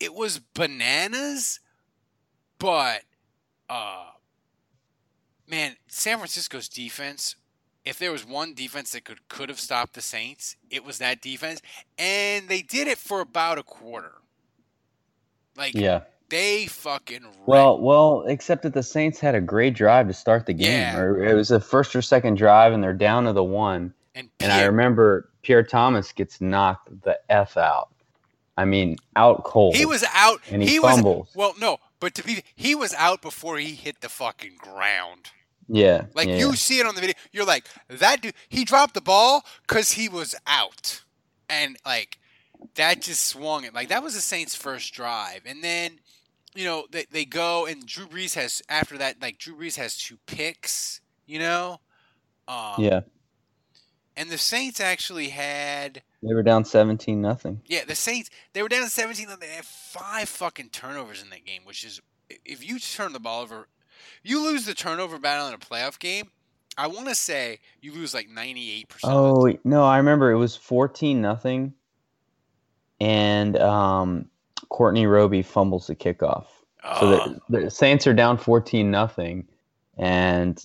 it 0.01 0.15
was 0.15 0.39
bananas, 0.55 1.61
but, 2.59 3.03
uh, 3.69 4.07
man, 5.49 5.77
San 5.89 6.19
Francisco's 6.19 6.69
defense. 6.69 7.37
If 7.85 7.99
there 7.99 8.13
was 8.13 8.27
one 8.27 8.55
defense 8.55 8.91
that 8.93 9.05
could 9.05 9.27
could 9.29 9.49
have 9.49 9.61
stopped 9.61 9.95
the 9.95 10.03
Saints, 10.03 10.57
it 10.71 10.85
was 10.85 10.99
that 10.99 11.23
defense, 11.23 11.63
and 11.99 12.49
they 12.49 12.63
did 12.63 12.87
it 12.89 12.99
for 12.99 13.21
about 13.21 13.59
a 13.59 13.63
quarter. 13.63 14.13
Like 15.57 15.75
Yeah. 15.75 16.03
They 16.31 16.67
fucking 16.67 17.25
wrecked- 17.25 17.47
Well, 17.49 17.81
well, 17.81 18.25
except 18.27 18.63
that 18.63 18.75
the 18.75 18.83
Saints 18.83 19.19
had 19.21 19.35
a 19.35 19.41
great 19.41 19.75
drive 19.75 20.09
to 20.09 20.15
start 20.15 20.47
the 20.47 20.53
game. 20.55 20.71
Yeah. 20.73 20.99
Or 20.99 21.25
it 21.25 21.35
was 21.35 21.49
the 21.49 21.61
first 21.61 21.95
or 21.97 22.03
second 22.03 22.37
drive, 22.37 22.73
and 22.73 22.83
they're 22.83 22.93
down 22.93 23.25
to 23.25 23.33
the 23.33 23.45
one. 23.45 23.95
and, 24.15 24.29
And 24.41 24.53
I 24.53 24.65
remember 24.65 25.31
Pierre 25.43 25.63
Thomas 25.63 26.13
gets 26.13 26.41
knocked 26.41 27.03
the 27.03 27.19
f 27.31 27.57
out. 27.57 27.89
I 28.57 28.65
mean, 28.65 28.97
out 29.15 29.45
cold. 29.45 29.77
he 29.77 29.87
was 29.87 30.05
out. 30.15 30.41
and 30.51 30.63
he, 30.63 30.81
was 30.81 30.95
fumbles. 30.97 31.29
well, 31.35 31.55
no, 31.61 31.79
but 32.01 32.15
to 32.17 32.25
be 32.25 32.43
he 32.57 32.75
was 32.75 32.93
out 32.95 33.23
before 33.23 33.57
he 33.59 33.75
hit 33.75 34.01
the 34.01 34.09
fucking 34.09 34.57
ground. 34.59 35.31
yeah, 35.69 36.07
Like 36.15 36.27
yeah. 36.29 36.39
you 36.39 36.57
see 36.57 36.81
it 36.81 36.87
on 36.87 36.95
the 36.97 37.01
video, 37.01 37.15
you're 37.31 37.45
like 37.45 37.67
that 37.89 38.21
dude. 38.21 38.35
He 38.49 38.65
dropped 38.65 38.95
the 38.95 39.01
ball 39.01 39.45
because 39.67 39.93
he 39.93 40.09
was 40.09 40.35
out, 40.49 41.05
and 41.49 41.77
like 41.87 42.19
that 42.75 43.01
just 43.03 43.25
swung 43.29 43.63
it. 43.65 43.73
Like 43.75 43.89
that 43.91 44.03
was 44.03 44.15
the 44.15 44.21
Saints' 44.21 44.57
first 44.57 44.93
drive, 44.93 45.43
and 45.47 45.63
then 45.63 46.01
you 46.55 46.65
know 46.65 46.87
they 46.91 47.07
they 47.11 47.25
go 47.25 47.67
and 47.67 47.87
Drew 47.87 48.07
Brees 48.07 48.35
has 48.35 48.63
after 48.69 48.99
that 48.99 49.21
like 49.21 49.39
Drew 49.39 49.57
Brees 49.57 49.77
has 49.77 49.97
two 49.97 50.19
picks. 50.27 51.01
You 51.27 51.39
know, 51.41 51.81
um, 52.47 52.75
yeah. 52.79 53.01
and 54.17 54.31
the 54.31 54.39
Saints 54.39 54.81
actually 54.81 55.29
had 55.29 56.03
They 56.23 56.35
were 56.35 56.43
down 56.43 56.65
seventeen 56.65 57.21
nothing. 57.21 57.61
Yeah, 57.67 57.85
the 57.87 57.95
Saints 57.95 58.31
they 58.55 58.63
were 58.63 58.69
down 58.69 58.89
17 58.89 59.29
and 59.29 59.41
they 59.41 59.49
had 59.49 59.65
five 59.65 60.29
fucking 60.29 60.71
turnovers 60.71 61.23
in 61.23 61.31
that 61.31 61.45
game, 61.45 61.63
which 61.65 61.85
is 61.85 62.01
if 62.45 62.67
you 62.67 62.79
turn 62.79 63.13
the 63.13 63.21
ball 63.21 63.43
over, 63.43 63.69
you 64.23 64.43
lose 64.43 64.65
the 64.65 64.75
turnover 64.75 65.19
battle 65.19 65.49
in 65.49 65.55
a 65.55 65.59
playoff 65.59 65.99
game. 65.99 66.31
I 66.77 66.87
want 66.87 67.09
to 67.09 67.15
say 67.15 67.59
you 67.81 67.93
lose 67.93 68.15
like 68.15 68.29
98%. 68.29 68.87
Oh 69.05 69.53
no, 69.65 69.85
I 69.85 69.99
remember 69.99 70.31
it 70.31 70.39
was 70.39 70.57
fourteen 70.57 71.21
nothing, 71.21 71.75
and 73.01 73.57
um, 73.59 74.31
Courtney 74.71 75.07
Roby 75.07 75.43
fumbles 75.43 75.87
the 75.87 75.97
kickoff. 75.97 76.47
So 76.83 77.11
Oh, 77.11 77.37
the, 77.49 77.61
the 77.61 77.71
Saints 77.71 78.07
are 78.07 78.15
down 78.15 78.39
14 78.39 78.91
nothing 78.91 79.47
and 79.97 80.63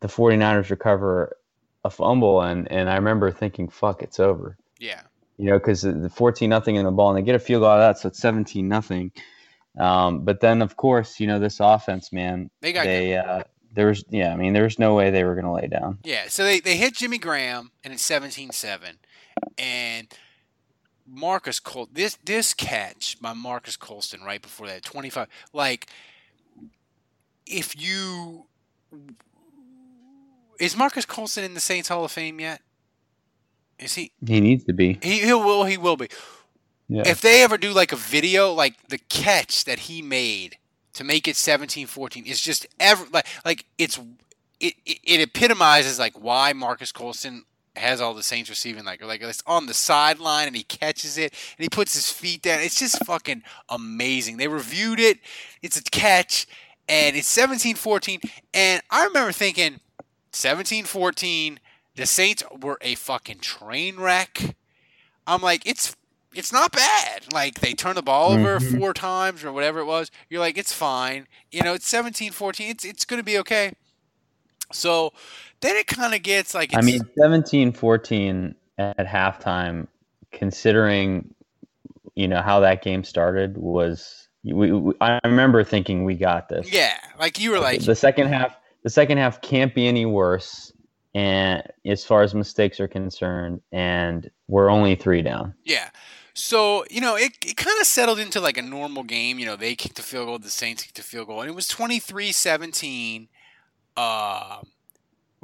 the 0.00 0.08
49ers 0.08 0.70
recover 0.70 1.36
a 1.84 1.90
fumble 1.90 2.42
and, 2.42 2.70
and 2.70 2.90
I 2.90 2.96
remember 2.96 3.30
thinking 3.30 3.68
fuck 3.68 4.02
it's 4.02 4.18
over. 4.20 4.56
yeah. 4.78 5.02
You 5.36 5.46
know 5.50 5.58
cuz 5.58 5.82
the 5.82 6.10
14 6.14 6.48
nothing 6.48 6.76
in 6.76 6.84
the 6.84 6.90
ball 6.92 7.10
and 7.10 7.18
they 7.18 7.22
get 7.22 7.34
a 7.34 7.38
field 7.40 7.62
goal 7.62 7.70
out 7.70 7.80
of 7.80 7.94
that 7.96 8.00
so 8.00 8.08
it's 8.08 8.20
17 8.20 8.68
nothing. 8.68 9.10
Um, 9.78 10.24
but 10.24 10.40
then 10.40 10.62
of 10.62 10.76
course, 10.76 11.18
you 11.18 11.26
know 11.26 11.38
this 11.40 11.58
offense 11.60 12.12
man, 12.12 12.50
They 12.60 12.72
got 12.72 12.84
they 12.84 13.16
uh, 13.16 13.42
there 13.72 13.88
was 13.88 14.04
yeah, 14.10 14.32
I 14.32 14.36
mean 14.36 14.52
there 14.52 14.62
was 14.62 14.78
no 14.78 14.94
way 14.94 15.10
they 15.10 15.24
were 15.24 15.34
going 15.34 15.46
to 15.46 15.52
lay 15.52 15.66
down. 15.66 15.98
Yeah, 16.04 16.28
so 16.28 16.44
they, 16.44 16.60
they 16.60 16.76
hit 16.76 16.94
Jimmy 16.94 17.18
Graham 17.18 17.72
and 17.82 17.92
it's 17.92 18.08
17-7 18.08 18.98
and 19.58 20.06
Marques 21.06 21.60
Col 21.60 21.88
this 21.92 22.18
this 22.24 22.54
catch 22.54 23.20
by 23.20 23.32
Marques 23.32 23.76
Colston 23.76 24.22
right 24.22 24.40
before 24.40 24.66
that 24.66 24.82
25 24.82 25.28
like 25.52 25.86
if 27.46 27.78
you 27.78 28.46
is 30.58 30.76
Marques 30.76 31.04
Colston 31.04 31.44
in 31.44 31.54
the 31.54 31.60
Saints 31.60 31.88
Hall 31.88 32.04
of 32.04 32.12
Fame 32.12 32.40
yet? 32.40 32.60
Is 33.78 33.94
he 33.94 34.12
He 34.24 34.40
needs 34.40 34.64
to 34.64 34.72
be. 34.72 34.98
He, 35.02 35.20
he 35.20 35.32
will. 35.32 35.64
He 35.64 35.76
will 35.76 35.96
be. 35.96 36.08
Yeah. 36.88 37.02
If 37.06 37.20
they 37.20 37.42
ever 37.42 37.58
do 37.58 37.72
like 37.72 37.92
a 37.92 37.96
video, 37.96 38.52
like 38.52 38.88
the 38.88 38.98
catch 38.98 39.64
that 39.64 39.80
he 39.80 40.02
made 40.02 40.58
to 40.92 41.02
make 41.02 41.26
it 41.26 41.34
17-14 41.34 42.24
is 42.24 42.40
just 42.40 42.66
ever 42.78 43.04
like 43.12 43.26
like 43.44 43.64
it's 43.78 43.98
it, 44.60 44.74
it, 44.86 44.98
it 45.02 45.20
epitomizes 45.20 45.98
like 45.98 46.22
why 46.22 46.52
Marques 46.52 46.92
Colston 46.92 47.44
has 47.76 48.00
all 48.00 48.14
the 48.14 48.22
Saints 48.22 48.48
receiving 48.50 48.84
like 48.84 49.02
like 49.04 49.20
it's 49.22 49.42
on 49.46 49.66
the 49.66 49.74
sideline 49.74 50.46
and 50.46 50.56
he 50.56 50.62
catches 50.62 51.18
it 51.18 51.32
and 51.58 51.62
he 51.64 51.68
puts 51.68 51.94
his 51.94 52.10
feet 52.10 52.42
down. 52.42 52.60
It's 52.60 52.78
just 52.78 53.04
fucking 53.04 53.42
amazing. 53.68 54.36
They 54.36 54.48
reviewed 54.48 55.00
it. 55.00 55.18
It's 55.62 55.76
a 55.78 55.82
catch 55.82 56.46
and 56.88 57.16
it's 57.16 57.34
17-14 57.36 58.20
and 58.52 58.82
I 58.90 59.04
remember 59.06 59.32
thinking 59.32 59.80
17-14 60.32 61.58
the 61.96 62.06
Saints 62.06 62.42
were 62.60 62.78
a 62.80 62.94
fucking 62.96 63.38
train 63.38 63.96
wreck. 63.98 64.56
I'm 65.26 65.40
like, 65.42 65.64
it's 65.66 65.94
it's 66.34 66.52
not 66.52 66.72
bad. 66.72 67.32
Like 67.32 67.60
they 67.60 67.72
turn 67.74 67.94
the 67.94 68.02
ball 68.02 68.32
over 68.32 68.58
Mhm. 68.58 68.78
four 68.78 68.92
times 68.92 69.44
or 69.44 69.52
whatever 69.52 69.78
it 69.78 69.84
was. 69.84 70.10
You're 70.28 70.40
like, 70.40 70.58
it's 70.58 70.72
fine. 70.72 71.28
You 71.52 71.62
know, 71.62 71.74
it's 71.74 71.88
17-14. 71.88 72.68
It's 72.70 72.84
it's 72.84 73.04
gonna 73.04 73.22
be 73.22 73.38
okay. 73.38 73.72
So 74.72 75.12
then 75.64 75.76
it 75.76 75.86
kind 75.86 76.14
of 76.14 76.22
gets 76.22 76.54
like 76.54 76.72
it's, 76.72 76.76
I 76.76 76.82
mean 76.82 77.00
17-14 77.18 78.54
at 78.78 79.06
halftime 79.06 79.86
considering 80.32 81.32
you 82.14 82.28
know 82.28 82.42
how 82.42 82.60
that 82.60 82.82
game 82.82 83.04
started 83.04 83.56
was 83.56 84.28
we, 84.44 84.72
we, 84.72 84.94
I 85.00 85.20
remember 85.24 85.64
thinking 85.64 86.04
we 86.04 86.14
got 86.14 86.48
this. 86.48 86.70
yeah, 86.70 86.98
like 87.18 87.40
you 87.40 87.50
were 87.50 87.60
like, 87.60 87.82
the 87.82 87.94
second 87.94 88.28
half 88.28 88.56
the 88.82 88.90
second 88.90 89.18
half 89.18 89.40
can't 89.40 89.74
be 89.74 89.88
any 89.88 90.04
worse 90.04 90.72
and 91.14 91.62
as 91.86 92.04
far 92.04 92.22
as 92.22 92.34
mistakes 92.34 92.78
are 92.80 92.88
concerned 92.88 93.60
and 93.72 94.30
we're 94.48 94.68
only 94.68 94.94
3 94.96 95.22
down. 95.22 95.54
Yeah. 95.64 95.88
So, 96.34 96.84
you 96.90 97.00
know, 97.00 97.16
it, 97.16 97.32
it 97.46 97.56
kind 97.56 97.80
of 97.80 97.86
settled 97.86 98.18
into 98.18 98.40
like 98.40 98.58
a 98.58 98.62
normal 98.62 99.04
game. 99.04 99.38
You 99.38 99.46
know, 99.46 99.56
they 99.56 99.76
kicked 99.76 99.98
a 100.00 100.02
field 100.02 100.26
goal, 100.26 100.38
the 100.38 100.50
Saints 100.50 100.82
kicked 100.82 100.98
a 100.98 101.02
field 101.02 101.28
goal, 101.28 101.40
and 101.40 101.48
it 101.48 101.54
was 101.54 101.68
23 101.68 102.32
17 102.32 103.28
uh, 103.96 104.58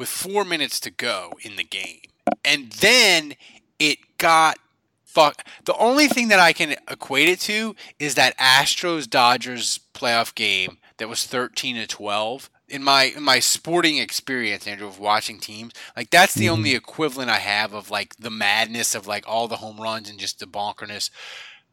with 0.01 0.09
four 0.09 0.46
minutes 0.46 0.80
to 0.80 0.90
go 0.90 1.30
in 1.42 1.57
the 1.57 1.62
game. 1.62 2.01
And 2.42 2.72
then 2.72 3.34
it 3.78 3.98
got 4.16 4.59
fuck. 5.05 5.44
The 5.66 5.76
only 5.76 6.09
thing 6.09 6.28
that 6.28 6.40
I 6.40 6.55
can 6.55 6.74
equate 6.90 7.28
it 7.28 7.38
to 7.40 7.76
is 7.98 8.14
that 8.14 8.34
Astros 8.38 9.09
Dodgers 9.09 9.78
playoff 9.92 10.34
game 10.34 10.78
that 10.96 11.11
was 11.11 11.26
13 11.26 11.76
to 11.76 11.86
12. 11.86 12.48
In 12.70 12.82
my 12.82 13.12
in 13.14 13.22
my 13.22 13.40
sporting 13.40 13.98
experience, 13.98 14.66
Andrew, 14.66 14.86
of 14.86 14.98
watching 14.98 15.38
teams, 15.38 15.74
like 15.94 16.09
that's 16.09 16.34
the 16.34 16.48
only 16.48 16.70
mm-hmm. 16.70 16.78
equivalent 16.78 17.28
I 17.28 17.38
have 17.38 17.74
of 17.74 17.90
like 17.90 18.16
the 18.16 18.30
madness 18.30 18.94
of 18.94 19.07
like 19.07 19.24
all 19.28 19.48
the 19.48 19.57
home 19.57 19.78
runs 19.78 20.09
and 20.09 20.18
just 20.18 20.38
the 20.38 20.46
bonkerness 20.46 21.11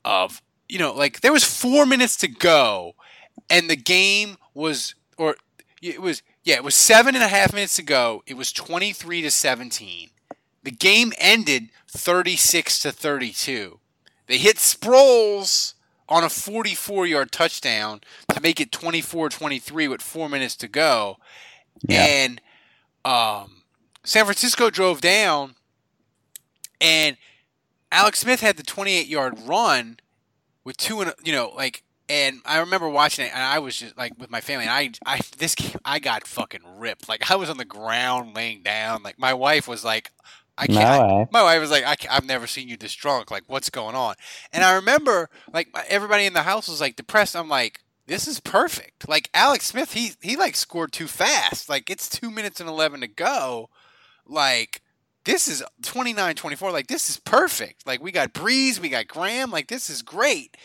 of 0.04 0.42
you 0.68 0.80
know 0.80 0.94
like 0.94 1.22
there 1.22 1.32
was 1.32 1.46
four 1.46 1.86
minutes 1.86 2.18
to 2.18 2.28
go, 2.28 2.96
and 3.50 3.70
the 3.70 3.78
game 3.78 4.36
was 4.54 4.96
or 5.18 5.38
it 5.82 6.02
was 6.02 6.24
yeah 6.48 6.56
it 6.56 6.64
was 6.64 6.76
seven 6.76 7.14
and 7.14 7.24
a 7.24 7.28
half 7.28 7.54
minutes 7.54 7.76
to 7.76 7.84
go. 7.84 8.24
It 8.26 8.38
was 8.38 8.54
twenty 8.54 8.94
three 8.94 9.22
to 9.22 9.30
seventeen. 9.30 10.10
The 10.64 10.72
game 10.72 11.12
ended 11.18 11.70
thirty 11.90 12.38
six 12.38 12.80
to 12.80 12.92
thirty 12.92 13.32
two. 13.32 13.80
They 14.28 14.38
hit 14.38 14.56
Sproles 14.58 15.74
on 16.10 16.24
a 16.24 16.30
44 16.30 17.06
yard 17.06 17.32
touchdown 17.32 18.02
to 18.34 18.42
make 18.42 18.60
it 18.62 18.72
24 18.72 19.30
23 19.30 19.88
with 19.88 20.02
four 20.02 20.30
minutes 20.30 20.56
to 20.58 20.68
go. 20.68 21.18
Yeah. 21.88 22.06
And 22.06 22.42
um, 23.04 23.64
San 24.04 24.26
Francisco 24.26 24.70
drove 24.70 25.02
down, 25.02 25.56
and 26.80 27.18
Alex 27.92 28.20
Smith 28.20 28.40
had 28.40 28.58
the 28.58 28.64
28 28.64 29.08
yard 29.08 29.38
run 29.46 30.00
with 30.64 30.78
two 30.78 31.02
and 31.02 31.14
you 31.24 31.34
know 31.34 31.52
like. 31.56 31.84
And 32.10 32.42
I 32.46 32.60
remember 32.60 32.88
watching 32.88 33.26
it, 33.26 33.34
and 33.34 33.44
I 33.44 33.60
was 33.60 33.78
just 33.78 33.98
like 33.98 34.14
with 34.18 34.30
my 34.30 34.40
family. 34.40 34.66
And 34.66 34.72
I, 34.72 34.92
I, 35.06 35.20
this, 35.38 35.56
game, 35.56 35.76
I 35.84 36.00
got 36.00 36.26
fucking 36.26 36.62
ripped. 36.78 37.10
Like 37.10 37.30
I 37.30 37.36
was 37.36 37.50
on 37.50 37.58
the 37.58 37.66
ground, 37.66 38.36
laying 38.36 38.64
down. 38.64 39.04
Like 39.04 39.20
my 39.20 39.34
wife 39.34 39.68
was 39.68 39.84
like, 39.84 40.12
"I 40.58 40.68
can't." 40.68 41.08
No, 41.08 41.30
my 41.32 41.44
wife 41.44 41.60
was 41.60 41.72
like, 41.72 41.84
I, 41.84 41.96
have 42.14 42.26
never 42.26 42.48
seen 42.48 42.70
you 42.70 42.78
this 42.78 42.94
drunk. 42.94 43.30
Like, 43.30 43.44
what's 43.48 43.70
going 43.70 43.96
on? 43.96 44.16
And 44.54 44.64
I 44.64 44.76
remember, 44.76 45.30
like, 45.52 45.68
everybody 45.90 46.26
in 46.26 46.34
the 46.34 46.44
house 46.44 46.70
was 46.70 46.80
like 46.80 46.96
depressed. 46.96 47.36
I'm 47.36 47.50
like, 47.50 47.82
this 48.08 48.26
is 48.26 48.40
perfect. 48.40 49.08
Like 49.08 49.30
Alex 49.34 49.68
Smith, 49.68 49.94
he 49.94 50.14
he 50.22 50.38
like 50.38 50.56
scored 50.56 50.94
too 50.94 51.08
fast. 51.08 51.70
Like 51.70 51.90
it's 51.90 52.10
two 52.10 52.32
minutes 52.32 52.60
and 52.60 52.70
eleven 52.70 53.02
to 53.02 53.08
go. 53.08 53.70
Like 54.26 54.82
this 55.26 55.48
is 55.50 55.62
29-24. 55.82 56.72
Like 56.72 56.88
this 56.88 57.10
is 57.10 57.18
perfect. 57.18 57.86
Like 57.86 58.02
we 58.02 58.14
got 58.14 58.34
Brees, 58.34 58.80
we 58.80 58.88
got 58.88 59.08
Graham. 59.08 59.52
Like 59.52 59.68
this 59.68 59.90
is 59.90 60.02
great. 60.02 60.56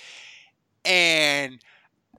And 1.45 1.59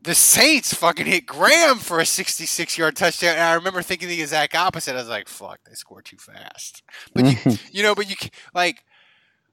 the 0.03 0.15
Saints 0.15 0.73
fucking 0.73 1.05
hit 1.05 1.25
Graham 1.25 1.77
for 1.77 1.99
a 1.99 2.05
66 2.05 2.77
yard 2.77 2.95
touchdown. 2.95 3.33
And 3.33 3.41
I 3.41 3.53
remember 3.53 3.81
thinking 3.81 4.09
the 4.09 4.21
exact 4.21 4.55
opposite. 4.55 4.93
I 4.93 4.99
was 4.99 5.07
like, 5.09 5.27
fuck, 5.27 5.59
they 5.67 5.75
scored 5.75 6.05
too 6.05 6.17
fast. 6.17 6.83
But 7.13 7.25
you, 7.25 7.57
you 7.71 7.83
know, 7.83 7.95
but 7.95 8.09
you 8.09 8.15
like 8.53 8.83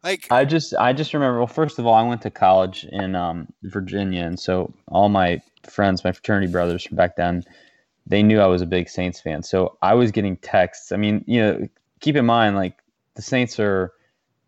Like 0.03 0.27
I 0.31 0.45
just 0.45 0.75
I 0.75 0.93
just 0.93 1.15
remember. 1.15 1.39
Well, 1.39 1.47
first 1.47 1.79
of 1.79 1.87
all, 1.87 1.95
I 1.95 2.03
went 2.03 2.23
to 2.23 2.31
college 2.31 2.85
in 2.85 3.15
um, 3.15 3.49
Virginia, 3.65 4.25
and 4.25 4.39
so 4.39 4.73
all 4.89 5.09
my 5.09 5.41
friends, 5.69 6.05
my 6.05 6.13
fraternity 6.13 6.51
brothers 6.51 6.85
from 6.85 6.97
back 6.97 7.17
then, 7.17 7.45
they 8.07 8.23
knew 8.23 8.41
I 8.41 8.47
was 8.47 8.63
a 8.63 8.67
big 8.67 8.89
Saints 8.89 9.21
fan. 9.21 9.43
So 9.43 9.77
I 9.83 9.95
was 9.95 10.11
getting 10.11 10.37
texts. 10.39 10.93
I 10.93 10.97
mean, 10.97 11.23
you 11.27 11.41
know, 11.41 11.69
keep 12.01 12.17
in 12.17 12.27
mind 12.27 12.57
like 12.57 12.79
the 13.15 13.23
Saints 13.23 13.61
are 13.61 13.93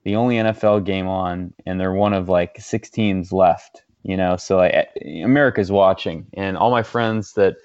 the 0.04 0.16
only 0.16 0.36
NFL 0.36 0.84
game 0.84 1.06
on, 1.06 1.52
and 1.66 1.78
they're 1.78 1.92
one 1.92 2.14
of 2.14 2.28
like 2.28 2.56
six 2.58 2.90
teams 2.90 3.32
left. 3.32 3.84
You 4.02 4.16
know, 4.16 4.36
so 4.36 4.56
like, 4.56 4.88
America's 5.22 5.70
watching, 5.70 6.26
and 6.34 6.56
all 6.56 6.70
my 6.70 6.82
friends 6.82 7.34
that 7.34 7.56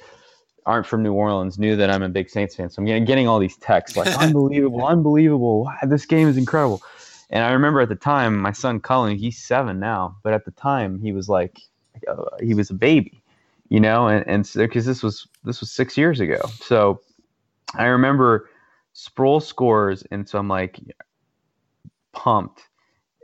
aren't 0.68 0.86
from 0.86 1.02
New 1.02 1.14
Orleans 1.14 1.58
knew 1.58 1.76
that 1.78 1.90
I'm 1.90 2.04
a 2.04 2.10
big 2.10 2.30
Saints 2.30 2.56
fan. 2.56 2.70
So 2.70 2.82
I'm 2.82 3.06
getting 3.06 3.28
all 3.28 3.40
these 3.40 3.58
texts 3.58 3.98
like, 3.98 4.08
unbelievable, 4.20 4.86
unbelievable. 4.86 5.64
Wow, 5.64 5.78
this 5.84 6.06
game 6.06 6.28
is 6.28 6.38
incredible. 6.38 6.82
And 7.30 7.44
I 7.44 7.52
remember 7.52 7.82
at 7.82 7.90
the 7.90 7.96
time, 7.96 8.38
my 8.38 8.52
son 8.52 8.80
Cullen, 8.80 9.18
he's 9.18 9.38
seven 9.38 9.80
now, 9.80 10.18
but 10.24 10.34
at 10.34 10.46
the 10.46 10.52
time 10.52 11.00
he 11.00 11.12
was 11.12 11.28
like, 11.30 11.60
uh, 12.08 12.24
he 12.42 12.54
was 12.54 12.70
a 12.70 12.74
baby, 12.74 13.22
you 13.70 13.80
know, 13.80 14.08
and 14.08 14.26
and 14.28 14.50
because 14.54 14.86
this 14.86 15.02
was 15.02 15.28
this 15.44 15.60
was 15.60 15.72
six 15.72 15.98
years 15.98 16.20
ago. 16.20 16.40
So 16.62 17.02
I 17.76 17.86
remember 17.86 18.50
Sproles 18.94 19.44
scores, 19.44 20.04
and 20.12 20.28
so 20.28 20.38
I'm 20.38 20.48
like 20.48 20.80
pumped, 22.12 22.68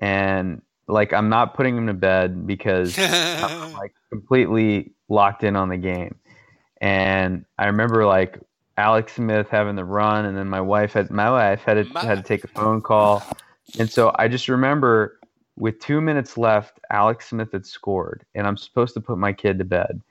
and 0.02 0.62
like 0.88 1.14
I'm 1.14 1.30
not 1.30 1.54
putting 1.54 1.78
him 1.78 1.88
to 1.88 1.94
bed 1.94 2.46
because 2.46 2.98
I'm 2.98 3.74
like 3.74 3.94
completely 4.10 4.92
locked 5.10 5.44
in 5.44 5.56
on 5.56 5.70
the 5.70 5.78
game. 5.78 6.16
And 6.82 7.46
I 7.58 7.68
remember 7.68 8.06
like 8.06 8.40
Alex 8.78 9.14
Smith 9.14 9.48
having 9.50 9.76
the 9.76 9.86
run, 9.86 10.26
and 10.26 10.38
then 10.38 10.50
my 10.50 10.62
wife 10.62 10.94
had 10.94 11.10
my 11.10 11.30
wife 11.30 11.64
had 11.64 11.76
to, 11.76 12.00
had 12.00 12.18
to 12.18 12.24
take 12.24 12.44
a 12.44 12.48
phone 12.48 12.82
call 12.82 13.24
and 13.80 13.90
so 13.90 14.14
I 14.16 14.28
just 14.28 14.50
remember 14.50 15.20
with 15.58 15.80
two 15.80 16.02
minutes 16.02 16.38
left, 16.38 16.80
Alex 16.90 17.30
Smith 17.30 17.52
had 17.52 17.66
scored, 17.66 18.26
and 18.36 18.48
I'm 18.48 18.58
supposed 18.58 18.94
to 18.96 19.02
put 19.02 19.18
my 19.18 19.34
kid 19.34 19.58
to 19.60 19.66
bed. 19.66 20.02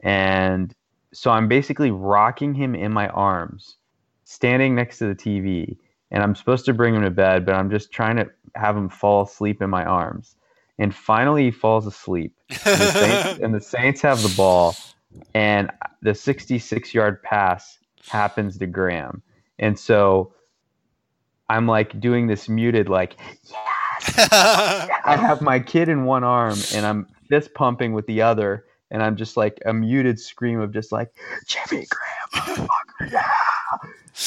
And 0.00 0.74
so 1.12 1.30
I'm 1.30 1.48
basically 1.48 1.90
rocking 1.90 2.54
him 2.54 2.74
in 2.74 2.92
my 2.92 3.08
arms, 3.08 3.76
standing 4.24 4.74
next 4.74 4.98
to 4.98 5.06
the 5.06 5.14
TV, 5.14 5.76
and 6.12 6.22
I'm 6.22 6.34
supposed 6.34 6.66
to 6.66 6.74
bring 6.74 6.94
him 6.94 7.02
to 7.02 7.10
bed, 7.10 7.44
but 7.44 7.54
I'm 7.54 7.70
just 7.70 7.90
trying 7.90 8.16
to 8.16 8.30
have 8.54 8.76
him 8.76 8.88
fall 8.88 9.22
asleep 9.22 9.62
in 9.62 9.70
my 9.70 9.84
arms. 9.84 10.36
And 10.78 10.94
finally, 10.94 11.44
he 11.44 11.50
falls 11.50 11.86
asleep. 11.86 12.34
And 12.50 12.80
the 12.80 12.92
Saints, 12.92 13.40
and 13.42 13.54
the 13.54 13.60
Saints 13.60 14.02
have 14.02 14.22
the 14.22 14.32
ball, 14.36 14.76
and 15.34 15.70
the 16.02 16.14
66 16.14 16.94
yard 16.94 17.22
pass 17.22 17.78
happens 18.08 18.58
to 18.58 18.66
Graham. 18.66 19.22
And 19.58 19.78
so 19.78 20.34
I'm 21.48 21.66
like 21.66 21.98
doing 21.98 22.26
this 22.26 22.48
muted, 22.48 22.88
like, 22.88 23.16
yes. 23.44 24.18
I 25.04 25.16
have 25.16 25.40
my 25.40 25.60
kid 25.60 25.88
in 25.88 26.04
one 26.04 26.24
arm 26.24 26.58
and 26.74 26.84
I'm 26.84 27.06
fist 27.28 27.54
pumping 27.54 27.92
with 27.92 28.06
the 28.06 28.22
other. 28.22 28.66
And 28.90 29.02
I'm 29.02 29.16
just 29.16 29.36
like 29.36 29.58
a 29.64 29.72
muted 29.72 30.18
scream 30.20 30.60
of 30.60 30.72
just 30.72 30.92
like, 30.92 31.14
Jimmy 31.46 31.86
Graham, 31.88 32.68
yeah. 33.10 33.30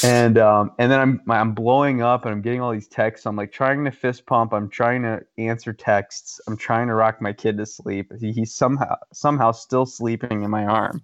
And 0.04 0.38
um, 0.38 0.72
and 0.80 0.92
then 0.92 1.00
I'm 1.00 1.22
I'm 1.30 1.54
blowing 1.54 2.02
up 2.02 2.26
and 2.26 2.34
I'm 2.34 2.42
getting 2.42 2.60
all 2.60 2.72
these 2.72 2.88
texts. 2.88 3.28
I'm 3.28 3.36
like 3.36 3.52
trying 3.52 3.86
to 3.86 3.92
fist 3.92 4.26
pump. 4.26 4.54
I'm 4.54 4.68
trying 4.68 5.04
to 5.04 5.24
answer 5.38 5.74
texts. 5.74 6.42
I'm 6.48 6.58
trying 6.58 6.88
to 6.88 6.96
rock 6.96 7.22
my 7.22 7.34
kid 7.34 7.58
to 7.58 7.66
sleep. 7.66 8.12
He, 8.20 8.32
he's 8.32 8.54
somehow 8.54 8.96
somehow 9.14 9.52
still 9.52 9.86
sleeping 9.86 10.44
in 10.44 10.50
my 10.50 10.66
arm, 10.66 11.04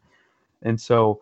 and 0.64 0.82
so 0.82 1.22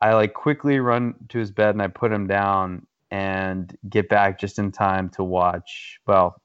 I 0.00 0.12
like 0.14 0.34
quickly 0.34 0.78
run 0.78 1.14
to 1.30 1.38
his 1.38 1.50
bed 1.50 1.70
and 1.74 1.82
I 1.82 1.86
put 1.86 2.12
him 2.12 2.26
down 2.26 2.86
and 3.10 3.76
get 3.88 4.08
back 4.08 4.38
just 4.38 4.58
in 4.58 4.70
time 4.70 5.08
to 5.10 5.24
watch. 5.24 6.00
Well, 6.06 6.40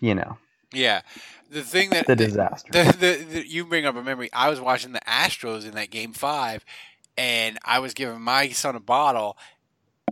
you 0.00 0.14
know. 0.14 0.36
Yeah, 0.72 1.02
the 1.50 1.62
thing 1.62 1.90
that 1.90 2.06
the 2.06 2.16
disaster. 2.16 2.70
The, 2.72 2.92
the, 2.92 3.24
the, 3.24 3.48
you 3.48 3.66
bring 3.66 3.84
up 3.84 3.94
a 3.94 4.02
memory. 4.02 4.30
I 4.32 4.48
was 4.48 4.60
watching 4.60 4.92
the 4.92 5.02
Astros 5.06 5.66
in 5.66 5.72
that 5.72 5.90
game 5.90 6.12
five, 6.12 6.64
and 7.16 7.58
I 7.64 7.78
was 7.78 7.94
giving 7.94 8.20
my 8.20 8.48
son 8.50 8.76
a 8.76 8.80
bottle. 8.80 9.36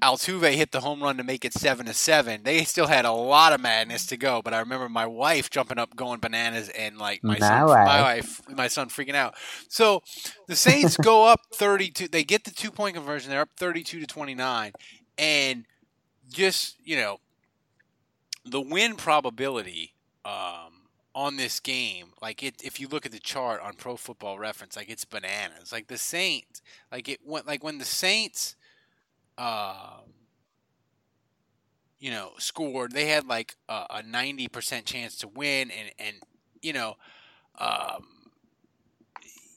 Altuve 0.02 0.54
hit 0.54 0.72
the 0.72 0.80
home 0.80 1.02
run 1.02 1.18
to 1.18 1.24
make 1.24 1.44
it 1.44 1.52
seven 1.52 1.84
to 1.84 1.92
seven. 1.92 2.42
They 2.42 2.64
still 2.64 2.86
had 2.86 3.04
a 3.04 3.12
lot 3.12 3.52
of 3.52 3.60
madness 3.60 4.06
to 4.06 4.16
go, 4.16 4.40
but 4.42 4.54
I 4.54 4.60
remember 4.60 4.88
my 4.88 5.04
wife 5.04 5.50
jumping 5.50 5.78
up, 5.78 5.94
going 5.94 6.20
bananas, 6.20 6.70
and 6.70 6.96
like 6.96 7.22
my, 7.22 7.34
my 7.34 7.38
son, 7.38 7.66
wife. 7.66 7.86
my 7.86 8.00
wife, 8.00 8.40
my 8.48 8.68
son 8.68 8.88
freaking 8.88 9.14
out. 9.14 9.34
So 9.68 10.02
the 10.46 10.56
Saints 10.56 10.96
go 10.96 11.26
up 11.30 11.40
thirty-two. 11.52 12.08
They 12.08 12.24
get 12.24 12.44
the 12.44 12.50
two-point 12.50 12.94
conversion. 12.94 13.30
They're 13.30 13.42
up 13.42 13.50
thirty-two 13.58 14.00
to 14.00 14.06
twenty-nine, 14.06 14.72
and 15.18 15.66
just 16.30 16.76
you 16.82 16.96
know 16.96 17.18
the 18.44 18.60
win 18.60 18.96
probability 18.96 19.94
um, 20.24 20.79
on 21.14 21.36
this 21.36 21.58
game 21.58 22.12
like 22.22 22.42
it 22.42 22.54
if 22.62 22.78
you 22.78 22.86
look 22.86 23.04
at 23.04 23.12
the 23.12 23.18
chart 23.18 23.60
on 23.60 23.74
pro 23.74 23.96
football 23.96 24.38
reference 24.38 24.76
like 24.76 24.88
it's 24.88 25.04
bananas 25.04 25.72
like 25.72 25.88
the 25.88 25.98
saints 25.98 26.62
like 26.92 27.08
it 27.08 27.18
went 27.24 27.46
like 27.46 27.64
when 27.64 27.78
the 27.78 27.84
saints 27.84 28.54
um, 29.36 30.12
you 31.98 32.10
know 32.10 32.30
scored 32.38 32.92
they 32.92 33.06
had 33.06 33.26
like 33.26 33.56
a, 33.68 33.86
a 33.90 34.02
90% 34.02 34.84
chance 34.84 35.16
to 35.16 35.26
win 35.26 35.70
and 35.70 35.90
and 35.98 36.16
you 36.62 36.72
know 36.72 36.94
um, 37.58 38.06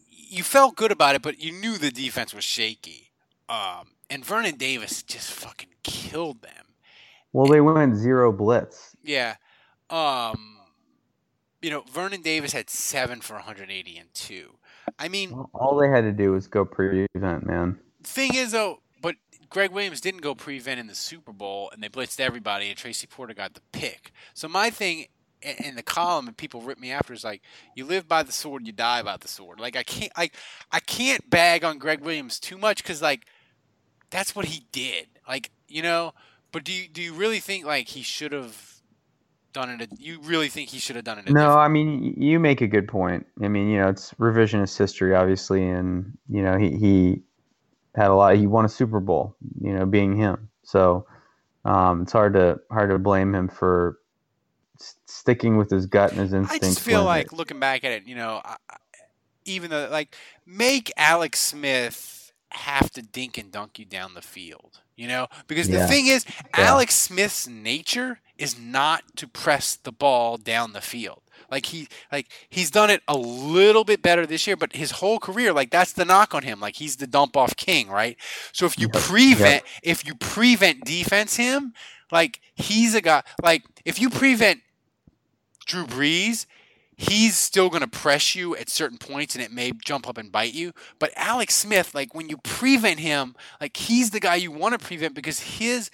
you 0.10 0.42
felt 0.42 0.76
good 0.76 0.92
about 0.92 1.14
it 1.14 1.22
but 1.22 1.40
you 1.40 1.52
knew 1.52 1.78
the 1.78 1.92
defense 1.92 2.34
was 2.34 2.44
shaky 2.44 3.12
um, 3.50 3.90
and 4.10 4.26
Vernon 4.26 4.56
Davis 4.56 5.04
just 5.04 5.32
fucking 5.32 5.70
killed 5.84 6.42
them. 6.42 6.66
Well, 7.34 7.48
they 7.48 7.62
went 7.62 7.96
zero 7.96 8.32
blitz. 8.32 8.96
Yeah. 9.04 9.36
Um, 9.90 10.53
you 11.64 11.70
know, 11.70 11.84
Vernon 11.92 12.22
Davis 12.22 12.52
had 12.52 12.70
seven 12.70 13.22
for 13.22 13.36
180 13.36 13.98
and 13.98 14.14
two. 14.14 14.58
I 15.00 15.08
mean, 15.08 15.32
all 15.54 15.78
they 15.78 15.88
had 15.88 16.02
to 16.02 16.12
do 16.12 16.34
was 16.34 16.48
go 16.48 16.66
prevent, 16.66 17.46
man. 17.46 17.80
Thing 18.04 18.36
is, 18.36 18.52
though, 18.52 18.82
but 19.02 19.16
Gregg 19.50 19.72
Williams 19.72 20.02
didn't 20.02 20.22
go 20.22 20.36
prevent 20.36 20.80
in 20.80 20.88
the 20.88 20.96
Super 20.96 21.32
Bowl, 21.32 21.70
and 21.72 21.82
they 21.82 21.88
blitzed 21.88 22.20
everybody, 22.20 22.68
and 22.68 22.78
Tracy 22.78 23.08
Porter 23.08 23.34
got 23.34 23.54
the 23.54 23.62
pick. 23.72 24.12
So 24.34 24.50
my 24.50 24.70
thing 24.70 25.08
in 25.42 25.76
the 25.76 25.84
column, 25.84 26.28
and 26.28 26.36
people 26.36 26.62
rip 26.62 26.80
me 26.80 26.92
after, 26.92 27.14
is 27.14 27.24
like, 27.24 27.42
you 27.76 27.86
live 27.86 28.10
by 28.10 28.24
the 28.24 28.34
sword, 28.34 28.68
you 28.68 28.74
die 28.74 29.02
by 29.02 29.16
the 29.16 29.30
sword. 29.30 29.62
Like 29.62 29.78
I 29.78 29.84
can't, 29.84 30.12
like 30.18 30.36
I 30.72 30.82
can't 30.82 31.30
bag 31.30 31.64
on 31.64 31.78
Gregg 31.78 32.02
Williams 32.02 32.42
too 32.42 32.58
much 32.58 32.84
because 32.84 33.02
like 33.02 33.26
that's 34.10 34.36
what 34.36 34.46
he 34.46 34.66
did. 34.74 35.08
Like, 35.28 35.50
you 35.70 35.82
know, 35.82 36.14
but 36.52 36.66
do 36.66 36.74
you 36.74 36.90
do 36.90 37.02
you 37.02 37.14
really 37.14 37.40
think 37.40 37.66
like 37.66 37.88
he 37.88 38.04
should 38.04 38.34
have 38.34 38.73
done 39.54 39.82
it? 39.82 39.90
You 39.98 40.20
really 40.22 40.50
think 40.50 40.70
he 40.70 40.80
should 40.80 40.96
have 40.96 41.06
done 41.06 41.20
it? 41.20 41.30
No, 41.30 41.58
I 41.58 41.68
mean, 41.68 42.16
you 42.18 42.40
make 42.40 42.62
a 42.62 42.68
good 42.68 42.88
point. 42.88 43.26
I 43.42 43.48
mean, 43.48 43.70
you 43.70 43.80
know, 43.80 43.90
it's 43.90 44.14
revisionist 44.16 44.78
history, 44.78 45.16
obviously, 45.16 45.68
and 45.68 46.18
you 46.30 46.42
know, 46.42 46.58
he 46.58 46.78
he 46.78 47.22
had 47.96 48.10
a 48.10 48.16
lot. 48.16 48.36
He 48.36 48.48
won 48.48 48.66
a 48.66 48.70
Super 48.70 49.00
Bowl, 49.00 49.36
you 49.62 49.74
know, 49.74 49.86
being 49.86 50.18
him. 50.18 50.50
So 50.64 51.06
um, 51.66 52.02
it's 52.04 52.12
hard 52.12 52.34
to 52.34 52.60
hard 52.72 52.90
to 52.90 53.00
blame 53.00 53.34
him 53.34 53.48
for 53.48 54.00
sticking 55.06 55.58
with 55.58 55.70
his 55.70 55.86
gut 55.86 56.12
and 56.12 56.20
his 56.20 56.34
instincts. 56.34 56.68
I 56.68 56.70
just 56.70 56.82
feel 56.82 57.04
like 57.04 57.28
it. 57.28 57.34
looking 57.34 57.60
back 57.60 57.84
at 57.84 57.92
it, 57.92 58.08
you 58.08 58.16
know, 58.16 58.42
even 59.46 59.70
though 59.70 59.88
like 59.90 60.16
make 60.46 60.92
Alex 60.98 61.40
Smith 61.40 62.34
have 62.50 62.92
to 62.92 63.02
dink 63.02 63.38
and 63.38 63.52
dunk 63.52 63.80
you 63.80 63.86
down 63.86 64.14
the 64.14 64.22
field. 64.22 64.80
You 64.96 65.08
know, 65.08 65.28
because 65.48 65.68
yeah. 65.68 65.80
the 65.80 65.88
thing 65.88 66.06
is, 66.06 66.24
yeah. 66.28 66.68
Alex 66.70 66.94
Smith's 66.94 67.48
nature 67.48 68.20
is 68.44 68.60
not 68.60 69.04
to 69.16 69.26
press 69.26 69.76
the 69.76 69.92
ball 69.92 70.38
down 70.38 70.74
the 70.74 70.82
field. 70.82 71.22
Like 71.50 71.68
he, 71.68 71.88
like 72.12 72.28
he's 72.50 72.70
done 72.70 72.90
it 72.90 73.02
a 73.08 73.16
little 73.16 73.86
bit 73.86 74.02
better 74.02 74.26
this 74.26 74.46
year, 74.46 74.58
but 74.58 74.76
his 74.76 74.92
whole 74.92 75.18
career, 75.18 75.54
like 75.54 75.72
that's 75.72 75.94
the 75.94 76.04
knock 76.04 76.36
on 76.36 76.44
him. 76.44 76.60
Like 76.60 76.76
he's 76.76 76.98
the 76.98 77.08
dump 77.08 77.38
off 77.38 77.56
king, 77.56 77.90
right? 77.90 78.18
So 78.52 78.66
if 78.66 78.78
you 78.78 78.90
prevent, 78.90 79.64
if 79.82 80.06
you 80.06 80.16
prevent 80.16 80.84
defense 80.84 81.38
him, 81.38 81.74
like 82.12 82.42
he's 82.54 82.96
a 82.96 83.02
guy. 83.02 83.24
Like 83.42 83.64
if 83.86 84.02
you 84.02 84.10
prevent 84.10 84.60
Drew 85.66 85.86
Brees, 85.86 86.46
he's 86.98 87.38
still 87.38 87.70
going 87.70 87.82
to 87.82 87.88
press 87.88 88.36
you 88.36 88.56
at 88.56 88.70
certain 88.70 88.98
points 88.98 89.36
and 89.36 89.44
it 89.44 89.52
may 89.52 89.72
jump 89.72 90.08
up 90.08 90.18
and 90.18 90.32
bite 90.32 90.54
you. 90.54 90.74
But 91.00 91.12
Alex 91.16 91.56
Smith, 91.56 91.96
like 91.96 92.14
when 92.14 92.30
you 92.30 92.38
prevent 92.38 93.00
him, 93.00 93.36
like 93.62 93.78
he's 93.78 94.10
the 94.10 94.20
guy 94.20 94.36
you 94.36 94.52
want 94.52 94.80
to 94.80 94.86
prevent 94.86 95.16
because 95.16 95.40
his 95.40 95.90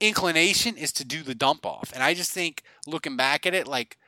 inclination 0.00 0.76
is 0.76 0.92
to 0.92 1.04
do 1.04 1.22
the 1.22 1.34
dump 1.34 1.66
off. 1.66 1.92
And 1.92 2.02
I 2.02 2.14
just 2.14 2.30
think 2.30 2.62
looking 2.86 3.16
back 3.16 3.46
at 3.46 3.54
it, 3.54 3.66
like 3.66 3.98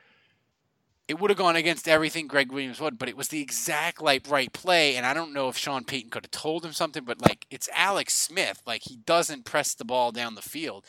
it 1.07 1.19
would 1.19 1.29
have 1.29 1.37
gone 1.37 1.55
against 1.55 1.87
everything 1.87 2.27
Gregg 2.27 2.51
Williams 2.51 2.79
would, 2.79 2.97
but 2.97 3.09
it 3.09 3.17
was 3.17 3.27
the 3.27 3.41
exact 3.41 4.01
like 4.01 4.29
right 4.29 4.51
play. 4.53 4.95
And 4.95 5.05
I 5.05 5.13
don't 5.13 5.33
know 5.33 5.49
if 5.49 5.57
Sean 5.57 5.83
Payton 5.83 6.09
could 6.09 6.25
have 6.25 6.31
told 6.31 6.65
him 6.65 6.73
something, 6.73 7.03
but 7.03 7.21
like 7.21 7.45
it's 7.49 7.69
Alex 7.75 8.13
Smith. 8.13 8.61
Like 8.65 8.83
he 8.85 8.97
doesn't 8.97 9.45
press 9.45 9.73
the 9.73 9.85
ball 9.85 10.11
down 10.11 10.35
the 10.35 10.41
field 10.41 10.85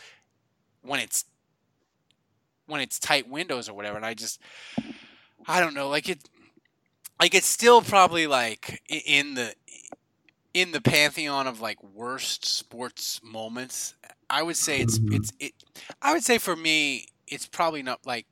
when 0.83 1.01
it's 1.01 1.25
when 2.67 2.81
it's 2.81 2.99
tight 2.99 3.29
windows 3.29 3.69
or 3.69 3.75
whatever. 3.75 3.97
And 3.97 4.07
I 4.07 4.15
just 4.15 4.41
I 5.47 5.61
don't 5.61 5.75
know, 5.75 5.89
like 5.89 6.09
it, 6.09 6.29
like 7.21 7.35
it's 7.35 7.47
still 7.47 7.83
probably 7.83 8.27
like 8.27 8.81
in 8.89 9.35
the 9.35 9.55
in 10.55 10.73
the 10.73 10.81
pantheon 10.81 11.47
of 11.47 11.61
like 11.61 11.83
worst 11.83 12.45
sports 12.45 13.21
moments. 13.25 13.95
I 14.33 14.43
would 14.43 14.57
say 14.57 14.81
it's 14.81 14.99
mm-hmm. 14.99 15.15
it's 15.15 15.33
it. 15.39 15.53
I 16.01 16.15
would 16.15 16.25
say 16.25 16.39
for 16.39 16.57
me, 16.57 17.07
it's 17.27 17.47
probably 17.47 17.83
not 17.83 18.01
like 18.07 18.27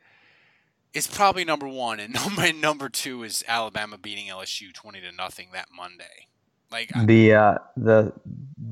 it's 0.94 1.06
probably 1.06 1.44
number 1.44 1.68
one, 1.68 2.00
and 2.00 2.14
number 2.26 2.52
number 2.52 2.88
two 2.88 3.22
is 3.22 3.44
Alabama 3.46 3.98
beating 3.98 4.26
LSU 4.26 4.72
twenty 4.72 5.00
to 5.02 5.12
nothing 5.12 5.48
that 5.52 5.68
Monday. 5.74 6.26
Like 6.72 6.90
the 7.04 7.34
uh, 7.34 7.54
the 7.76 8.12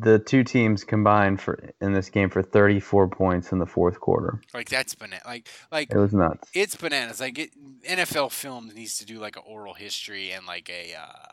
the 0.01 0.19
two 0.21 0.43
teams 0.43 0.85
combined 0.85 1.41
for 1.41 1.71
in 1.81 1.93
this 1.93 2.09
game 2.09 2.31
for 2.31 2.43
34 2.43 3.09
points 3.09 3.51
in 3.51 3.59
the 3.59 3.67
fourth 3.67 3.99
quarter. 3.99 4.41
Like 4.55 4.69
that's 4.69 4.95
banana. 4.95 5.23
Like 5.27 5.49
like 5.73 5.93
it 5.93 5.99
was 5.99 6.15
nuts. 6.15 6.49
It's 6.55 6.77
bananas. 6.77 7.21
Like 7.21 7.39
it, 7.39 7.51
NFL 7.85 8.31
Films 8.31 8.75
needs 8.75 8.99
to 8.99 9.05
do 9.05 9.19
like 9.19 9.37
an 9.37 9.43
oral 9.45 9.75
history 9.75 10.31
and 10.31 10.47
like 10.47 10.71
a 10.71 10.95
uh, 10.95 11.33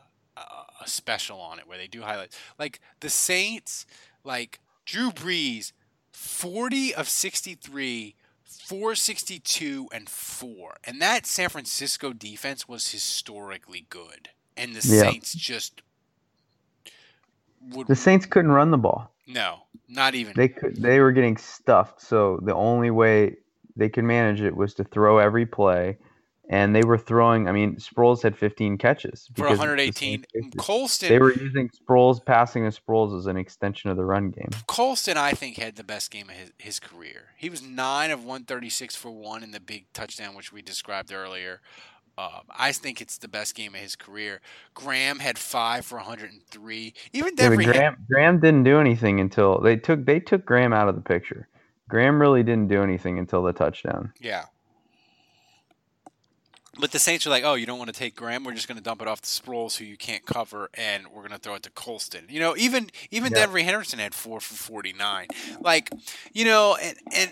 a 0.82 0.88
special 0.88 1.40
on 1.40 1.60
it 1.60 1.68
where 1.68 1.78
they 1.78 1.88
do 1.88 2.02
highlights. 2.02 2.38
Like 2.58 2.80
the 3.00 3.10
Saints, 3.10 3.86
like 4.24 4.60
Drew 4.86 5.12
Brees, 5.12 5.72
40 6.16 6.96
of 6.96 7.10
63 7.10 8.16
462 8.46 9.90
and 9.92 10.10
4. 10.10 10.78
And 10.86 11.02
that 11.02 11.26
San 11.26 11.50
Francisco 11.50 12.14
defense 12.14 12.68
was 12.68 12.92
historically 12.92 13.86
good. 13.90 14.30
And 14.58 14.76
the 14.76 14.88
yeah. 14.88 15.02
Saints 15.02 15.36
just 15.36 15.82
would 17.72 17.88
The 17.88 17.96
Saints 17.96 18.26
couldn't 18.26 18.52
run 18.52 18.72
the 18.72 18.78
ball. 18.78 19.12
No, 19.28 19.64
not 19.90 20.16
even. 20.16 20.34
They 20.36 20.48
could 20.48 20.82
they 20.82 21.00
were 21.00 21.12
getting 21.12 21.38
stuffed, 21.38 22.02
so 22.02 22.40
the 22.44 22.54
only 22.56 22.92
way 22.92 23.36
they 23.76 23.90
could 23.90 24.04
manage 24.04 24.42
it 24.42 24.56
was 24.56 24.74
to 24.76 24.84
throw 24.84 25.18
every 25.18 25.46
play 25.46 25.98
and 26.50 26.76
they 26.76 26.84
were 26.84 26.98
throwing. 26.98 27.48
I 27.48 27.52
mean, 27.52 27.76
Sproles 27.78 28.22
had 28.22 28.38
15 28.38 28.78
catches 28.78 29.30
for 29.36 29.48
118. 29.48 30.26
Colston. 30.58 31.10
They 31.10 31.20
were 31.20 31.34
using 31.34 31.70
Sproles, 31.70 32.24
passing 32.24 32.70
to 32.70 32.80
Sproles 32.80 33.18
as 33.18 33.26
an 33.26 33.38
extension 33.38 33.90
of 33.90 33.98
the 33.98 34.06
run 34.06 34.30
game. 34.30 34.50
Colston, 34.68 35.18
I 35.18 35.32
think, 35.32 35.58
had 35.58 35.76
the 35.76 35.84
best 35.84 36.12
game 36.12 36.30
of 36.30 36.36
his, 36.36 36.52
his 36.58 36.80
career. 36.80 37.30
He 37.36 37.50
was 37.50 37.62
nine 37.62 38.12
of 38.12 38.20
136 38.20 38.96
for 38.96 39.12
one 39.12 39.44
in 39.44 39.52
the 39.52 39.60
big 39.60 39.86
touchdown, 39.94 40.36
which 40.36 40.54
we 40.54 40.62
described 40.62 41.12
earlier. 41.12 41.62
Uh, 42.18 42.40
I 42.50 42.72
think 42.72 43.02
it's 43.02 43.18
the 43.18 43.28
best 43.28 43.56
game 43.56 43.76
of 43.76 43.82
his 43.82 43.96
career. 43.96 44.40
Graham 44.74 45.20
had 45.20 45.38
five 45.38 45.86
for 45.86 45.98
103. 45.98 46.94
Even 47.12 47.34
yeah, 47.38 47.56
Graham, 47.56 47.74
had, 47.74 47.96
Graham 48.10 48.40
didn't 48.40 48.64
do 48.64 48.80
anything 48.80 49.20
until 49.20 49.60
they 49.60 49.76
took 49.76 50.06
they 50.06 50.22
took 50.22 50.46
Graham 50.46 50.72
out 50.72 50.88
of 50.88 50.96
the 50.96 51.02
picture. 51.02 51.50
Graham 51.90 52.22
really 52.22 52.42
didn't 52.42 52.70
do 52.70 52.82
anything 52.82 53.20
until 53.20 53.44
the 53.44 53.52
touchdown. 53.52 54.14
Yeah. 54.22 54.46
But 56.80 56.92
the 56.92 57.00
Saints 57.00 57.26
are 57.26 57.30
like, 57.30 57.44
oh, 57.46 57.54
you 57.54 57.66
don't 57.66 57.78
want 57.80 57.94
to 57.94 57.98
take 57.98 58.16
Graham. 58.16 58.44
We're 58.44 58.54
just 58.54 58.68
going 58.68 58.78
to 58.78 58.84
dump 58.84 59.02
it 59.02 59.08
off 59.08 59.22
to 59.22 59.28
Sproles, 59.28 59.78
who 59.78 59.86
you 59.86 59.98
can't 59.98 60.26
cover, 60.26 60.70
and 60.74 61.08
we're 61.08 61.22
going 61.22 61.32
to 61.32 61.38
throw 61.38 61.56
it 61.56 61.64
to 61.64 61.72
Colston. 61.72 62.26
You 62.30 62.40
know, 62.40 62.56
even 62.58 62.90
even 63.12 63.32
yeah. 63.32 63.46
Devery 63.46 63.64
Henderson 63.64 64.00
had 64.00 64.14
four 64.14 64.40
for 64.40 64.56
forty 64.56 64.94
nine. 64.94 65.28
Like, 65.60 65.90
you 66.34 66.46
know, 66.46 66.78
and 66.82 66.98
and 67.14 67.32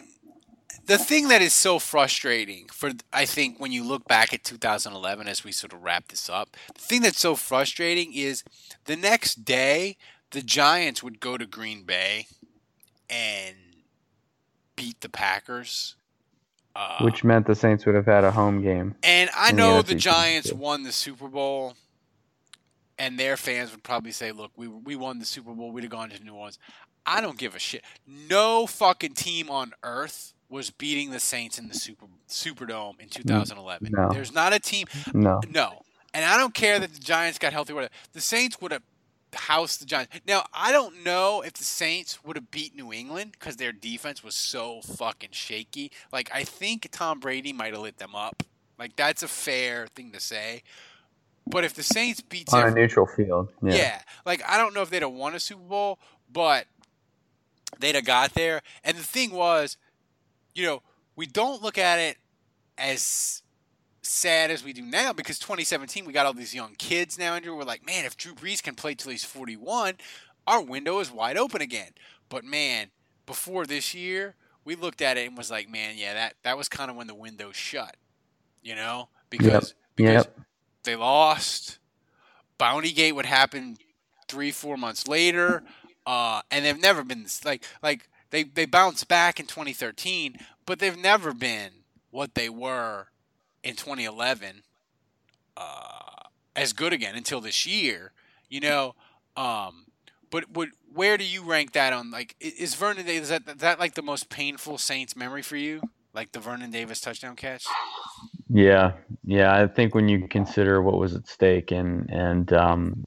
the 0.86 0.98
thing 0.98 1.30
that 1.30 1.41
is 1.41 1.54
so 1.54 1.80
frustrating 1.80 2.68
for 2.68 2.91
I 3.12 3.26
think 3.26 3.60
when 3.60 3.72
you 3.72 3.84
look 3.84 4.08
back 4.08 4.34
at 4.34 4.44
2011 4.44 5.28
as 5.28 5.44
we 5.44 5.52
sort 5.52 5.74
of 5.74 5.84
wrap 5.84 6.10
this 6.10 6.30
up, 6.30 6.56
the 6.74 6.82
thing 6.82 7.02
that's 7.02 7.20
so 7.20 7.36
frustrating 7.36 8.14
is 8.14 8.44
the 8.86 8.96
next 8.96 9.46
day 9.46 9.98
the 10.32 10.41
Giants 10.41 11.04
would 11.04 11.20
go 11.20 11.38
to 11.38 11.46
Green 11.46 11.84
Bay 11.84 12.28
and 13.10 13.56
beat 14.76 15.02
the 15.02 15.10
Packers 15.10 15.96
uh, 16.76 16.99
Which 17.03 17.24
meant 17.24 17.45
the 17.45 17.55
Saints 17.55 17.86
would 17.86 17.95
have 17.95 18.05
had 18.05 18.24
a 18.24 18.32
home 18.32 18.61
game. 18.61 18.95
And 19.03 19.30
I 19.36 19.51
know 19.51 19.82
the, 19.82 19.93
the 19.93 19.99
Giants 19.99 20.51
won 20.51 20.84
the 20.84 20.91
Super 20.91 21.28
Bowl, 21.28 21.76
and 22.97 23.19
their 23.19 23.38
fans 23.38 23.71
would 23.71 23.84
probably 23.84 24.11
say, 24.11 24.32
"Look, 24.32 24.51
we 24.55 24.67
we 24.67 24.95
won 24.95 25.19
the 25.19 25.26
Super 25.26 25.51
Bowl. 25.51 25.71
We'd 25.71 25.84
have 25.84 25.91
gone 25.91 26.09
to 26.09 26.24
New 26.24 26.34
Orleans." 26.34 26.59
I 27.05 27.21
don't 27.21 27.38
give 27.38 27.55
a 27.55 27.59
shit. 27.59 27.84
No 28.07 28.65
fucking 28.65 29.13
team 29.13 29.49
on 29.49 29.74
earth 29.84 30.34
was 30.49 30.69
beating 30.69 31.11
the 31.11 31.19
Saints 31.19 31.57
in 31.57 31.67
the 31.67 31.74
Super 31.74 32.05
Superdome 32.30 32.99
in 32.99 33.09
2011. 33.09 33.89
No. 33.91 34.09
There's 34.09 34.34
not 34.34 34.53
a 34.53 34.59
team. 34.59 34.88
No. 35.13 35.41
No. 35.49 35.82
And 36.13 36.24
I 36.24 36.38
don't 36.38 36.53
care 36.53 36.80
that 36.80 36.93
the 36.93 36.99
Giants 36.99 37.39
got 37.39 37.53
healthy. 37.53 37.74
Whatever. 37.74 37.91
The 38.13 38.21
Saints 38.21 38.61
would 38.61 38.71
have 38.71 38.84
house 39.38 39.77
the 39.77 39.86
Giants. 39.86 40.19
Now, 40.27 40.45
I 40.53 40.71
don't 40.71 41.03
know 41.03 41.41
if 41.41 41.53
the 41.53 41.63
Saints 41.63 42.23
would 42.23 42.36
have 42.36 42.51
beat 42.51 42.75
New 42.75 42.91
England 42.93 43.31
because 43.34 43.57
their 43.57 43.71
defense 43.71 44.23
was 44.23 44.36
so 44.36 44.81
fucking 44.81 45.31
shaky. 45.31 45.91
Like, 46.11 46.29
I 46.34 46.43
think 46.43 46.89
Tom 46.91 47.19
Brady 47.19 47.53
might 47.53 47.73
have 47.73 47.81
lit 47.81 47.97
them 47.97 48.15
up. 48.15 48.43
Like, 48.77 48.95
that's 48.95 49.23
a 49.23 49.27
fair 49.27 49.88
thing 49.88 50.11
to 50.11 50.19
say. 50.19 50.63
But 51.45 51.63
if 51.63 51.73
the 51.73 51.84
Saints 51.84 52.21
beat 52.21 52.53
on 52.53 52.67
a 52.67 52.71
neutral 52.71 53.05
field, 53.05 53.49
yeah. 53.61 53.75
yeah, 53.75 54.01
like 54.25 54.41
I 54.47 54.57
don't 54.57 54.73
know 54.73 54.81
if 54.81 54.89
they'd 54.89 55.01
have 55.01 55.11
won 55.11 55.36
a 55.36 55.39
Super 55.39 55.61
Bowl, 55.61 55.99
but 56.31 56.67
they'd 57.79 57.95
have 57.95 58.05
got 58.05 58.34
there. 58.34 58.61
And 58.84 58.97
the 58.97 59.03
thing 59.03 59.31
was, 59.31 59.77
you 60.55 60.65
know, 60.65 60.81
we 61.15 61.25
don't 61.25 61.61
look 61.61 61.77
at 61.77 61.99
it 61.99 62.17
as 62.77 63.43
sad 64.04 64.51
as 64.51 64.64
we 64.64 64.74
do 64.74 64.82
now 64.82 65.14
because 65.14 65.39
2017 65.39 66.06
we 66.06 66.12
got 66.12 66.26
all 66.26 66.34
these 66.34 66.54
young 66.54 66.76
kids 66.76 67.18
now 67.18 67.34
Andrew 67.36 67.56
we're 67.56 67.64
like 67.64 67.86
man 67.86 68.06
if 68.06 68.18
Drew 68.18 68.34
Brees 68.34 68.62
can 68.62 68.76
play 68.76 68.95
till 68.95 69.12
he's 69.12 69.24
41 69.24 69.95
our 70.45 70.62
window 70.62 70.99
is 70.99 71.10
wide 71.10 71.38
open 71.38 71.62
again 71.62 71.91
but 72.30 72.43
man 72.43 72.88
before 73.26 73.66
this 73.66 73.93
year 73.93 74.36
we 74.66 74.76
looked 74.76 75.01
at 75.01 75.18
it 75.18 75.28
and 75.28 75.38
was 75.38 75.49
like 75.49 75.70
man 75.70 75.95
yeah 75.97 76.14
that 76.14 76.36
that 76.43 76.58
was 76.58 76.68
kind 76.68 76.91
of 76.91 76.97
when 76.97 77.08
the 77.08 77.16
window 77.16 77.51
shut 77.54 77.95
you 78.62 78.76
know 78.76 79.08
because 79.30 79.47
yep. 79.47 79.64
because 79.95 80.26
yep. 80.26 80.39
they 80.84 80.95
lost 80.95 81.80
Bounty 82.58 82.91
Gate 82.91 83.14
would 83.14 83.26
happen 83.26 83.78
3 84.28 84.51
4 84.51 84.76
months 84.76 85.08
later 85.08 85.64
uh, 86.06 86.41
and 86.51 86.66
they've 86.66 86.82
never 86.82 87.04
been 87.04 87.26
like 87.45 87.64
like 87.82 88.10
they 88.32 88.43
they 88.43 88.66
bounced 88.66 89.08
back 89.08 89.39
in 89.39 89.45
2013 89.45 90.38
but 90.66 90.80
they've 90.80 90.97
never 90.97 91.34
been 91.34 91.72
what 92.12 92.36
they 92.36 92.49
were 92.49 93.08
in 93.64 93.76
2011 93.76 94.64
uh, 95.57 96.28
as 96.55 96.74
good 96.74 96.93
again 96.93 97.16
until 97.16 97.41
this 97.41 97.66
year. 97.66 98.11
You 98.49 98.59
know, 98.59 98.95
um, 99.36 99.86
but 100.30 100.51
would 100.51 100.70
where 100.93 101.18
do 101.18 101.24
you 101.24 101.43
rank 101.43 101.74
that 101.74 101.93
on? 101.93 102.11
Like, 102.11 102.36
is 102.39 102.76
Vernon 102.76 103.05
Davis 103.05 103.24
is 103.24 103.30
that, 103.30 103.59
that 103.59 103.80
like 103.80 103.95
the 103.95 104.01
most 104.01 104.30
painful 104.30 104.78
Saints 104.78 105.16
memory 105.16 105.41
for 105.41 105.55
you? 105.55 105.82
Like 106.14 106.32
the 106.32 106.39
Vernon 106.39 106.70
Davis 106.70 107.01
touchdown 107.01 107.36
catch? 107.36 107.66
Yeah, 108.49 108.93
yeah. 109.24 109.55
I 109.55 109.66
think 109.68 109.95
when 109.95 110.07
you 110.07 110.28
consider 110.28 110.82
what 110.82 110.99
was 110.99 111.16
at 111.16 111.28
stake 111.28 111.72
and 111.72 112.07
and 112.11 112.53
um, 112.53 113.05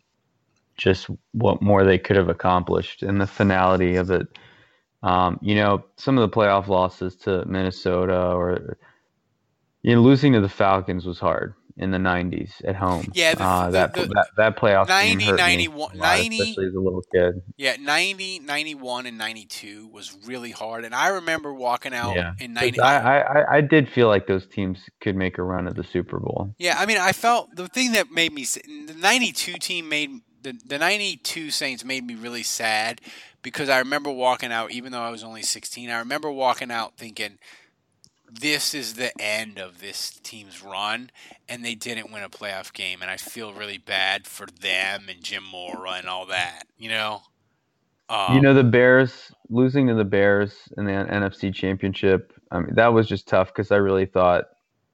just 0.77 1.09
what 1.33 1.63
more 1.63 1.85
they 1.85 1.99
could 1.99 2.17
have 2.17 2.29
accomplished 2.29 3.03
and 3.03 3.21
the 3.21 3.27
finality 3.27 3.97
of 3.97 4.11
it. 4.11 4.27
Um, 5.03 5.39
you 5.41 5.55
know, 5.55 5.85
some 5.97 6.19
of 6.19 6.29
the 6.29 6.37
playoff 6.37 6.69
losses 6.69 7.15
to 7.17 7.45
Minnesota 7.45 8.33
or 8.33 8.77
you 9.87 9.95
know, 9.95 10.03
losing 10.03 10.33
to 10.33 10.41
the 10.41 10.49
Falcons 10.49 11.07
was 11.07 11.21
hard 11.21 11.55
in 11.77 11.93
the 11.93 11.99
90s 11.99 12.51
at 12.65 12.75
home. 12.75 13.07
Yeah, 13.15 13.37
the, 13.37 13.45
uh, 13.45 13.71
that, 13.71 13.95
the, 13.95 14.07
that 14.07 14.27
that 14.37 14.57
playoff 14.57 14.89
90, 14.89 15.31
91, 15.31 15.97
90, 15.97 16.41
especially 16.41 16.67
as 16.67 16.75
a 16.75 16.81
little 16.81 17.05
kid. 17.15 17.41
Yeah, 17.57 17.77
90, 17.79 18.41
91, 18.41 19.07
and 19.07 19.17
92 19.17 19.87
was 19.93 20.19
really 20.27 20.51
hard. 20.51 20.85
And 20.85 20.93
I 20.93 21.09
remember 21.09 21.55
walking 21.55 21.95
out 21.95 22.17
yeah. 22.17 22.33
in 22.41 22.53
90. 22.53 22.81
I, 22.81 23.21
I, 23.21 23.57
I 23.59 23.61
did 23.61 23.89
feel 23.89 24.09
like 24.09 24.27
those 24.27 24.45
teams 24.49 24.81
could 25.01 25.15
make 25.15 25.39
a 25.39 25.45
run 25.45 25.69
at 25.69 25.77
the 25.77 25.85
Super 25.85 26.19
Bowl. 26.19 26.53
Yeah, 26.59 26.75
I 26.77 26.87
mean, 26.87 26.99
I 26.99 27.13
felt 27.13 27.55
the 27.55 27.69
thing 27.69 27.93
that 27.93 28.11
made 28.11 28.33
me 28.33 28.45
the 28.45 28.97
92 28.99 29.53
team 29.61 29.89
made 29.89 30.11
the, 30.43 30.59
the 30.67 30.79
92 30.79 31.53
Saints 31.53 31.85
made 31.85 32.05
me 32.05 32.17
really 32.17 32.43
sad 32.43 33.01
because 33.41 33.69
I 33.69 33.79
remember 33.79 34.11
walking 34.11 34.51
out, 34.51 34.73
even 34.73 34.91
though 34.91 35.03
I 35.03 35.11
was 35.11 35.23
only 35.23 35.43
16, 35.43 35.91
I 35.91 36.01
remember 36.01 36.29
walking 36.33 36.73
out 36.73 36.97
thinking– 36.97 37.39
this 38.31 38.75
is 38.75 38.95
the 38.95 39.13
end 39.21 39.59
of 39.59 39.81
this 39.81 40.21
team's 40.23 40.63
run, 40.63 41.11
and 41.49 41.65
they 41.65 41.75
didn't 41.75 42.13
win 42.13 42.23
a 42.23 42.29
playoff 42.29 42.73
game, 42.73 43.03
and 43.03 43.11
I 43.11 43.17
feel 43.17 43.53
really 43.53 43.79
bad 43.79 44.27
for 44.27 44.47
them 44.47 45.07
and 45.09 45.23
Jim 45.23 45.45
Mora 45.45 45.93
and 45.93 46.09
all 46.09 46.27
that. 46.27 46.65
You 46.77 46.91
know. 46.91 47.23
Um, 48.09 48.35
you 48.35 48.41
know 48.41 48.55
the 48.55 48.63
Bears 48.63 49.33
losing 49.49 49.89
to 49.89 49.95
the 49.95 50.05
Bears 50.05 50.69
in 50.77 50.85
the 50.85 50.93
NFC 50.93 51.53
Championship. 51.53 52.33
I 52.51 52.61
mean 52.61 52.75
that 52.75 52.93
was 52.93 53.09
just 53.09 53.27
tough 53.27 53.49
because 53.49 53.73
I 53.73 53.77
really 53.77 54.07
thought 54.07 54.45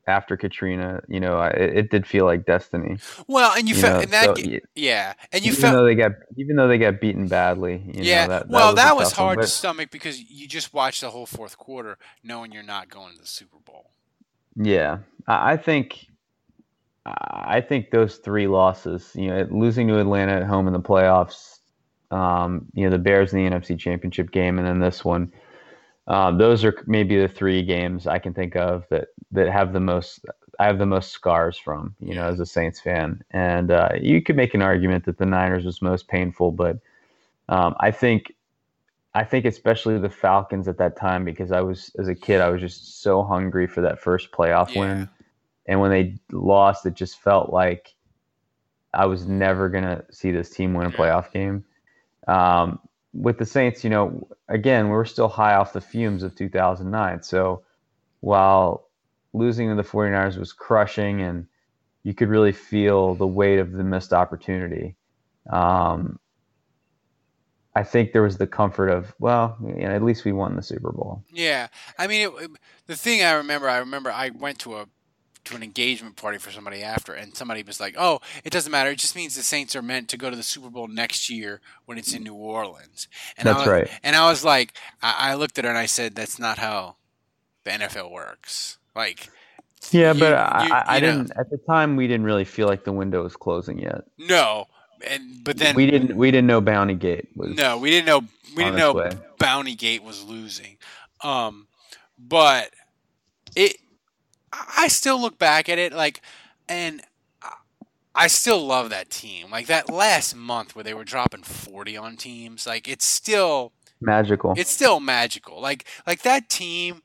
after 0.07 0.37
Katrina, 0.37 1.01
you 1.09 1.21
know, 1.21 1.37
I, 1.37 1.49
it 1.49 1.91
did 1.91 2.07
feel 2.07 2.25
like 2.25 2.45
destiny. 2.45 2.99
Well, 3.29 3.53
and 3.57 3.69
you, 3.69 3.75
you 3.75 3.81
felt 3.81 4.09
that, 4.09 4.37
so, 4.37 4.59
yeah, 4.75 5.15
and 5.33 5.45
you 5.45 5.53
even 5.53 5.61
felt 5.61 5.75
though 5.75 5.85
they 5.85 5.95
got 5.95 6.13
even 6.37 6.57
though 6.57 6.69
they 6.69 6.79
got 6.79 7.01
beaten 7.01 7.29
badly. 7.29 7.83
yeah, 7.95 8.27
know, 8.27 8.29
that, 8.29 8.43
that 8.43 8.51
well, 8.51 8.69
was 8.69 8.77
that 8.77 8.97
was 8.97 9.13
hard 9.13 9.39
one, 9.39 9.45
to 9.45 9.51
stomach 9.51 9.91
because 9.91 10.21
you 10.21 10.49
just 10.49 10.75
watched 10.75 11.03
the 11.03 11.11
whole 11.11 11.27
fourth 11.27 11.57
quarter, 11.57 11.99
knowing 12.25 12.53
you're 12.53 12.63
not 12.63 12.89
going 12.89 13.15
to 13.15 13.21
the 13.21 13.27
Super 13.27 13.59
Bowl. 13.65 13.91
Yeah, 14.57 14.99
I 15.27 15.57
think, 15.57 16.07
I 17.07 17.61
think 17.61 17.91
those 17.91 18.17
three 18.17 18.47
losses, 18.47 19.13
you 19.15 19.29
know, 19.29 19.47
losing 19.51 19.89
to 19.89 19.99
Atlanta 19.99 20.33
at 20.33 20.43
home 20.45 20.67
in 20.67 20.73
the 20.73 20.81
playoffs, 20.81 21.61
um, 22.11 22.67
you 22.75 22.85
know, 22.85 22.91
the 22.91 22.99
Bears 22.99 23.33
in 23.33 23.45
the 23.45 23.51
NFC 23.51 23.79
Championship 23.79 24.31
game, 24.31 24.59
and 24.59 24.67
then 24.67 24.81
this 24.81 25.05
one 25.05 25.33
uh, 26.07 26.31
those 26.37 26.65
are 26.65 26.83
maybe 26.87 27.21
the 27.21 27.29
three 27.29 27.63
games 27.63 28.07
I 28.07 28.19
can 28.19 28.35
think 28.35 28.57
of 28.57 28.89
that 28.91 29.09
that 29.31 29.49
have 29.49 29.73
the 29.73 29.81
most 29.81 30.25
I 30.59 30.67
have 30.67 30.79
the 30.79 30.87
most 30.87 31.11
scars 31.11 31.57
from, 31.57 31.95
you 32.01 32.15
know, 32.15 32.29
as 32.29 32.41
a 32.41 32.47
Saints 32.47 32.81
fan. 32.81 33.23
And 33.31 33.71
uh, 33.71 33.91
you 34.01 34.23
could 34.23 34.37
make 34.37 34.55
an 34.55 34.63
argument 34.63 35.05
that 35.07 35.19
the 35.19 35.27
Niners 35.27 35.65
was 35.65 35.81
most 35.83 36.09
painful, 36.09 36.53
but 36.53 36.79
um, 37.49 37.75
I 37.81 37.91
think 37.91 38.33
I 39.15 39.25
think 39.25 39.45
especially 39.45 39.99
the 39.99 40.11
Falcons 40.11 40.69
at 40.69 40.79
that 40.79 40.97
time 40.97 41.25
because 41.25 41.53
I 41.53 41.61
was 41.61 41.95
as 41.99 42.09
a 42.09 42.15
kid 42.15 42.41
I 42.41 42.49
was 42.51 42.61
just 42.61 43.03
so 43.03 43.23
hungry 43.23 43.67
for 43.67 43.81
that 43.83 44.01
first 44.01 44.33
playoff 44.33 44.75
Yeah. 44.75 44.81
win, 44.81 45.09
and 45.67 45.81
when 45.81 45.91
they 45.91 46.19
lost, 46.33 46.87
it 46.87 46.95
just 46.95 47.19
felt 47.21 47.53
like 47.53 47.95
I 48.95 49.07
was 49.07 49.27
never 49.27 49.69
gonna 49.69 50.05
see 50.11 50.33
this 50.33 50.51
team 50.51 50.75
win 50.75 50.87
a 50.87 50.91
playoff 50.91 51.33
game. 51.33 51.65
Um, 52.29 52.81
with 53.15 53.39
the 53.39 53.47
Saints, 53.47 53.85
you 53.85 53.91
know, 53.91 54.27
again 54.49 54.89
we're 54.89 55.05
still 55.05 55.29
high 55.29 55.55
off 55.55 55.73
the 55.73 55.81
fumes 55.81 56.23
of 56.23 56.35
2009. 56.35 57.23
So 57.23 57.63
while 58.21 58.89
losing 59.33 59.69
to 59.69 59.75
the 59.75 59.83
49ers 59.89 60.37
was 60.39 60.53
crushing 60.53 61.21
and 61.23 61.47
you 62.05 62.15
could 62.15 62.29
really 62.29 62.53
feel 62.53 63.15
the 63.15 63.27
weight 63.27 63.59
of 63.59 63.73
the 63.73 63.85
missed 63.85 64.13
opportunity. 64.13 64.97
Um, 65.51 66.19
I 67.75 67.85
think 67.85 68.13
there 68.13 68.23
was 68.23 68.37
the 68.37 68.47
comfort 68.47 68.89
of, 68.89 69.15
well, 69.19 69.57
you 69.65 69.85
know, 69.89 69.95
at 69.95 70.03
least 70.03 70.25
we 70.25 70.33
won 70.33 70.57
the 70.57 70.63
Super 70.63 70.93
Bowl. 70.93 71.25
Yeah, 71.33 71.69
I 71.99 72.07
mean, 72.07 72.29
it, 72.29 72.43
it- 72.45 72.51
the 72.87 72.97
thing 72.97 73.23
I 73.23 73.33
remember, 73.33 73.69
I 73.69 73.79
remember 73.79 74.11
I 74.11 74.31
went 74.31 74.59
to 74.61 74.77
a 74.77 74.87
to 75.45 75.57
an 75.57 75.63
engagement 75.63 76.17
party 76.17 76.39
for 76.39 76.51
somebody 76.51 76.83
after, 76.83 77.13
and 77.15 77.37
somebody 77.37 77.63
was 77.63 77.81
like, 77.81 77.95
"Oh, 77.99 78.21
it 78.45 78.51
doesn't 78.53 78.71
matter. 78.71 78.91
It 78.91 78.99
just 78.99 79.17
means 79.17 79.35
the 79.35 79.43
Saints 79.43 79.75
are 79.75 79.83
meant 79.83 80.09
to 80.11 80.17
go 80.17 80.31
to 80.31 80.37
the 80.37 80.43
Super 80.43 80.71
Bowl 80.71 80.87
next 80.89 81.29
year 81.29 81.61
when 81.87 81.99
it's 81.99 82.15
in 82.15 82.23
New 82.23 82.35
Orleans." 82.35 83.09
And 83.37 83.49
I 83.49 83.53
That's 83.53 83.67
was, 83.67 83.73
right. 83.73 83.91
And 84.03 84.15
I 84.17 84.29
was 84.31 84.45
like, 84.45 84.75
I, 85.03 85.31
I 85.31 85.35
looked 85.35 85.59
at 85.59 85.65
her 85.65 85.71
and 85.71 85.79
I 85.79 85.87
said, 85.87 86.15
"That's 86.15 86.39
not 86.39 86.59
how 86.59 86.97
the 87.65 87.71
NFL 87.73 88.11
works." 88.11 88.79
Like, 88.95 89.29
Yeah, 89.91 90.13
You- 90.13 90.21
but 90.21 90.31
you- 90.31 90.73
I, 90.75 90.85
I 90.87 90.95
you 90.97 91.01
know. 91.03 91.07
didn't. 91.19 91.33
At 91.37 91.51
the 91.51 91.59
time, 91.59 91.97
we 91.97 92.07
didn't 92.07 92.25
really 92.25 92.45
feel 92.45 92.69
like 92.69 92.85
the 92.85 92.93
window 92.93 93.23
was 93.25 93.35
closing 93.37 93.79
yet. 93.79 94.03
no, 94.19 94.67
and 95.05 95.43
but 95.43 95.57
then 95.59 95.75
we 95.75 95.87
didn't. 95.87 96.17
We 96.17 96.31
didn't 96.31 96.47
know 96.47 96.61
Bounty 96.61 96.95
Gate 96.95 97.29
was. 97.35 97.57
No, 97.57 97.79
we 97.79 97.91
didn't 97.91 98.07
know. 98.07 98.21
We 98.57 98.63
didn't 98.65 98.79
know 98.79 98.93
way. 98.93 99.11
Bounty 99.39 99.75
Gate 99.75 100.05
was 100.05 100.23
losing. 100.23 100.77
Um, 101.23 101.67
but 102.19 102.71
it, 103.57 103.77
I 104.53 104.89
still 104.89 105.21
look 105.21 105.39
back 105.39 105.69
at 105.69 105.79
it 105.79 105.93
like, 105.93 106.21
and 106.69 107.03
I- 108.15 108.27
still 108.27 108.65
love 108.65 108.91
that 108.91 109.11
team. 109.11 109.51
Like 109.51 109.67
that 109.67 109.89
last 109.91 110.35
month 110.37 110.75
where 110.75 110.85
they 110.85 110.95
were 110.95 111.05
dropping 111.05 111.43
forty 111.43 111.97
on 111.97 112.17
teams. 112.17 112.67
Like 112.67 112.87
it's 112.89 113.05
still, 113.05 113.73
magical. 114.01 114.55
it's 114.57 114.71
still 114.71 115.01
magical. 115.01 115.61
Like 115.61 115.87
like 116.07 116.23
that 116.23 116.49
team. 116.49 117.03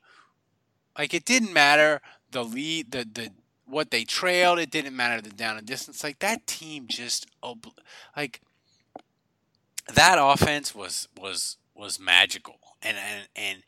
Like 0.98 1.14
it 1.14 1.24
didn't 1.24 1.52
matter 1.52 2.00
the 2.30 2.44
lead, 2.44 2.90
the 2.90 3.04
the 3.10 3.30
what 3.64 3.90
they 3.90 4.04
trailed. 4.04 4.58
It 4.58 4.70
didn't 4.70 4.96
matter 4.96 5.20
the 5.22 5.30
down 5.30 5.56
and 5.56 5.66
distance. 5.66 6.02
Like 6.04 6.18
that 6.18 6.46
team 6.46 6.86
just 6.88 7.26
obl- 7.42 7.78
like 8.16 8.40
that 9.94 10.18
offense 10.20 10.74
was 10.74 11.08
was 11.18 11.56
was 11.74 11.98
magical 11.98 12.58
and 12.82 12.96
and 12.98 13.28
and 13.36 13.62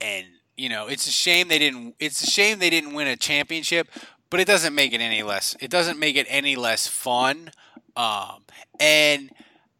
and 0.00 0.26
you 0.60 0.68
know 0.68 0.86
it's 0.86 1.06
a 1.06 1.10
shame 1.10 1.48
they 1.48 1.58
didn't 1.58 1.94
it's 1.98 2.22
a 2.22 2.26
shame 2.26 2.58
they 2.58 2.70
didn't 2.70 2.94
win 2.94 3.06
a 3.06 3.16
championship 3.16 3.88
but 4.28 4.40
it 4.40 4.46
doesn't 4.46 4.74
make 4.74 4.92
it 4.92 5.00
any 5.00 5.22
less 5.22 5.56
it 5.60 5.70
doesn't 5.70 5.98
make 5.98 6.16
it 6.16 6.26
any 6.28 6.54
less 6.56 6.86
fun. 6.86 7.50
Um 7.96 8.44
and 8.78 9.30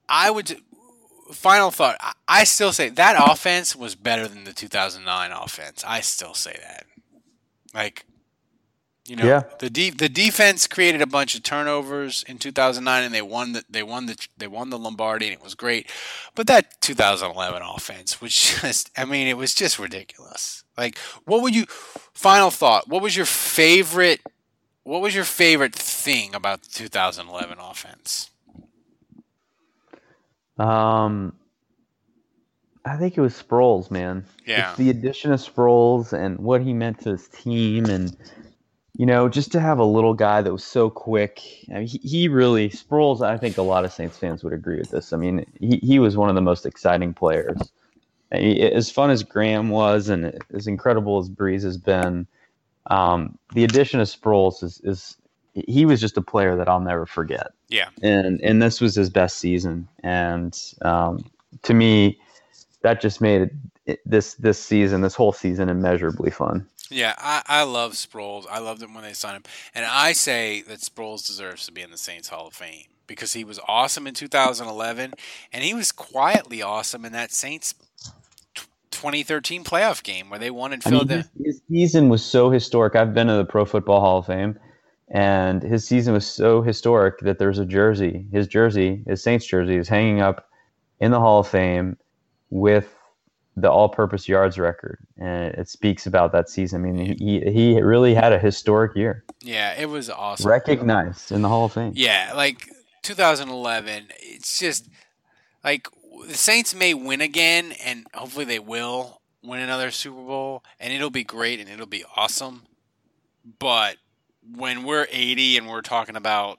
i 0.09 0.31
would 0.31 0.61
final 1.33 1.70
thought 1.70 1.97
I, 2.01 2.12
I 2.28 2.45
still 2.45 2.72
say 2.72 2.89
that 2.89 3.31
offense 3.31 3.76
was 3.76 3.95
better 3.95 4.26
than 4.26 4.45
the 4.45 4.53
2009 4.53 5.31
offense. 5.33 5.85
I 5.87 6.01
still 6.01 6.35
say 6.35 6.59
that. 6.61 6.87
Like 7.72 8.05
you 9.11 9.16
know, 9.16 9.24
Yeah. 9.24 9.42
the 9.58 9.68
de- 9.68 9.90
the 9.90 10.08
defense 10.08 10.68
created 10.68 11.02
a 11.02 11.06
bunch 11.06 11.34
of 11.34 11.42
turnovers 11.42 12.22
in 12.28 12.38
2009, 12.38 13.02
and 13.02 13.12
they 13.12 13.22
won 13.22 13.54
the 13.54 13.64
they 13.68 13.82
won 13.82 14.06
the 14.06 14.16
they 14.38 14.46
won 14.46 14.70
the 14.70 14.78
Lombardi, 14.78 15.26
and 15.26 15.34
it 15.34 15.42
was 15.42 15.56
great. 15.56 15.90
But 16.36 16.46
that 16.46 16.80
2011 16.80 17.61
offense 17.61 18.20
was 18.20 18.32
just, 18.62 18.88
I 18.96 19.04
mean, 19.04 19.26
it 19.26 19.36
was 19.36 19.52
just 19.52 19.80
ridiculous. 19.80 20.62
Like, 20.78 20.96
what 21.24 21.42
would 21.42 21.56
you? 21.56 21.66
Final 22.14 22.50
thought. 22.52 22.86
What 22.88 23.02
was 23.02 23.16
your 23.16 23.26
favorite? 23.26 24.20
What 24.84 25.02
was 25.02 25.12
your 25.12 25.24
favorite 25.24 25.74
thing 25.74 26.32
about 26.32 26.62
the 26.62 26.70
2011 26.70 27.58
offense? 27.58 28.30
Um, 30.56 31.34
I 32.84 32.96
think 32.96 33.18
it 33.18 33.20
was 33.20 33.34
Sproles, 33.34 33.90
man. 33.90 34.24
Yeah. 34.46 34.68
It's 34.70 34.78
the 34.78 34.90
addition 34.90 35.32
of 35.32 35.40
Sproles 35.40 36.12
and 36.12 36.38
what 36.38 36.62
he 36.62 36.72
meant 36.72 37.00
to 37.00 37.11
his 37.11 37.26
team, 37.28 37.86
and 37.86 38.16
you 39.01 39.07
know, 39.07 39.30
just 39.30 39.51
to 39.53 39.61
have 39.61 39.78
a 39.78 39.84
little 39.84 40.12
guy 40.12 40.42
that 40.42 40.53
was 40.53 40.62
so 40.62 40.90
quick. 40.90 41.40
I 41.70 41.78
mean, 41.78 41.86
he, 41.86 41.98
he 42.05 42.28
really 42.28 42.68
Sproles. 42.68 43.26
I 43.26 43.38
think 43.38 43.57
a 43.57 43.62
lot 43.62 43.86
of 43.86 43.94
Saints 43.94 44.18
fans 44.18 44.44
would 44.44 44.53
agree 44.53 44.78
with 44.78 44.90
this. 44.90 45.14
I 45.14 45.16
mean, 45.16 45.46
he, 45.59 45.78
he 45.78 45.98
was 45.98 46.18
one 46.18 46.28
of 46.28 46.34
the 46.34 46.42
most 46.42 46.66
exciting 46.66 47.14
players. 47.14 47.57
As 48.30 48.90
fun 48.90 49.09
as 49.09 49.22
Graham 49.22 49.70
was, 49.70 50.11
and 50.11 50.38
as 50.53 50.66
incredible 50.66 51.18
as 51.18 51.30
Brees 51.30 51.62
has 51.62 51.78
been, 51.78 52.26
um, 52.88 53.38
the 53.55 53.64
addition 53.64 54.01
of 54.01 54.07
Sproles 54.07 54.62
is, 54.62 54.82
is 54.84 55.16
he 55.55 55.86
was 55.86 55.98
just 55.98 56.18
a 56.18 56.22
player 56.22 56.55
that 56.57 56.68
I'll 56.68 56.78
never 56.78 57.07
forget 57.07 57.53
Yeah. 57.70 57.88
and 58.03 58.38
and 58.42 58.61
this 58.61 58.82
was 58.82 58.94
his 58.94 59.09
best 59.09 59.38
season. 59.38 59.88
And 60.03 60.55
um, 60.82 61.24
to 61.62 61.72
me, 61.72 62.20
that 62.82 63.01
just 63.01 63.22
made 63.22 63.40
it, 63.40 63.53
it, 63.86 64.01
this 64.05 64.34
this 64.34 64.62
season, 64.62 65.01
this 65.01 65.14
whole 65.14 65.32
season, 65.32 65.70
immeasurably 65.70 66.30
fun. 66.30 66.66
Yeah, 66.91 67.14
I, 67.18 67.43
I 67.47 67.62
love 67.62 67.93
Sproles. 67.93 68.47
I 68.51 68.59
loved 68.59 68.82
him 68.82 68.95
when 68.95 69.05
they 69.05 69.12
signed 69.12 69.36
him. 69.36 69.43
And 69.74 69.84
I 69.86 70.12
say 70.12 70.62
that 70.62 70.80
Sproles 70.80 71.26
deserves 71.26 71.66
to 71.66 71.72
be 71.72 71.82
in 71.82 71.91
the 71.91 71.99
Saints 71.99 72.28
Hall 72.28 72.49
of 72.49 72.55
Fame 72.55 72.86
because 73.07 73.32
he 73.32 73.45
was 73.45 73.59
awesome 73.66 74.07
in 74.07 74.14
2011 74.14 75.14
and 75.53 75.64
he 75.64 75.74
was 75.74 75.93
quietly 75.93 76.62
awesome 76.62 77.05
in 77.05 77.12
that 77.12 77.32
Saints 77.32 77.74
2013 78.91 79.64
playoff 79.64 80.03
game 80.03 80.30
where 80.30 80.38
they 80.38 80.51
won 80.51 80.72
in 80.72 80.80
I 80.84 80.91
mean, 80.91 81.09
his, 81.09 81.30
his 81.43 81.62
season 81.70 82.09
was 82.09 82.24
so 82.24 82.51
historic. 82.51 82.97
I've 82.97 83.14
been 83.14 83.28
to 83.28 83.34
the 83.34 83.45
Pro 83.45 83.64
Football 83.64 84.01
Hall 84.01 84.18
of 84.18 84.26
Fame, 84.26 84.59
and 85.09 85.62
his 85.62 85.86
season 85.86 86.12
was 86.12 86.26
so 86.26 86.61
historic 86.61 87.18
that 87.20 87.38
there's 87.38 87.59
a 87.59 87.64
jersey. 87.64 88.26
His 88.30 88.47
jersey, 88.47 89.03
his 89.07 89.22
Saints 89.22 89.47
jersey, 89.47 89.76
is 89.76 89.88
hanging 89.88 90.20
up 90.20 90.49
in 91.01 91.12
the 91.12 91.20
Hall 91.20 91.41
of 91.41 91.49
Fame 91.49 91.97
with 92.51 92.95
the 93.57 93.70
all-purpose 93.70 94.28
yards 94.28 94.59
record, 94.59 94.98
and 95.18 95.53
it 95.55 95.68
speaks 95.68 96.07
about 96.07 96.32
that 96.32 96.48
season. 96.48 96.80
I 96.84 96.90
mean, 96.90 97.16
he 97.18 97.40
he 97.40 97.80
really 97.80 98.14
had 98.14 98.32
a 98.32 98.38
historic 98.38 98.94
year, 98.96 99.24
Yeah, 99.42 99.74
it 99.78 99.88
was 99.88 100.09
awesome. 100.09 100.48
recognized 100.48 101.32
in 101.32 101.42
the 101.42 101.48
Hall 101.48 101.64
of 101.66 101.72
Fame. 101.72 101.92
Yeah, 101.94 102.32
like 102.34 102.68
2011, 103.03 104.09
it's 104.20 104.59
just 104.59 104.88
like 105.64 105.88
the 106.28 106.34
Saints 106.34 106.74
may 106.74 106.94
win 106.94 107.20
again, 107.20 107.72
and 107.84 108.07
hopefully 108.14 108.44
they 108.44 108.59
will 108.61 109.20
win 109.42 109.61
another 109.61 109.90
Super 109.90 110.22
Bowl, 110.22 110.62
and 110.78 110.92
it'll 110.92 111.11
be 111.11 111.24
great 111.24 111.61
and 111.61 111.68
it'll 111.68 111.86
be 111.86 112.05
awesome. 112.16 112.62
But 113.59 113.96
when 114.57 114.84
we're 114.84 115.07
80 115.11 115.59
and 115.59 115.68
we're 115.68 115.80
talking 115.82 116.16
about 116.16 116.59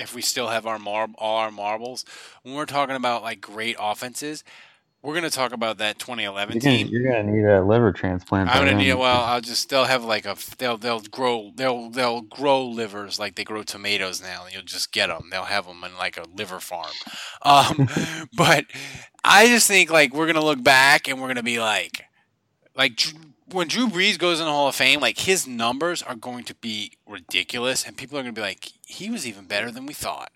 if 0.00 0.14
we 0.14 0.22
still 0.22 0.48
have 0.48 0.66
our 0.66 0.78
mar- 0.78 1.08
all 1.16 1.38
our 1.38 1.50
marbles, 1.50 2.04
when 2.42 2.54
we're 2.54 2.66
talking 2.66 2.96
about 2.96 3.22
like 3.22 3.40
great 3.40 3.76
offenses, 3.80 4.44
we're 5.02 5.14
gonna 5.14 5.30
talk 5.30 5.52
about 5.52 5.78
that 5.78 5.98
2011 5.98 6.54
You're 6.54 6.60
gonna, 6.60 6.76
team. 6.76 6.88
you're 6.88 7.02
gonna 7.04 7.30
need 7.30 7.44
a 7.44 7.62
liver 7.62 7.92
transplant. 7.92 8.50
I'm 8.50 8.64
gonna 8.64 8.76
need. 8.76 8.94
Well, 8.94 9.22
I'll 9.22 9.40
just. 9.40 9.68
They'll 9.70 9.84
have 9.84 10.04
like 10.04 10.26
a. 10.26 10.36
They'll 10.58 10.76
they'll 10.76 11.00
grow. 11.00 11.52
They'll 11.54 11.88
they'll 11.90 12.22
grow 12.22 12.66
livers 12.66 13.18
like 13.18 13.36
they 13.36 13.44
grow 13.44 13.62
tomatoes 13.62 14.20
now. 14.20 14.44
And 14.44 14.52
you'll 14.52 14.62
just 14.64 14.92
get 14.92 15.06
them. 15.06 15.28
They'll 15.30 15.44
have 15.44 15.66
them 15.66 15.84
in 15.84 15.96
like 15.96 16.16
a 16.16 16.24
liver 16.34 16.58
farm. 16.58 16.90
Um, 17.42 17.88
but 18.36 18.66
I 19.22 19.46
just 19.46 19.68
think 19.68 19.90
like 19.90 20.12
we're 20.12 20.26
gonna 20.26 20.44
look 20.44 20.62
back 20.62 21.06
and 21.08 21.20
we're 21.20 21.28
gonna 21.28 21.44
be 21.44 21.60
like, 21.60 22.04
like 22.74 23.00
when 23.52 23.68
Drew 23.68 23.86
Brees 23.86 24.18
goes 24.18 24.40
in 24.40 24.46
the 24.46 24.52
Hall 24.52 24.68
of 24.68 24.74
Fame, 24.74 24.98
like 25.00 25.20
his 25.20 25.46
numbers 25.46 26.02
are 26.02 26.16
going 26.16 26.42
to 26.44 26.54
be 26.56 26.94
ridiculous, 27.06 27.84
and 27.84 27.96
people 27.96 28.18
are 28.18 28.22
gonna 28.22 28.32
be 28.32 28.40
like, 28.40 28.72
he 28.84 29.10
was 29.10 29.28
even 29.28 29.44
better 29.44 29.70
than 29.70 29.86
we 29.86 29.94
thought. 29.94 30.32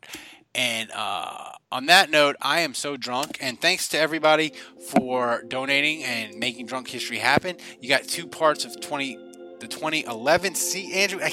And 0.55 0.91
uh, 0.95 1.53
on 1.71 1.87
that 1.87 2.11
note, 2.11 2.37
I 2.43 2.61
am 2.61 2.75
so 2.75 2.97
drunk. 2.97 3.39
And 3.41 3.61
thanks 3.61 3.89
to 3.89 3.99
everybody 3.99 4.53
for 4.89 5.43
donating 5.49 6.05
and 6.05 6.37
making 6.39 6.67
drunk 6.67 6.89
history 6.89 7.19
happen. 7.19 7.57
You 7.81 7.89
got 7.89 8.05
two 8.05 8.27
parts 8.27 8.65
of 8.65 8.81
20, 8.81 9.19
the 9.61 9.67
2011. 9.67 10.55
See, 10.55 10.93
Andrew, 10.93 11.21
I 11.23 11.31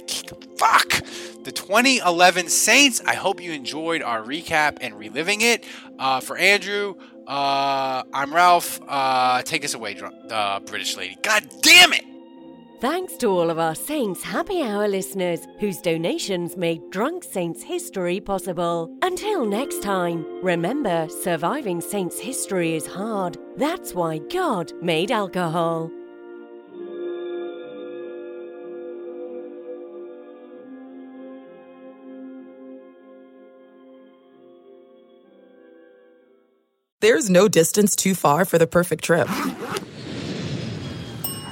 fuck 0.57 0.89
the 1.43 1.51
2011 1.51 2.47
Saints. 2.47 3.01
I 3.05 3.15
hope 3.15 3.41
you 3.41 3.51
enjoyed 3.51 4.01
our 4.01 4.21
recap 4.21 4.77
and 4.81 4.97
reliving 4.97 5.41
it. 5.41 5.65
Uh, 5.97 6.21
for 6.21 6.37
Andrew, 6.37 6.95
uh, 7.27 8.03
I'm 8.13 8.33
Ralph. 8.33 8.79
Uh, 8.87 9.41
take 9.41 9.65
us 9.65 9.73
away, 9.73 9.93
drunk, 9.93 10.15
uh, 10.31 10.61
British 10.61 10.95
lady. 10.95 11.17
God 11.21 11.47
damn 11.61 11.93
it! 11.93 12.08
Thanks 12.81 13.17
to 13.17 13.27
all 13.27 13.49
of 13.49 13.59
our 13.59 13.75
Saints 13.75 14.23
Happy 14.23 14.61
Hour 14.61 14.87
listeners 14.87 15.45
whose 15.59 15.81
donations 15.81 16.55
made 16.55 16.79
Drunk 16.91 17.25
Saints 17.25 17.61
history 17.61 18.21
possible. 18.21 18.89
Until 19.01 19.43
next 19.45 19.83
time, 19.83 20.25
remember 20.41 21.09
surviving 21.09 21.81
Saints 21.81 22.17
history 22.17 22.75
is 22.75 22.87
hard. 22.87 23.37
That's 23.57 23.93
why 23.93 24.19
God 24.19 24.71
made 24.81 25.11
alcohol. 25.11 25.91
There's 37.01 37.29
no 37.29 37.49
distance 37.49 37.93
too 37.97 38.15
far 38.15 38.45
for 38.45 38.57
the 38.57 38.67
perfect 38.67 39.03
trip. 39.03 39.27